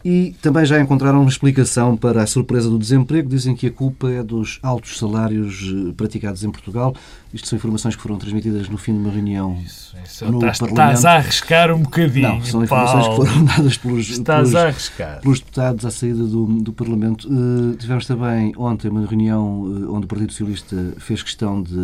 E 0.04 0.34
também 0.42 0.66
já 0.66 0.78
encontraram 0.78 1.20
uma 1.20 1.30
explicação 1.30 1.96
para 1.96 2.22
a 2.22 2.26
surpresa 2.26 2.68
do 2.68 2.78
desemprego. 2.78 3.28
Dizem 3.28 3.56
que 3.56 3.68
a 3.68 3.70
culpa 3.70 4.10
é 4.10 4.22
dos 4.22 4.58
altos 4.62 4.98
salários 4.98 5.72
eh, 5.74 5.92
praticados 5.96 6.44
em 6.44 6.50
Portugal. 6.50 6.94
Isto 7.34 7.48
são 7.48 7.56
informações 7.56 7.96
que 7.96 8.02
foram 8.02 8.16
transmitidas 8.16 8.68
no 8.68 8.78
fim 8.78 8.92
de 8.92 8.98
uma 9.00 9.10
reunião 9.10 9.60
isso, 9.64 9.96
isso. 10.04 10.24
no 10.26 10.38
estás, 10.38 10.58
Parlamento. 10.58 10.94
Estás 10.94 11.04
a 11.04 11.16
arriscar 11.16 11.74
um 11.74 11.80
bocadinho, 11.80 12.28
Não, 12.28 12.44
são 12.44 12.62
informações 12.62 13.06
Paulo. 13.06 13.24
que 13.24 13.30
foram 13.30 13.44
dadas 13.44 13.76
pelos, 13.76 14.08
estás 14.08 14.50
pelos, 14.52 14.90
pelos 15.20 15.40
deputados 15.40 15.84
à 15.84 15.90
saída 15.90 16.22
do, 16.22 16.46
do 16.46 16.72
Parlamento. 16.72 17.26
Uh, 17.28 17.74
tivemos 17.74 18.06
também 18.06 18.52
ontem 18.56 18.88
uma 18.88 19.04
reunião 19.04 19.62
uh, 19.62 19.96
onde 19.96 20.04
o 20.04 20.08
Partido 20.08 20.30
Socialista 20.30 20.76
fez 20.98 21.24
questão 21.24 21.60
de, 21.60 21.74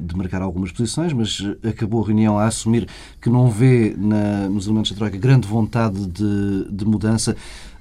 de 0.00 0.16
marcar 0.16 0.42
algumas 0.42 0.72
posições, 0.72 1.12
mas 1.12 1.38
acabou 1.62 2.02
a 2.02 2.06
reunião 2.08 2.36
a 2.36 2.46
assumir 2.46 2.88
que 3.20 3.30
não 3.30 3.48
vê 3.48 3.94
na, 3.96 4.48
nos 4.48 4.66
elementos 4.66 4.90
da 4.90 4.96
Troika 4.96 5.16
grande 5.16 5.46
vontade 5.46 6.06
de, 6.06 6.66
de 6.68 6.84
mudança. 6.84 7.36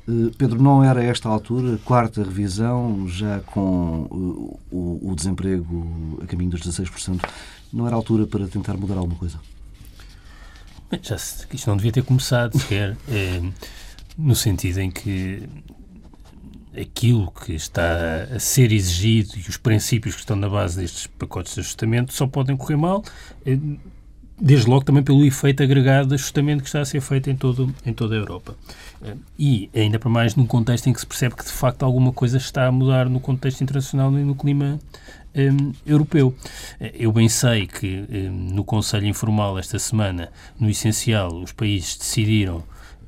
Eh, 0.08 0.32
Pedro, 0.38 0.62
não 0.62 0.84
era 0.84 1.04
esta 1.04 1.30
altura, 1.30 1.78
quarta 1.86 2.24
revisão, 2.24 3.08
já 3.08 3.40
com 3.42 4.58
eh, 4.72 4.76
o, 4.76 5.14
desemprego 5.16 6.20
a 6.24 6.26
caminho 6.26 6.52
dos 6.52 6.62
16%, 6.62 7.22
não 7.72 7.88
era 7.88 7.96
altura 7.96 8.26
para 8.26 8.48
tentar 8.48 8.76
mudar 8.76 8.96
alguma 8.96 9.16
coisa? 9.16 9.40
Já, 11.02 11.16
isto 11.16 11.68
não 11.68 11.78
devia 11.78 11.92
ter 11.92 12.04
começado 12.04 12.58
sequer, 12.60 12.98
é, 13.08 13.42
no 14.18 14.36
sentido 14.36 14.80
em 14.80 14.92
que 14.92 15.48
aquilo 16.76 17.32
que 17.32 17.54
está 17.54 18.28
a 18.36 18.40
ser 18.40 18.72
exigido 18.72 19.38
e 19.38 19.50
os 19.50 19.58
princípios 19.58 20.16
que 20.16 20.22
estão 20.22 20.36
na 20.36 20.50
base 20.50 20.80
destes 20.82 21.08
pacotes 21.08 21.54
de 21.54 21.62
ajustamento 21.62 22.14
só 22.14 22.28
podem 22.28 22.58
correr 22.58 22.78
mal. 22.78 23.04
É, 23.46 23.58
desde 24.42 24.68
logo 24.68 24.84
também 24.84 25.04
pelo 25.04 25.24
efeito 25.24 25.62
agregado 25.62 26.10
de 26.10 26.16
ajustamento 26.16 26.64
que 26.64 26.70
está 26.70 26.82
a 26.82 26.86
ser 26.86 27.00
feito 27.00 27.30
em, 27.30 27.36
todo, 27.36 27.74
em 27.86 27.94
toda 27.94 28.16
a 28.16 28.18
Europa. 28.18 28.56
E 29.38 29.70
ainda 29.76 30.00
para 30.00 30.10
mais 30.10 30.36
num 30.36 30.48
contexto 30.48 30.88
em 30.88 30.94
que 30.94 31.00
se 31.00 31.06
percebe 31.06 31.36
que 31.36 31.46
de 31.46 31.52
facto 31.52 31.84
alguma 31.84 32.12
coisa 32.12 32.38
está 32.38 32.66
a 32.66 32.72
mudar 32.72 33.08
no 33.08 33.20
contexto 33.20 33.62
internacional 33.62 34.12
e 34.18 34.24
no 34.24 34.34
clima 34.34 34.80
um, 35.36 35.72
europeu. 35.86 36.34
Eu 36.80 37.12
bem 37.12 37.30
sei 37.30 37.68
que 37.68 38.04
um, 38.10 38.56
no 38.56 38.64
Conselho 38.64 39.06
Informal 39.06 39.60
esta 39.60 39.78
semana, 39.78 40.30
no 40.60 40.70
essencial, 40.70 41.34
os 41.36 41.52
países 41.52 41.98
decidiram 41.98 42.64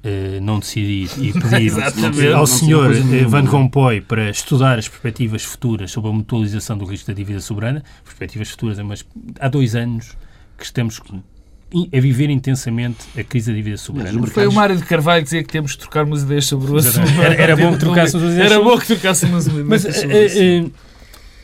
Uh, 0.05 0.41
não 0.41 0.59
decidir 0.59 1.09
e 1.17 1.31
pedir 1.39 2.33
ao 2.33 2.45
senhor 2.45 2.91
uh, 2.91 3.29
Van 3.29 3.45
Rompuy 3.45 4.01
para 4.01 4.29
estudar 4.29 4.77
as 4.77 4.85
perspectivas 4.85 5.45
futuras 5.45 5.91
sobre 5.91 6.09
a 6.09 6.13
mutualização 6.13 6.77
do 6.77 6.83
risco 6.83 7.07
da 7.07 7.13
dívida 7.13 7.39
soberana, 7.39 7.81
perspectivas 8.03 8.49
futuras, 8.49 8.77
mas 8.79 9.05
há 9.39 9.47
dois 9.47 9.75
anos 9.75 10.17
que 10.63 10.67
estamos 10.67 11.01
a 11.91 11.99
viver 11.99 12.29
intensamente 12.29 13.05
a 13.19 13.23
crise 13.23 13.51
da 13.51 13.57
dívida 13.57 13.75
soberana. 13.75 14.25
Foi 14.27 14.47
o 14.47 14.53
Mário 14.53 14.77
de 14.77 14.85
Carvalho 14.85 15.21
dizer 15.21 15.43
que 15.43 15.51
temos 15.51 15.71
de 15.71 15.79
trocar 15.79 16.05
umas 16.05 16.23
ideias 16.23 16.45
sobre 16.45 16.71
o 16.71 16.77
assunto. 16.77 17.09
Era, 17.21 17.35
era 17.35 17.55
bom 17.57 17.73
que 17.73 17.79
trocássemos 17.79 18.31
ideias 18.31 18.51
Era 18.51 18.63
bom 18.63 18.77
que 18.77 18.87
trocássemos 18.87 19.47
umas 19.47 19.47
ideias 19.47 19.67
Mas, 19.67 19.95
sobre 19.95 20.61
uh, 20.61 20.65
uh, 20.65 20.71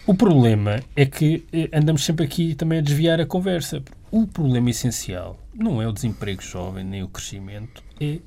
o 0.08 0.14
problema 0.14 0.80
é 0.96 1.06
que 1.06 1.44
uh, 1.54 1.78
andamos 1.78 2.06
sempre 2.06 2.26
aqui 2.26 2.56
também 2.56 2.80
a 2.80 2.82
desviar 2.82 3.20
a 3.20 3.26
conversa. 3.26 3.84
O 4.10 4.26
problema 4.26 4.70
essencial 4.70 5.38
não 5.54 5.82
é 5.82 5.88
o 5.88 5.92
desemprego 5.92 6.42
jovem 6.42 6.86
nem 6.86 7.04
o 7.04 7.10
crescimento, 7.10 7.84
é 8.00 8.20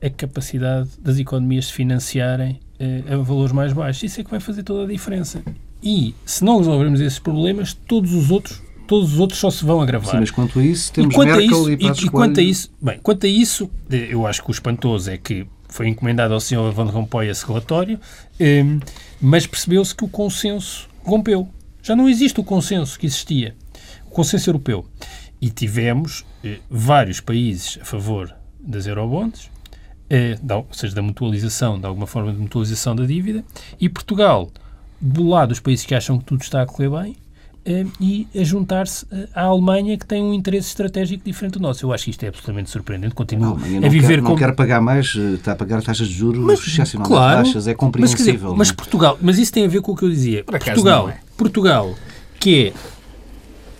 a 0.00 0.08
capacidade 0.08 0.90
das 1.00 1.18
economias 1.18 1.66
se 1.66 1.72
financiarem 1.72 2.60
a 3.10 3.16
valores 3.16 3.52
mais 3.52 3.72
baixos. 3.72 4.04
Isso 4.04 4.20
é 4.20 4.24
que 4.24 4.30
vai 4.30 4.38
fazer 4.38 4.62
toda 4.62 4.84
a 4.84 4.86
diferença. 4.86 5.42
E 5.82 6.14
se 6.24 6.44
não 6.44 6.58
resolvermos 6.58 7.00
esses 7.00 7.18
problemas, 7.18 7.74
todos 7.74 8.14
os 8.14 8.30
outros 8.30 8.62
todos 8.86 9.14
os 9.14 9.20
outros 9.20 9.38
só 9.38 9.50
se 9.50 9.64
vão 9.64 9.80
agravar. 9.80 10.12
Sim, 10.12 10.20
mas 10.20 10.30
quanto 10.30 10.58
a 10.58 10.64
isso, 10.64 10.92
temos 10.92 11.14
e 11.14 11.18
Merkel 11.18 11.42
isso, 11.42 11.70
e 11.70 11.74
e, 11.74 12.06
e 12.06 12.10
quanto 12.10 12.40
a 12.40 12.42
isso, 12.42 12.70
bem, 12.80 12.98
quanto 13.02 13.26
a 13.26 13.28
isso, 13.28 13.70
eh, 13.90 14.08
eu 14.10 14.26
acho 14.26 14.42
que 14.42 14.50
o 14.50 14.52
espantoso 14.52 15.10
é 15.10 15.18
que 15.18 15.46
foi 15.68 15.88
encomendado 15.88 16.32
ao 16.32 16.40
Sr. 16.40 16.72
Van 16.72 16.84
Rompuy 16.84 17.28
esse 17.28 17.46
relatório, 17.46 17.98
ehm, 18.38 18.78
mas 19.20 19.46
percebeu-se 19.46 19.94
que 19.94 20.04
o 20.04 20.08
consenso 20.08 20.88
rompeu. 21.04 21.48
Já 21.82 21.94
não 21.94 22.08
existe 22.08 22.40
o 22.40 22.44
consenso 22.44 22.98
que 22.98 23.06
existia, 23.06 23.54
o 24.06 24.10
consenso 24.10 24.48
europeu. 24.48 24.86
E 25.40 25.50
tivemos 25.50 26.24
eh, 26.42 26.58
vários 26.70 27.20
países 27.20 27.78
a 27.80 27.84
favor 27.84 28.34
das 28.58 28.86
eurobonds, 28.86 29.50
eh, 30.08 30.38
da, 30.42 30.58
ou 30.58 30.66
seja, 30.72 30.94
da 30.94 31.02
mutualização, 31.02 31.78
de 31.78 31.86
alguma 31.86 32.06
forma 32.06 32.32
de 32.32 32.38
mutualização 32.38 32.96
da 32.96 33.04
dívida, 33.04 33.44
e 33.78 33.88
Portugal, 33.88 34.50
do 35.00 35.28
lado 35.28 35.50
dos 35.50 35.60
países 35.60 35.84
que 35.84 35.94
acham 35.94 36.18
que 36.18 36.24
tudo 36.24 36.42
está 36.42 36.62
a 36.62 36.66
correr 36.66 36.88
bem, 36.90 37.16
e 38.00 38.26
a 38.34 38.44
juntar-se 38.44 39.06
eh, 39.10 39.28
à 39.34 39.44
Alemanha, 39.44 39.98
que 39.98 40.06
tem 40.06 40.22
um 40.22 40.32
interesse 40.32 40.68
estratégico 40.68 41.24
diferente 41.24 41.54
do 41.54 41.60
nosso. 41.60 41.84
Eu 41.84 41.92
acho 41.92 42.04
que 42.04 42.10
isto 42.10 42.22
é 42.22 42.28
absolutamente 42.28 42.70
surpreendente. 42.70 43.14
Continua 43.14 43.50
a, 43.50 43.86
a 43.86 43.88
viver 43.88 44.16
quer, 44.16 44.22
com... 44.22 44.28
Não 44.28 44.36
quer 44.36 44.54
pagar 44.54 44.80
mais, 44.80 45.14
eh, 45.16 45.34
está 45.34 45.52
a 45.52 45.56
pagar 45.56 45.82
taxas 45.82 46.08
de 46.08 46.14
juros 46.14 46.44
mas, 46.44 46.60
excepcionalmente 46.60 47.08
claro, 47.08 47.44
baixas, 47.44 47.66
é 47.66 47.74
compreensível. 47.74 48.24
Mas, 48.24 48.36
dizer, 48.36 48.56
mas, 48.56 48.72
Portugal, 48.72 49.18
mas 49.20 49.38
isso 49.38 49.52
tem 49.52 49.64
a 49.64 49.68
ver 49.68 49.80
com 49.80 49.92
o 49.92 49.96
que 49.96 50.04
eu 50.04 50.10
dizia. 50.10 50.44
Portugal, 50.44 51.08
é. 51.08 51.18
Portugal, 51.36 51.94
que 52.38 52.66
é 52.66 52.72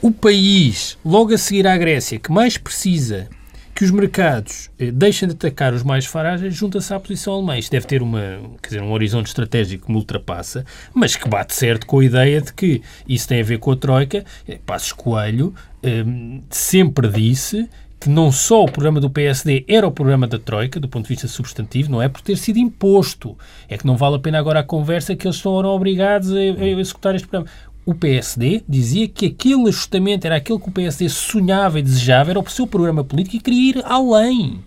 o 0.03 0.11
país, 0.11 0.99
logo 1.05 1.33
a 1.33 1.38
seguir 1.38 1.66
à 1.66 1.77
Grécia, 1.77 2.18
que 2.18 2.31
mais 2.31 2.59
precisa 2.59 3.29
que 3.76 3.84
os 3.84 3.90
mercados 3.90 4.70
eh, 4.78 4.90
deixem 4.90 5.28
de 5.28 5.34
atacar 5.34 5.74
os 5.74 5.82
mais 5.82 6.06
frágeis, 6.06 6.54
junta-se 6.54 6.94
à 6.94 6.98
posição 6.98 7.34
alemã. 7.34 7.58
Isto 7.58 7.72
deve 7.72 7.86
ter 7.86 8.00
uma, 8.00 8.40
quer 8.62 8.68
dizer, 8.68 8.82
um 8.82 8.90
horizonte 8.90 9.26
estratégico 9.26 9.84
que 9.84 9.92
me 9.92 9.98
ultrapassa, 9.98 10.64
mas 10.94 11.14
que 11.14 11.28
bate 11.28 11.54
certo 11.54 11.86
com 11.86 11.98
a 11.98 12.04
ideia 12.04 12.40
de 12.40 12.54
que 12.54 12.80
isso 13.06 13.28
tem 13.28 13.42
a 13.42 13.44
ver 13.44 13.58
com 13.58 13.70
a 13.70 13.76
Troika. 13.76 14.24
Eh, 14.48 14.58
Passos 14.64 14.92
Coelho 14.92 15.54
eh, 15.82 16.04
sempre 16.48 17.06
disse 17.06 17.68
que 18.00 18.08
não 18.08 18.30
só 18.30 18.62
o 18.62 18.70
programa 18.70 19.00
do 19.00 19.10
PSD 19.10 19.64
era 19.68 19.86
o 19.86 19.90
programa 19.90 20.26
da 20.26 20.38
Troika, 20.38 20.78
do 20.78 20.88
ponto 20.88 21.04
de 21.04 21.08
vista 21.10 21.28
substantivo, 21.28 21.90
não 21.90 22.00
é 22.00 22.08
por 22.08 22.20
ter 22.20 22.36
sido 22.36 22.58
imposto. 22.58 23.36
É 23.68 23.76
que 23.76 23.86
não 23.86 23.96
vale 23.96 24.16
a 24.16 24.18
pena 24.18 24.38
agora 24.38 24.60
a 24.60 24.62
conversa 24.62 25.16
que 25.16 25.26
eles 25.26 25.40
foram 25.40 25.70
obrigados 25.70 26.33
a, 26.33 26.37
a 26.37 26.66
executar 26.66 27.14
este 27.14 27.27
programa 27.27 27.50
o 27.87 27.94
PSD 27.94 28.64
dizia 28.68 29.06
que 29.06 29.26
aquele 29.26 29.68
ajustamento 29.68 30.26
era 30.26 30.37
aquele 30.37 30.58
que 30.58 30.68
o 30.68 30.72
PSD 30.72 31.08
sonhava 31.08 31.78
e 31.78 31.82
desejava, 31.82 32.30
era 32.30 32.40
o 32.40 32.50
seu 32.50 32.66
programa 32.66 33.04
político 33.04 33.37
e 33.37 33.40
queria 33.40 33.70
ir 33.70 33.82
além. 33.87 34.58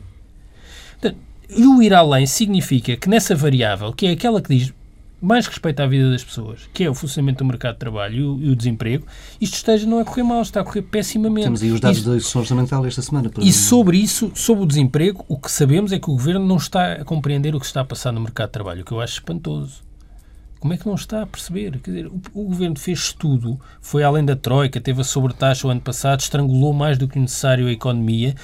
E 1.49 1.65
o 1.65 1.81
ir 1.81 1.93
além 1.93 2.25
significa 2.25 2.95
que 2.95 3.09
nessa 3.09 3.35
variável, 3.35 3.91
que 3.91 4.05
é 4.05 4.11
aquela 4.11 4.39
que 4.41 4.55
diz 4.55 4.73
mais 5.21 5.47
respeito 5.47 5.81
à 5.81 5.87
vida 5.87 6.09
das 6.11 6.23
pessoas, 6.23 6.69
que 6.73 6.83
é 6.83 6.89
o 6.89 6.93
funcionamento 6.93 7.39
do 7.39 7.45
mercado 7.45 7.73
de 7.73 7.79
trabalho 7.79 8.15
e 8.15 8.23
o, 8.23 8.39
e 8.41 8.49
o 8.51 8.55
desemprego, 8.55 9.05
isto 9.41 9.55
esteja 9.55 9.85
não 9.85 9.99
a 9.99 10.05
correr 10.05 10.23
mal, 10.23 10.41
está 10.41 10.61
a 10.61 10.63
correr 10.63 10.83
pessimamente. 10.83 11.45
Temos 11.45 11.63
aí 11.63 11.71
os 11.71 11.79
dados 11.79 12.03
da 12.03 12.11
execução 12.11 12.41
orçamental 12.41 12.85
esta 12.85 13.01
semana. 13.01 13.29
Para... 13.29 13.43
E 13.43 13.51
sobre 13.51 13.97
isso, 13.97 14.31
sobre 14.33 14.63
o 14.63 14.67
desemprego, 14.67 15.25
o 15.27 15.37
que 15.37 15.51
sabemos 15.51 15.91
é 15.91 15.99
que 15.99 16.09
o 16.09 16.13
Governo 16.13 16.45
não 16.45 16.55
está 16.55 16.93
a 16.93 17.03
compreender 17.03 17.53
o 17.53 17.59
que 17.59 17.65
está 17.65 17.81
a 17.81 17.85
passar 17.85 18.13
no 18.13 18.21
mercado 18.21 18.47
de 18.47 18.53
trabalho, 18.53 18.81
o 18.81 18.85
que 18.85 18.93
eu 18.93 19.01
acho 19.01 19.15
espantoso. 19.15 19.88
Como 20.59 20.73
é 20.73 20.77
que 20.77 20.85
não 20.85 20.95
está 20.95 21.21
a 21.21 21.25
perceber? 21.25 21.79
Quer 21.79 21.91
dizer, 21.91 22.07
o, 22.07 22.21
o 22.33 22.43
Governo 22.43 22.77
fez 22.77 23.13
tudo, 23.13 23.59
foi 23.81 24.03
além 24.03 24.25
da 24.25 24.35
Troika, 24.35 24.81
teve 24.81 24.99
a 24.99 25.03
sobretaxa 25.05 25.65
o 25.65 25.69
ano 25.69 25.79
passado, 25.79 26.19
estrangulou 26.19 26.73
mais 26.73 26.97
do 26.97 27.07
que 27.07 27.17
necessário 27.17 27.67
a 27.67 27.71
economia, 27.71 28.35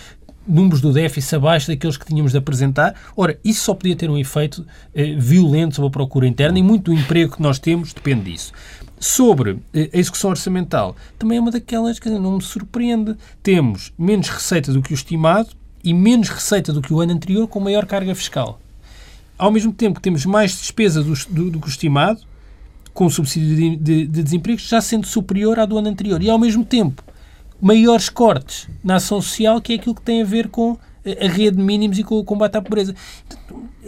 números 0.47 0.80
do 0.80 0.93
déficit 0.93 1.36
abaixo 1.36 1.68
daqueles 1.68 1.97
que 1.97 2.05
tínhamos 2.05 2.32
de 2.32 2.38
apresentar. 2.38 2.95
Ora, 3.18 3.38
isso 3.43 3.66
só 3.66 3.74
podia 3.74 3.95
ter 3.95 4.09
um 4.09 4.18
efeito 4.18 4.66
eh, 4.93 5.16
violento 5.18 5.76
sobre 5.76 5.88
a 5.88 5.91
procura 5.91 6.28
interna 6.28 6.57
e 6.57 6.63
muito 6.63 6.91
do 6.91 6.97
emprego 6.97 7.36
que 7.36 7.41
nós 7.41 7.59
temos 7.59 7.91
depende 7.91 8.32
disso. 8.32 8.53
Sobre 8.97 9.59
eh, 9.74 9.89
a 9.93 9.97
execução 9.97 10.30
orçamental, 10.30 10.95
também 11.20 11.38
é 11.38 11.41
uma 11.41 11.51
daquelas 11.51 11.99
que 11.99 12.09
não 12.09 12.38
me 12.38 12.41
surpreende. 12.41 13.16
Temos 13.43 13.91
menos 13.97 14.30
receita 14.30 14.72
do 14.72 14.82
que 14.82 14.93
o 14.93 14.95
estimado 14.95 15.49
e 15.84 15.93
menos 15.93 16.30
receita 16.30 16.72
do 16.72 16.82
que 16.82 16.93
o 16.93 17.01
ano 17.01 17.11
anterior 17.11 17.47
com 17.47 17.59
maior 17.59 17.86
carga 17.86 18.16
fiscal. 18.16 18.59
Ao 19.38 19.52
mesmo 19.52 19.74
tempo 19.74 19.96
que 19.96 20.02
temos 20.02 20.26
mais 20.26 20.52
despesa 20.52 21.04
do, 21.04 21.14
do, 21.30 21.52
do 21.52 21.60
que 21.60 21.68
o 21.68 21.70
estimado, 21.70 22.22
com 22.94 23.06
o 23.06 23.12
subsídio 23.12 23.56
de, 23.56 23.76
de, 23.76 24.08
de 24.08 24.24
desemprego 24.24 24.60
já 24.60 24.80
sendo 24.80 25.06
superior 25.06 25.60
à 25.60 25.66
do 25.66 25.78
ano 25.78 25.90
anterior. 25.90 26.24
E 26.24 26.30
ao 26.30 26.40
mesmo 26.40 26.64
tempo 26.64 27.04
maiores 27.62 28.10
cortes 28.10 28.68
na 28.84 28.96
ação 28.96 29.22
social, 29.22 29.62
que 29.62 29.74
é 29.74 29.76
aquilo 29.76 29.96
que 29.96 30.02
tem 30.02 30.22
a 30.22 30.26
ver 30.26 30.50
com 30.50 30.78
a 31.06 31.28
rede 31.28 31.58
de 31.58 31.64
mínimos 31.64 32.00
e 32.00 32.04
com 32.04 32.16
o 32.18 32.24
combate 32.24 32.58
à 32.58 32.62
pobreza. 32.62 32.96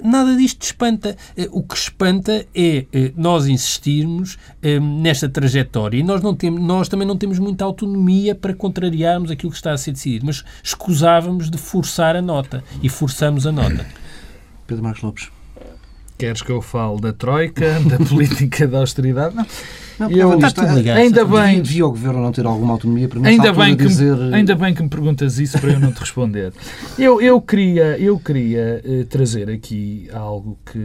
Nada 0.04 0.36
disto 0.36 0.62
espanta. 0.62 1.18
Eh, 1.36 1.50
o 1.52 1.64
que 1.64 1.76
espanta 1.76 2.46
é 2.54 2.86
eh, 2.94 3.12
nós 3.16 3.48
insistirmos 3.48 4.38
eh, 4.62 4.80
nesta 4.80 5.28
trajetória 5.28 5.98
e 5.98 6.04
nós, 6.04 6.22
não 6.22 6.36
temos, 6.36 6.62
nós 6.62 6.88
também 6.88 7.08
não 7.08 7.18
temos 7.18 7.40
muita 7.40 7.66
autonomia 7.66 8.36
para 8.36 8.54
contrariarmos 8.54 9.32
aquilo 9.32 9.52
que 9.52 9.58
está 9.58 9.72
a 9.72 9.78
ser 9.78 9.94
decidido, 9.94 10.28
mas 10.28 10.44
escusávamos 10.62 11.50
de 11.50 11.58
forçar 11.58 12.16
a 12.16 12.22
nota 12.22 12.64
e 12.84 12.90
forçamos 12.90 13.48
a 13.48 13.52
nota. 13.52 13.88
Pedro 14.68 14.84
Marcos 14.84 15.02
Lopes. 15.02 15.37
Queres 16.18 16.42
que 16.42 16.52
eu 16.52 16.62
fale 16.62 17.00
da 17.00 17.14
Troika, 17.14 17.80
da 17.82 17.98
política 18.04 18.68
da 18.68 18.80
austeridade? 18.80 19.36
Não. 19.36 19.46
Não, 20.00 20.12
eu, 20.12 20.36
está 20.36 20.52
tudo 20.52 20.76
ligado. 20.76 20.98
Ainda 20.98 21.26
bem. 21.26 21.62
Devia 21.62 21.86
o 21.86 21.90
Governo 21.90 22.22
não 22.22 22.32
ter 22.32 22.46
alguma 22.46 22.74
autonomia 22.74 23.08
para 23.08 23.28
ainda 23.28 23.52
bem 23.52 23.76
que 23.76 23.86
dizer... 23.86 24.16
Me, 24.16 24.36
ainda 24.36 24.56
bem 24.56 24.74
que 24.74 24.84
me 24.84 24.90
perguntas 24.90 25.40
isso 25.40 25.60
para 25.60 25.72
eu 25.72 25.80
não 25.80 25.92
te 25.92 26.00
responder. 26.00 26.54
eu, 27.00 27.20
eu 27.20 27.42
queria, 27.42 27.98
eu 27.98 28.20
queria 28.20 28.82
uh, 28.86 29.06
trazer 29.06 29.50
aqui 29.50 30.08
algo 30.14 30.58
que, 30.72 30.80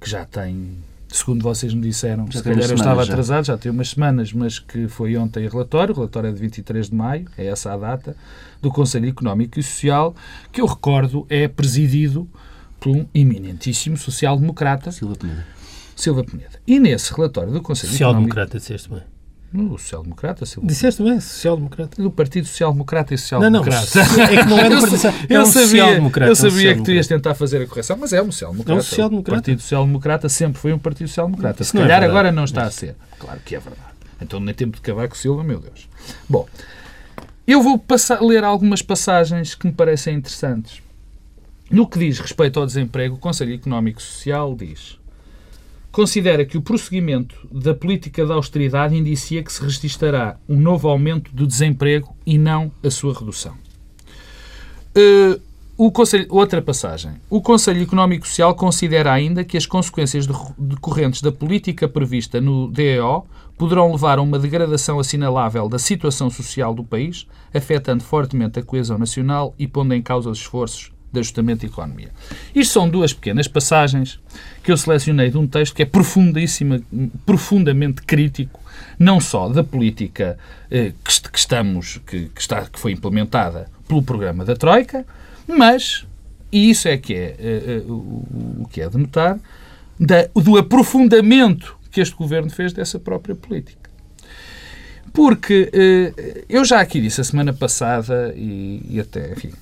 que 0.00 0.10
já 0.10 0.24
tem, 0.24 0.78
segundo 1.06 1.42
vocês 1.42 1.72
me 1.72 1.82
disseram, 1.82 2.26
já 2.28 2.38
se 2.38 2.44
calhar 2.44 2.68
eu 2.68 2.74
estava 2.74 3.04
já. 3.04 3.12
atrasado, 3.12 3.46
já 3.46 3.56
tem 3.56 3.70
umas 3.70 3.90
semanas, 3.90 4.32
mas 4.32 4.58
que 4.58 4.88
foi 4.88 5.16
ontem 5.16 5.46
o 5.46 5.50
relatório, 5.50 5.92
o 5.94 5.96
relatório 5.96 6.30
é 6.30 6.32
de 6.32 6.40
23 6.40 6.90
de 6.90 6.94
maio, 6.96 7.26
é 7.38 7.46
essa 7.46 7.72
a 7.72 7.76
data, 7.76 8.16
do 8.60 8.72
Conselho 8.72 9.08
Económico 9.08 9.60
e 9.60 9.62
Social, 9.62 10.16
que 10.50 10.60
eu 10.60 10.66
recordo 10.66 11.24
é 11.30 11.46
presidido 11.46 12.28
por 12.80 12.96
um 12.96 13.06
eminentíssimo 13.14 13.96
social-democrata. 13.96 14.90
Silva 14.90 15.14
Peneda. 15.14 15.46
Silva 15.94 16.24
Peneda. 16.24 16.58
E 16.66 16.80
nesse 16.80 17.12
relatório 17.12 17.52
do 17.52 17.60
Conselho 17.60 17.92
Social-democrata, 17.92 18.58
disseste 18.58 18.88
bem. 18.88 19.02
No 19.52 19.76
social-democrata, 19.76 20.46
Silva 20.46 20.66
Disseste 20.66 21.02
bem, 21.02 21.20
social-democrata. 21.20 22.00
Do 22.00 22.10
Partido 22.10 22.46
Social-Democrata 22.46 23.14
e 23.14 23.18
Social-Democrata. 23.18 23.86
Não, 23.96 24.16
não, 24.16 24.22
é 24.22 24.28
que 24.28 24.48
não 24.48 24.58
é 24.58 24.68
do 24.68 24.80
Partido 24.80 25.08
é 25.28 25.36
eu, 25.36 25.42
um 25.42 25.46
sabia, 25.46 26.28
eu 26.28 26.36
sabia 26.36 26.74
que 26.76 26.82
tu 26.82 26.92
ias 26.92 27.06
tentar 27.08 27.34
fazer 27.34 27.60
a 27.60 27.66
correção, 27.66 27.96
mas 27.96 28.12
é 28.12 28.22
um 28.22 28.30
social-democrata. 28.30 28.78
É 28.78 28.80
um 28.80 28.82
social-democrata. 28.82 29.38
O 29.38 29.42
Partido 29.42 29.60
Social-Democrata 29.60 30.28
sempre 30.28 30.60
foi 30.60 30.72
um 30.72 30.78
Partido 30.78 31.08
Social-Democrata. 31.08 31.64
Se 31.64 31.72
calhar 31.72 32.02
é 32.02 32.06
agora 32.06 32.30
não 32.30 32.44
está 32.44 32.62
a 32.62 32.70
ser. 32.70 32.94
Claro 33.18 33.40
que 33.44 33.56
é 33.56 33.58
verdade. 33.58 33.90
Então 34.22 34.38
nem 34.38 34.54
tempo 34.54 34.76
de 34.76 34.82
Cavaco 34.82 35.16
Silva, 35.16 35.42
meu 35.42 35.58
Deus. 35.58 35.88
Bom, 36.28 36.46
eu 37.44 37.60
vou 37.60 37.76
passar, 37.76 38.22
ler 38.22 38.44
algumas 38.44 38.82
passagens 38.82 39.56
que 39.56 39.66
me 39.66 39.72
parecem 39.72 40.14
interessantes. 40.14 40.80
No 41.70 41.86
que 41.86 42.00
diz 42.00 42.18
respeito 42.18 42.58
ao 42.58 42.66
desemprego, 42.66 43.14
o 43.14 43.18
Conselho 43.18 43.54
Económico 43.54 44.02
Social 44.02 44.56
diz 44.56 44.98
considera 45.92 46.44
que 46.44 46.56
o 46.56 46.62
prosseguimento 46.62 47.34
da 47.50 47.74
política 47.74 48.24
de 48.24 48.32
austeridade 48.32 48.96
indicia 48.96 49.42
que 49.42 49.52
se 49.52 49.62
registrará 49.62 50.36
um 50.48 50.58
novo 50.58 50.88
aumento 50.88 51.34
do 51.34 51.46
desemprego 51.46 52.16
e 52.24 52.38
não 52.38 52.70
a 52.82 52.90
sua 52.90 53.12
redução. 53.12 53.54
Uh, 54.96 55.40
o 55.76 55.90
Conselho, 55.90 56.26
outra 56.28 56.60
passagem. 56.60 57.12
O 57.28 57.40
Conselho 57.40 57.82
Económico 57.82 58.26
Social 58.26 58.54
considera 58.54 59.12
ainda 59.12 59.42
que 59.42 59.56
as 59.56 59.66
consequências 59.66 60.28
decorrentes 60.58 61.22
da 61.22 61.32
política 61.32 61.88
prevista 61.88 62.40
no 62.40 62.70
DEO 62.70 63.26
poderão 63.56 63.90
levar 63.90 64.18
a 64.18 64.22
uma 64.22 64.38
degradação 64.38 65.00
assinalável 65.00 65.68
da 65.68 65.78
situação 65.78 66.30
social 66.30 66.74
do 66.74 66.84
país, 66.84 67.26
afetando 67.52 68.04
fortemente 68.04 68.58
a 68.58 68.62
coesão 68.62 68.98
nacional 68.98 69.54
e 69.58 69.66
pondo 69.66 69.94
em 69.94 70.02
causa 70.02 70.30
os 70.30 70.38
esforços 70.38 70.92
de 71.12 71.20
ajustamento 71.20 71.62
da 71.62 71.72
economia. 71.72 72.10
Isto 72.54 72.72
são 72.72 72.88
duas 72.88 73.12
pequenas 73.12 73.48
passagens 73.48 74.20
que 74.62 74.70
eu 74.70 74.76
selecionei 74.76 75.30
de 75.30 75.38
um 75.38 75.46
texto 75.46 75.74
que 75.74 75.82
é 75.82 75.86
profundíssima, 75.86 76.80
profundamente 77.26 78.02
crítico, 78.02 78.60
não 78.98 79.20
só 79.20 79.48
da 79.48 79.64
política 79.64 80.38
eh, 80.70 80.92
que, 81.04 81.38
estamos, 81.38 81.98
que, 82.06 82.28
que, 82.28 82.40
está, 82.40 82.66
que 82.66 82.78
foi 82.78 82.92
implementada 82.92 83.68
pelo 83.88 84.02
programa 84.02 84.44
da 84.44 84.54
Troika, 84.54 85.04
mas, 85.46 86.06
e 86.52 86.70
isso 86.70 86.86
é 86.86 86.96
que 86.96 87.14
é 87.14 87.36
eh, 87.38 87.62
eh, 87.66 87.82
o, 87.86 88.62
o, 88.62 88.68
que 88.70 88.80
é 88.80 88.88
de 88.88 88.96
notar, 88.96 89.38
da, 89.98 90.28
do 90.34 90.56
aprofundamento 90.56 91.76
que 91.90 92.00
este 92.00 92.14
governo 92.14 92.50
fez 92.50 92.72
dessa 92.72 92.98
própria 92.98 93.34
política. 93.34 93.90
Porque 95.12 95.68
eh, 95.72 96.44
eu 96.48 96.64
já 96.64 96.80
aqui 96.80 97.00
disse 97.00 97.20
a 97.20 97.24
semana 97.24 97.52
passada 97.52 98.32
e, 98.36 98.80
e 98.88 99.00
até, 99.00 99.32
enfim, 99.32 99.52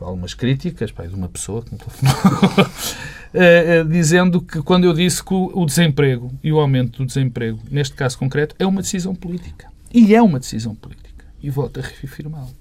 algumas 0.00 0.34
críticas 0.34 0.92
pá, 0.92 1.06
de 1.06 1.14
uma 1.14 1.28
pessoa 1.28 1.62
que 1.62 1.72
me 1.72 1.78
telefonou, 1.78 2.66
eh, 3.34 3.78
eh, 3.78 3.84
dizendo 3.84 4.40
que 4.40 4.62
quando 4.62 4.84
eu 4.84 4.92
disse 4.92 5.22
que 5.22 5.34
o, 5.34 5.64
desemprego 5.64 6.32
e 6.42 6.52
o 6.52 6.58
aumento 6.58 6.98
do 6.98 7.06
desemprego, 7.06 7.60
neste 7.70 7.94
caso 7.94 8.18
concreto, 8.18 8.54
é 8.58 8.66
uma 8.66 8.82
decisão 8.82 9.14
política. 9.14 9.70
E 9.92 10.14
é 10.14 10.22
uma 10.22 10.38
decisão 10.38 10.74
política. 10.74 11.24
E 11.42 11.50
volto 11.50 11.80
a 11.80 11.82
reafirmá-lo. 11.82 12.54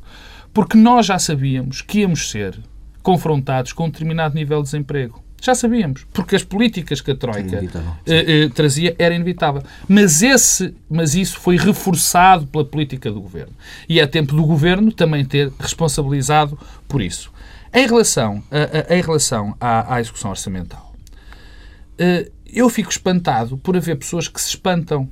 Porque 0.53 0.77
nós 0.77 1.05
já 1.05 1.19
sabíamos 1.19 1.81
que 1.81 1.99
íamos 1.99 2.29
ser 2.29 2.57
confrontados 3.03 3.73
com 3.73 3.85
um 3.85 3.89
determinado 3.89 4.35
nível 4.35 4.57
de 4.59 4.65
desemprego. 4.65 5.23
Já 5.41 5.53
sabíamos, 5.53 6.05
porque 6.11 6.35
as 6.35 6.43
políticas 6.43 6.99
que 6.99 7.11
a 7.11 7.15
Troika 7.15 7.63
eh, 8.05 8.45
eh, 8.45 8.49
trazia 8.49 8.95
era 8.97 9.13
inevitável. 9.13 9.61
Mas, 9.87 10.21
esse, 10.21 10.73
mas 10.89 11.13
isso 11.13 11.39
foi 11.39 11.57
reforçado 11.57 12.47
pela 12.47 12.65
política 12.65 13.11
do 13.11 13.21
Governo. 13.21 13.53
E 13.87 13.99
é 13.99 14.07
tempo 14.07 14.35
do 14.35 14.43
Governo 14.43 14.91
também 14.91 15.23
ter 15.23 15.51
responsabilizado 15.59 16.57
por 16.87 17.01
isso. 17.01 17.31
Em 17.73 17.85
relação, 17.85 18.43
a, 18.49 18.93
a, 18.93 18.97
em 18.97 19.01
relação 19.01 19.55
à, 19.59 19.95
à 19.95 20.01
execução 20.01 20.31
orçamental, 20.31 20.95
eh, 21.97 22.31
eu 22.51 22.69
fico 22.69 22.89
espantado 22.89 23.57
por 23.57 23.77
haver 23.77 23.97
pessoas 23.97 24.27
que 24.27 24.41
se 24.41 24.49
espantam 24.49 25.07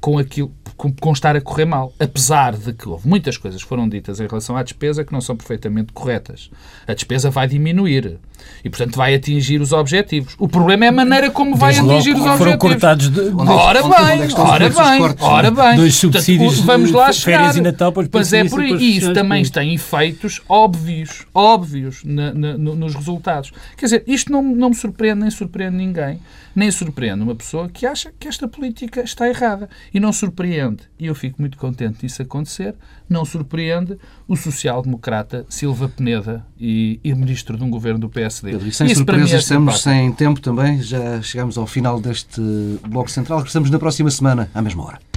com 0.00 0.18
aquilo, 0.18 0.52
com, 0.76 0.92
com, 0.92 1.12
estar 1.12 1.36
a 1.36 1.40
correr 1.40 1.66
mal. 1.66 1.92
Apesar 1.98 2.56
de 2.56 2.72
que 2.72 2.88
houve 2.88 3.06
muitas 3.06 3.36
coisas 3.36 3.62
que 3.62 3.68
foram 3.68 3.88
ditas 3.88 4.18
em 4.18 4.26
relação 4.26 4.56
à 4.56 4.62
despesa 4.62 5.04
que 5.04 5.12
não 5.12 5.20
são 5.20 5.36
perfeitamente 5.36 5.92
corretas. 5.92 6.50
A 6.86 6.94
despesa 6.94 7.30
vai 7.30 7.46
diminuir 7.46 8.18
e, 8.64 8.70
portanto, 8.70 8.96
vai 8.96 9.14
atingir 9.14 9.60
os 9.60 9.72
objetivos. 9.72 10.34
O 10.38 10.48
problema 10.48 10.84
é 10.84 10.88
a 10.88 10.92
maneira 10.92 11.30
como 11.30 11.56
vai 11.56 11.72
Desde 11.72 11.90
atingir 11.90 12.14
os 12.14 12.20
objetivos. 12.20 12.38
Foram 12.38 12.58
cortados 12.58 13.10
de, 13.10 13.20
ora 13.36 13.82
bem, 13.82 14.34
ora 14.36 14.68
bem, 14.68 15.16
ora 15.20 15.50
bem. 15.50 15.76
Dois 15.76 15.96
subsídios 15.96 16.56
portanto, 16.56 16.66
vamos 16.66 16.90
lá 16.92 17.12
chegar. 17.12 17.38
férias 17.38 17.56
e 17.56 17.60
Natal 17.60 17.92
para 17.92 18.08
Mas 18.12 18.32
é 18.32 18.44
por 18.44 18.60
aí. 18.60 18.72
E 18.72 18.96
isso 18.96 19.12
também 19.12 19.44
tem 19.44 19.74
efeitos 19.74 20.40
óbvios, 20.48 21.26
óbvios 21.34 22.02
na, 22.04 22.32
na, 22.32 22.58
nos 22.58 22.94
resultados. 22.94 23.52
Quer 23.76 23.86
dizer, 23.86 24.04
isto 24.06 24.30
não, 24.30 24.42
não 24.42 24.70
me 24.70 24.74
surpreende 24.74 25.20
nem 25.20 25.30
surpreende 25.30 25.76
ninguém 25.76 26.20
nem 26.54 26.70
surpreende 26.70 27.22
uma 27.22 27.34
pessoa 27.34 27.68
que 27.68 27.86
acha 27.86 28.12
que 28.18 28.28
esta 28.28 28.48
política 28.48 29.02
está 29.02 29.28
errada. 29.28 29.68
E 29.92 30.00
não 30.00 30.12
surpreende, 30.12 30.82
e 30.98 31.06
eu 31.06 31.14
fico 31.14 31.40
muito 31.40 31.56
contente 31.56 32.00
disso 32.00 32.22
acontecer, 32.22 32.74
não 33.08 33.24
surpreende 33.24 33.98
o 34.26 34.36
social-democrata 34.36 35.44
Silva 35.48 35.88
Peneda 35.88 36.44
e, 36.58 37.00
e, 37.02 37.14
ministro 37.14 37.56
de 37.56 37.64
um 37.64 37.70
governo 37.70 38.00
do 38.00 38.08
PSD. 38.30 38.52
Pedro, 38.52 38.68
e 38.68 38.72
sem 38.72 38.86
Isso 38.86 38.96
surpresas, 38.96 39.32
é 39.32 39.36
estamos 39.38 39.82
sem 39.82 40.12
tempo 40.12 40.40
também, 40.40 40.80
já 40.80 41.20
chegamos 41.20 41.58
ao 41.58 41.66
final 41.66 42.00
deste 42.00 42.40
Bloco 42.88 43.10
Central. 43.10 43.38
Regressamos 43.38 43.70
na 43.70 43.78
próxima 43.78 44.10
semana, 44.10 44.48
à 44.54 44.62
mesma 44.62 44.84
hora. 44.84 45.09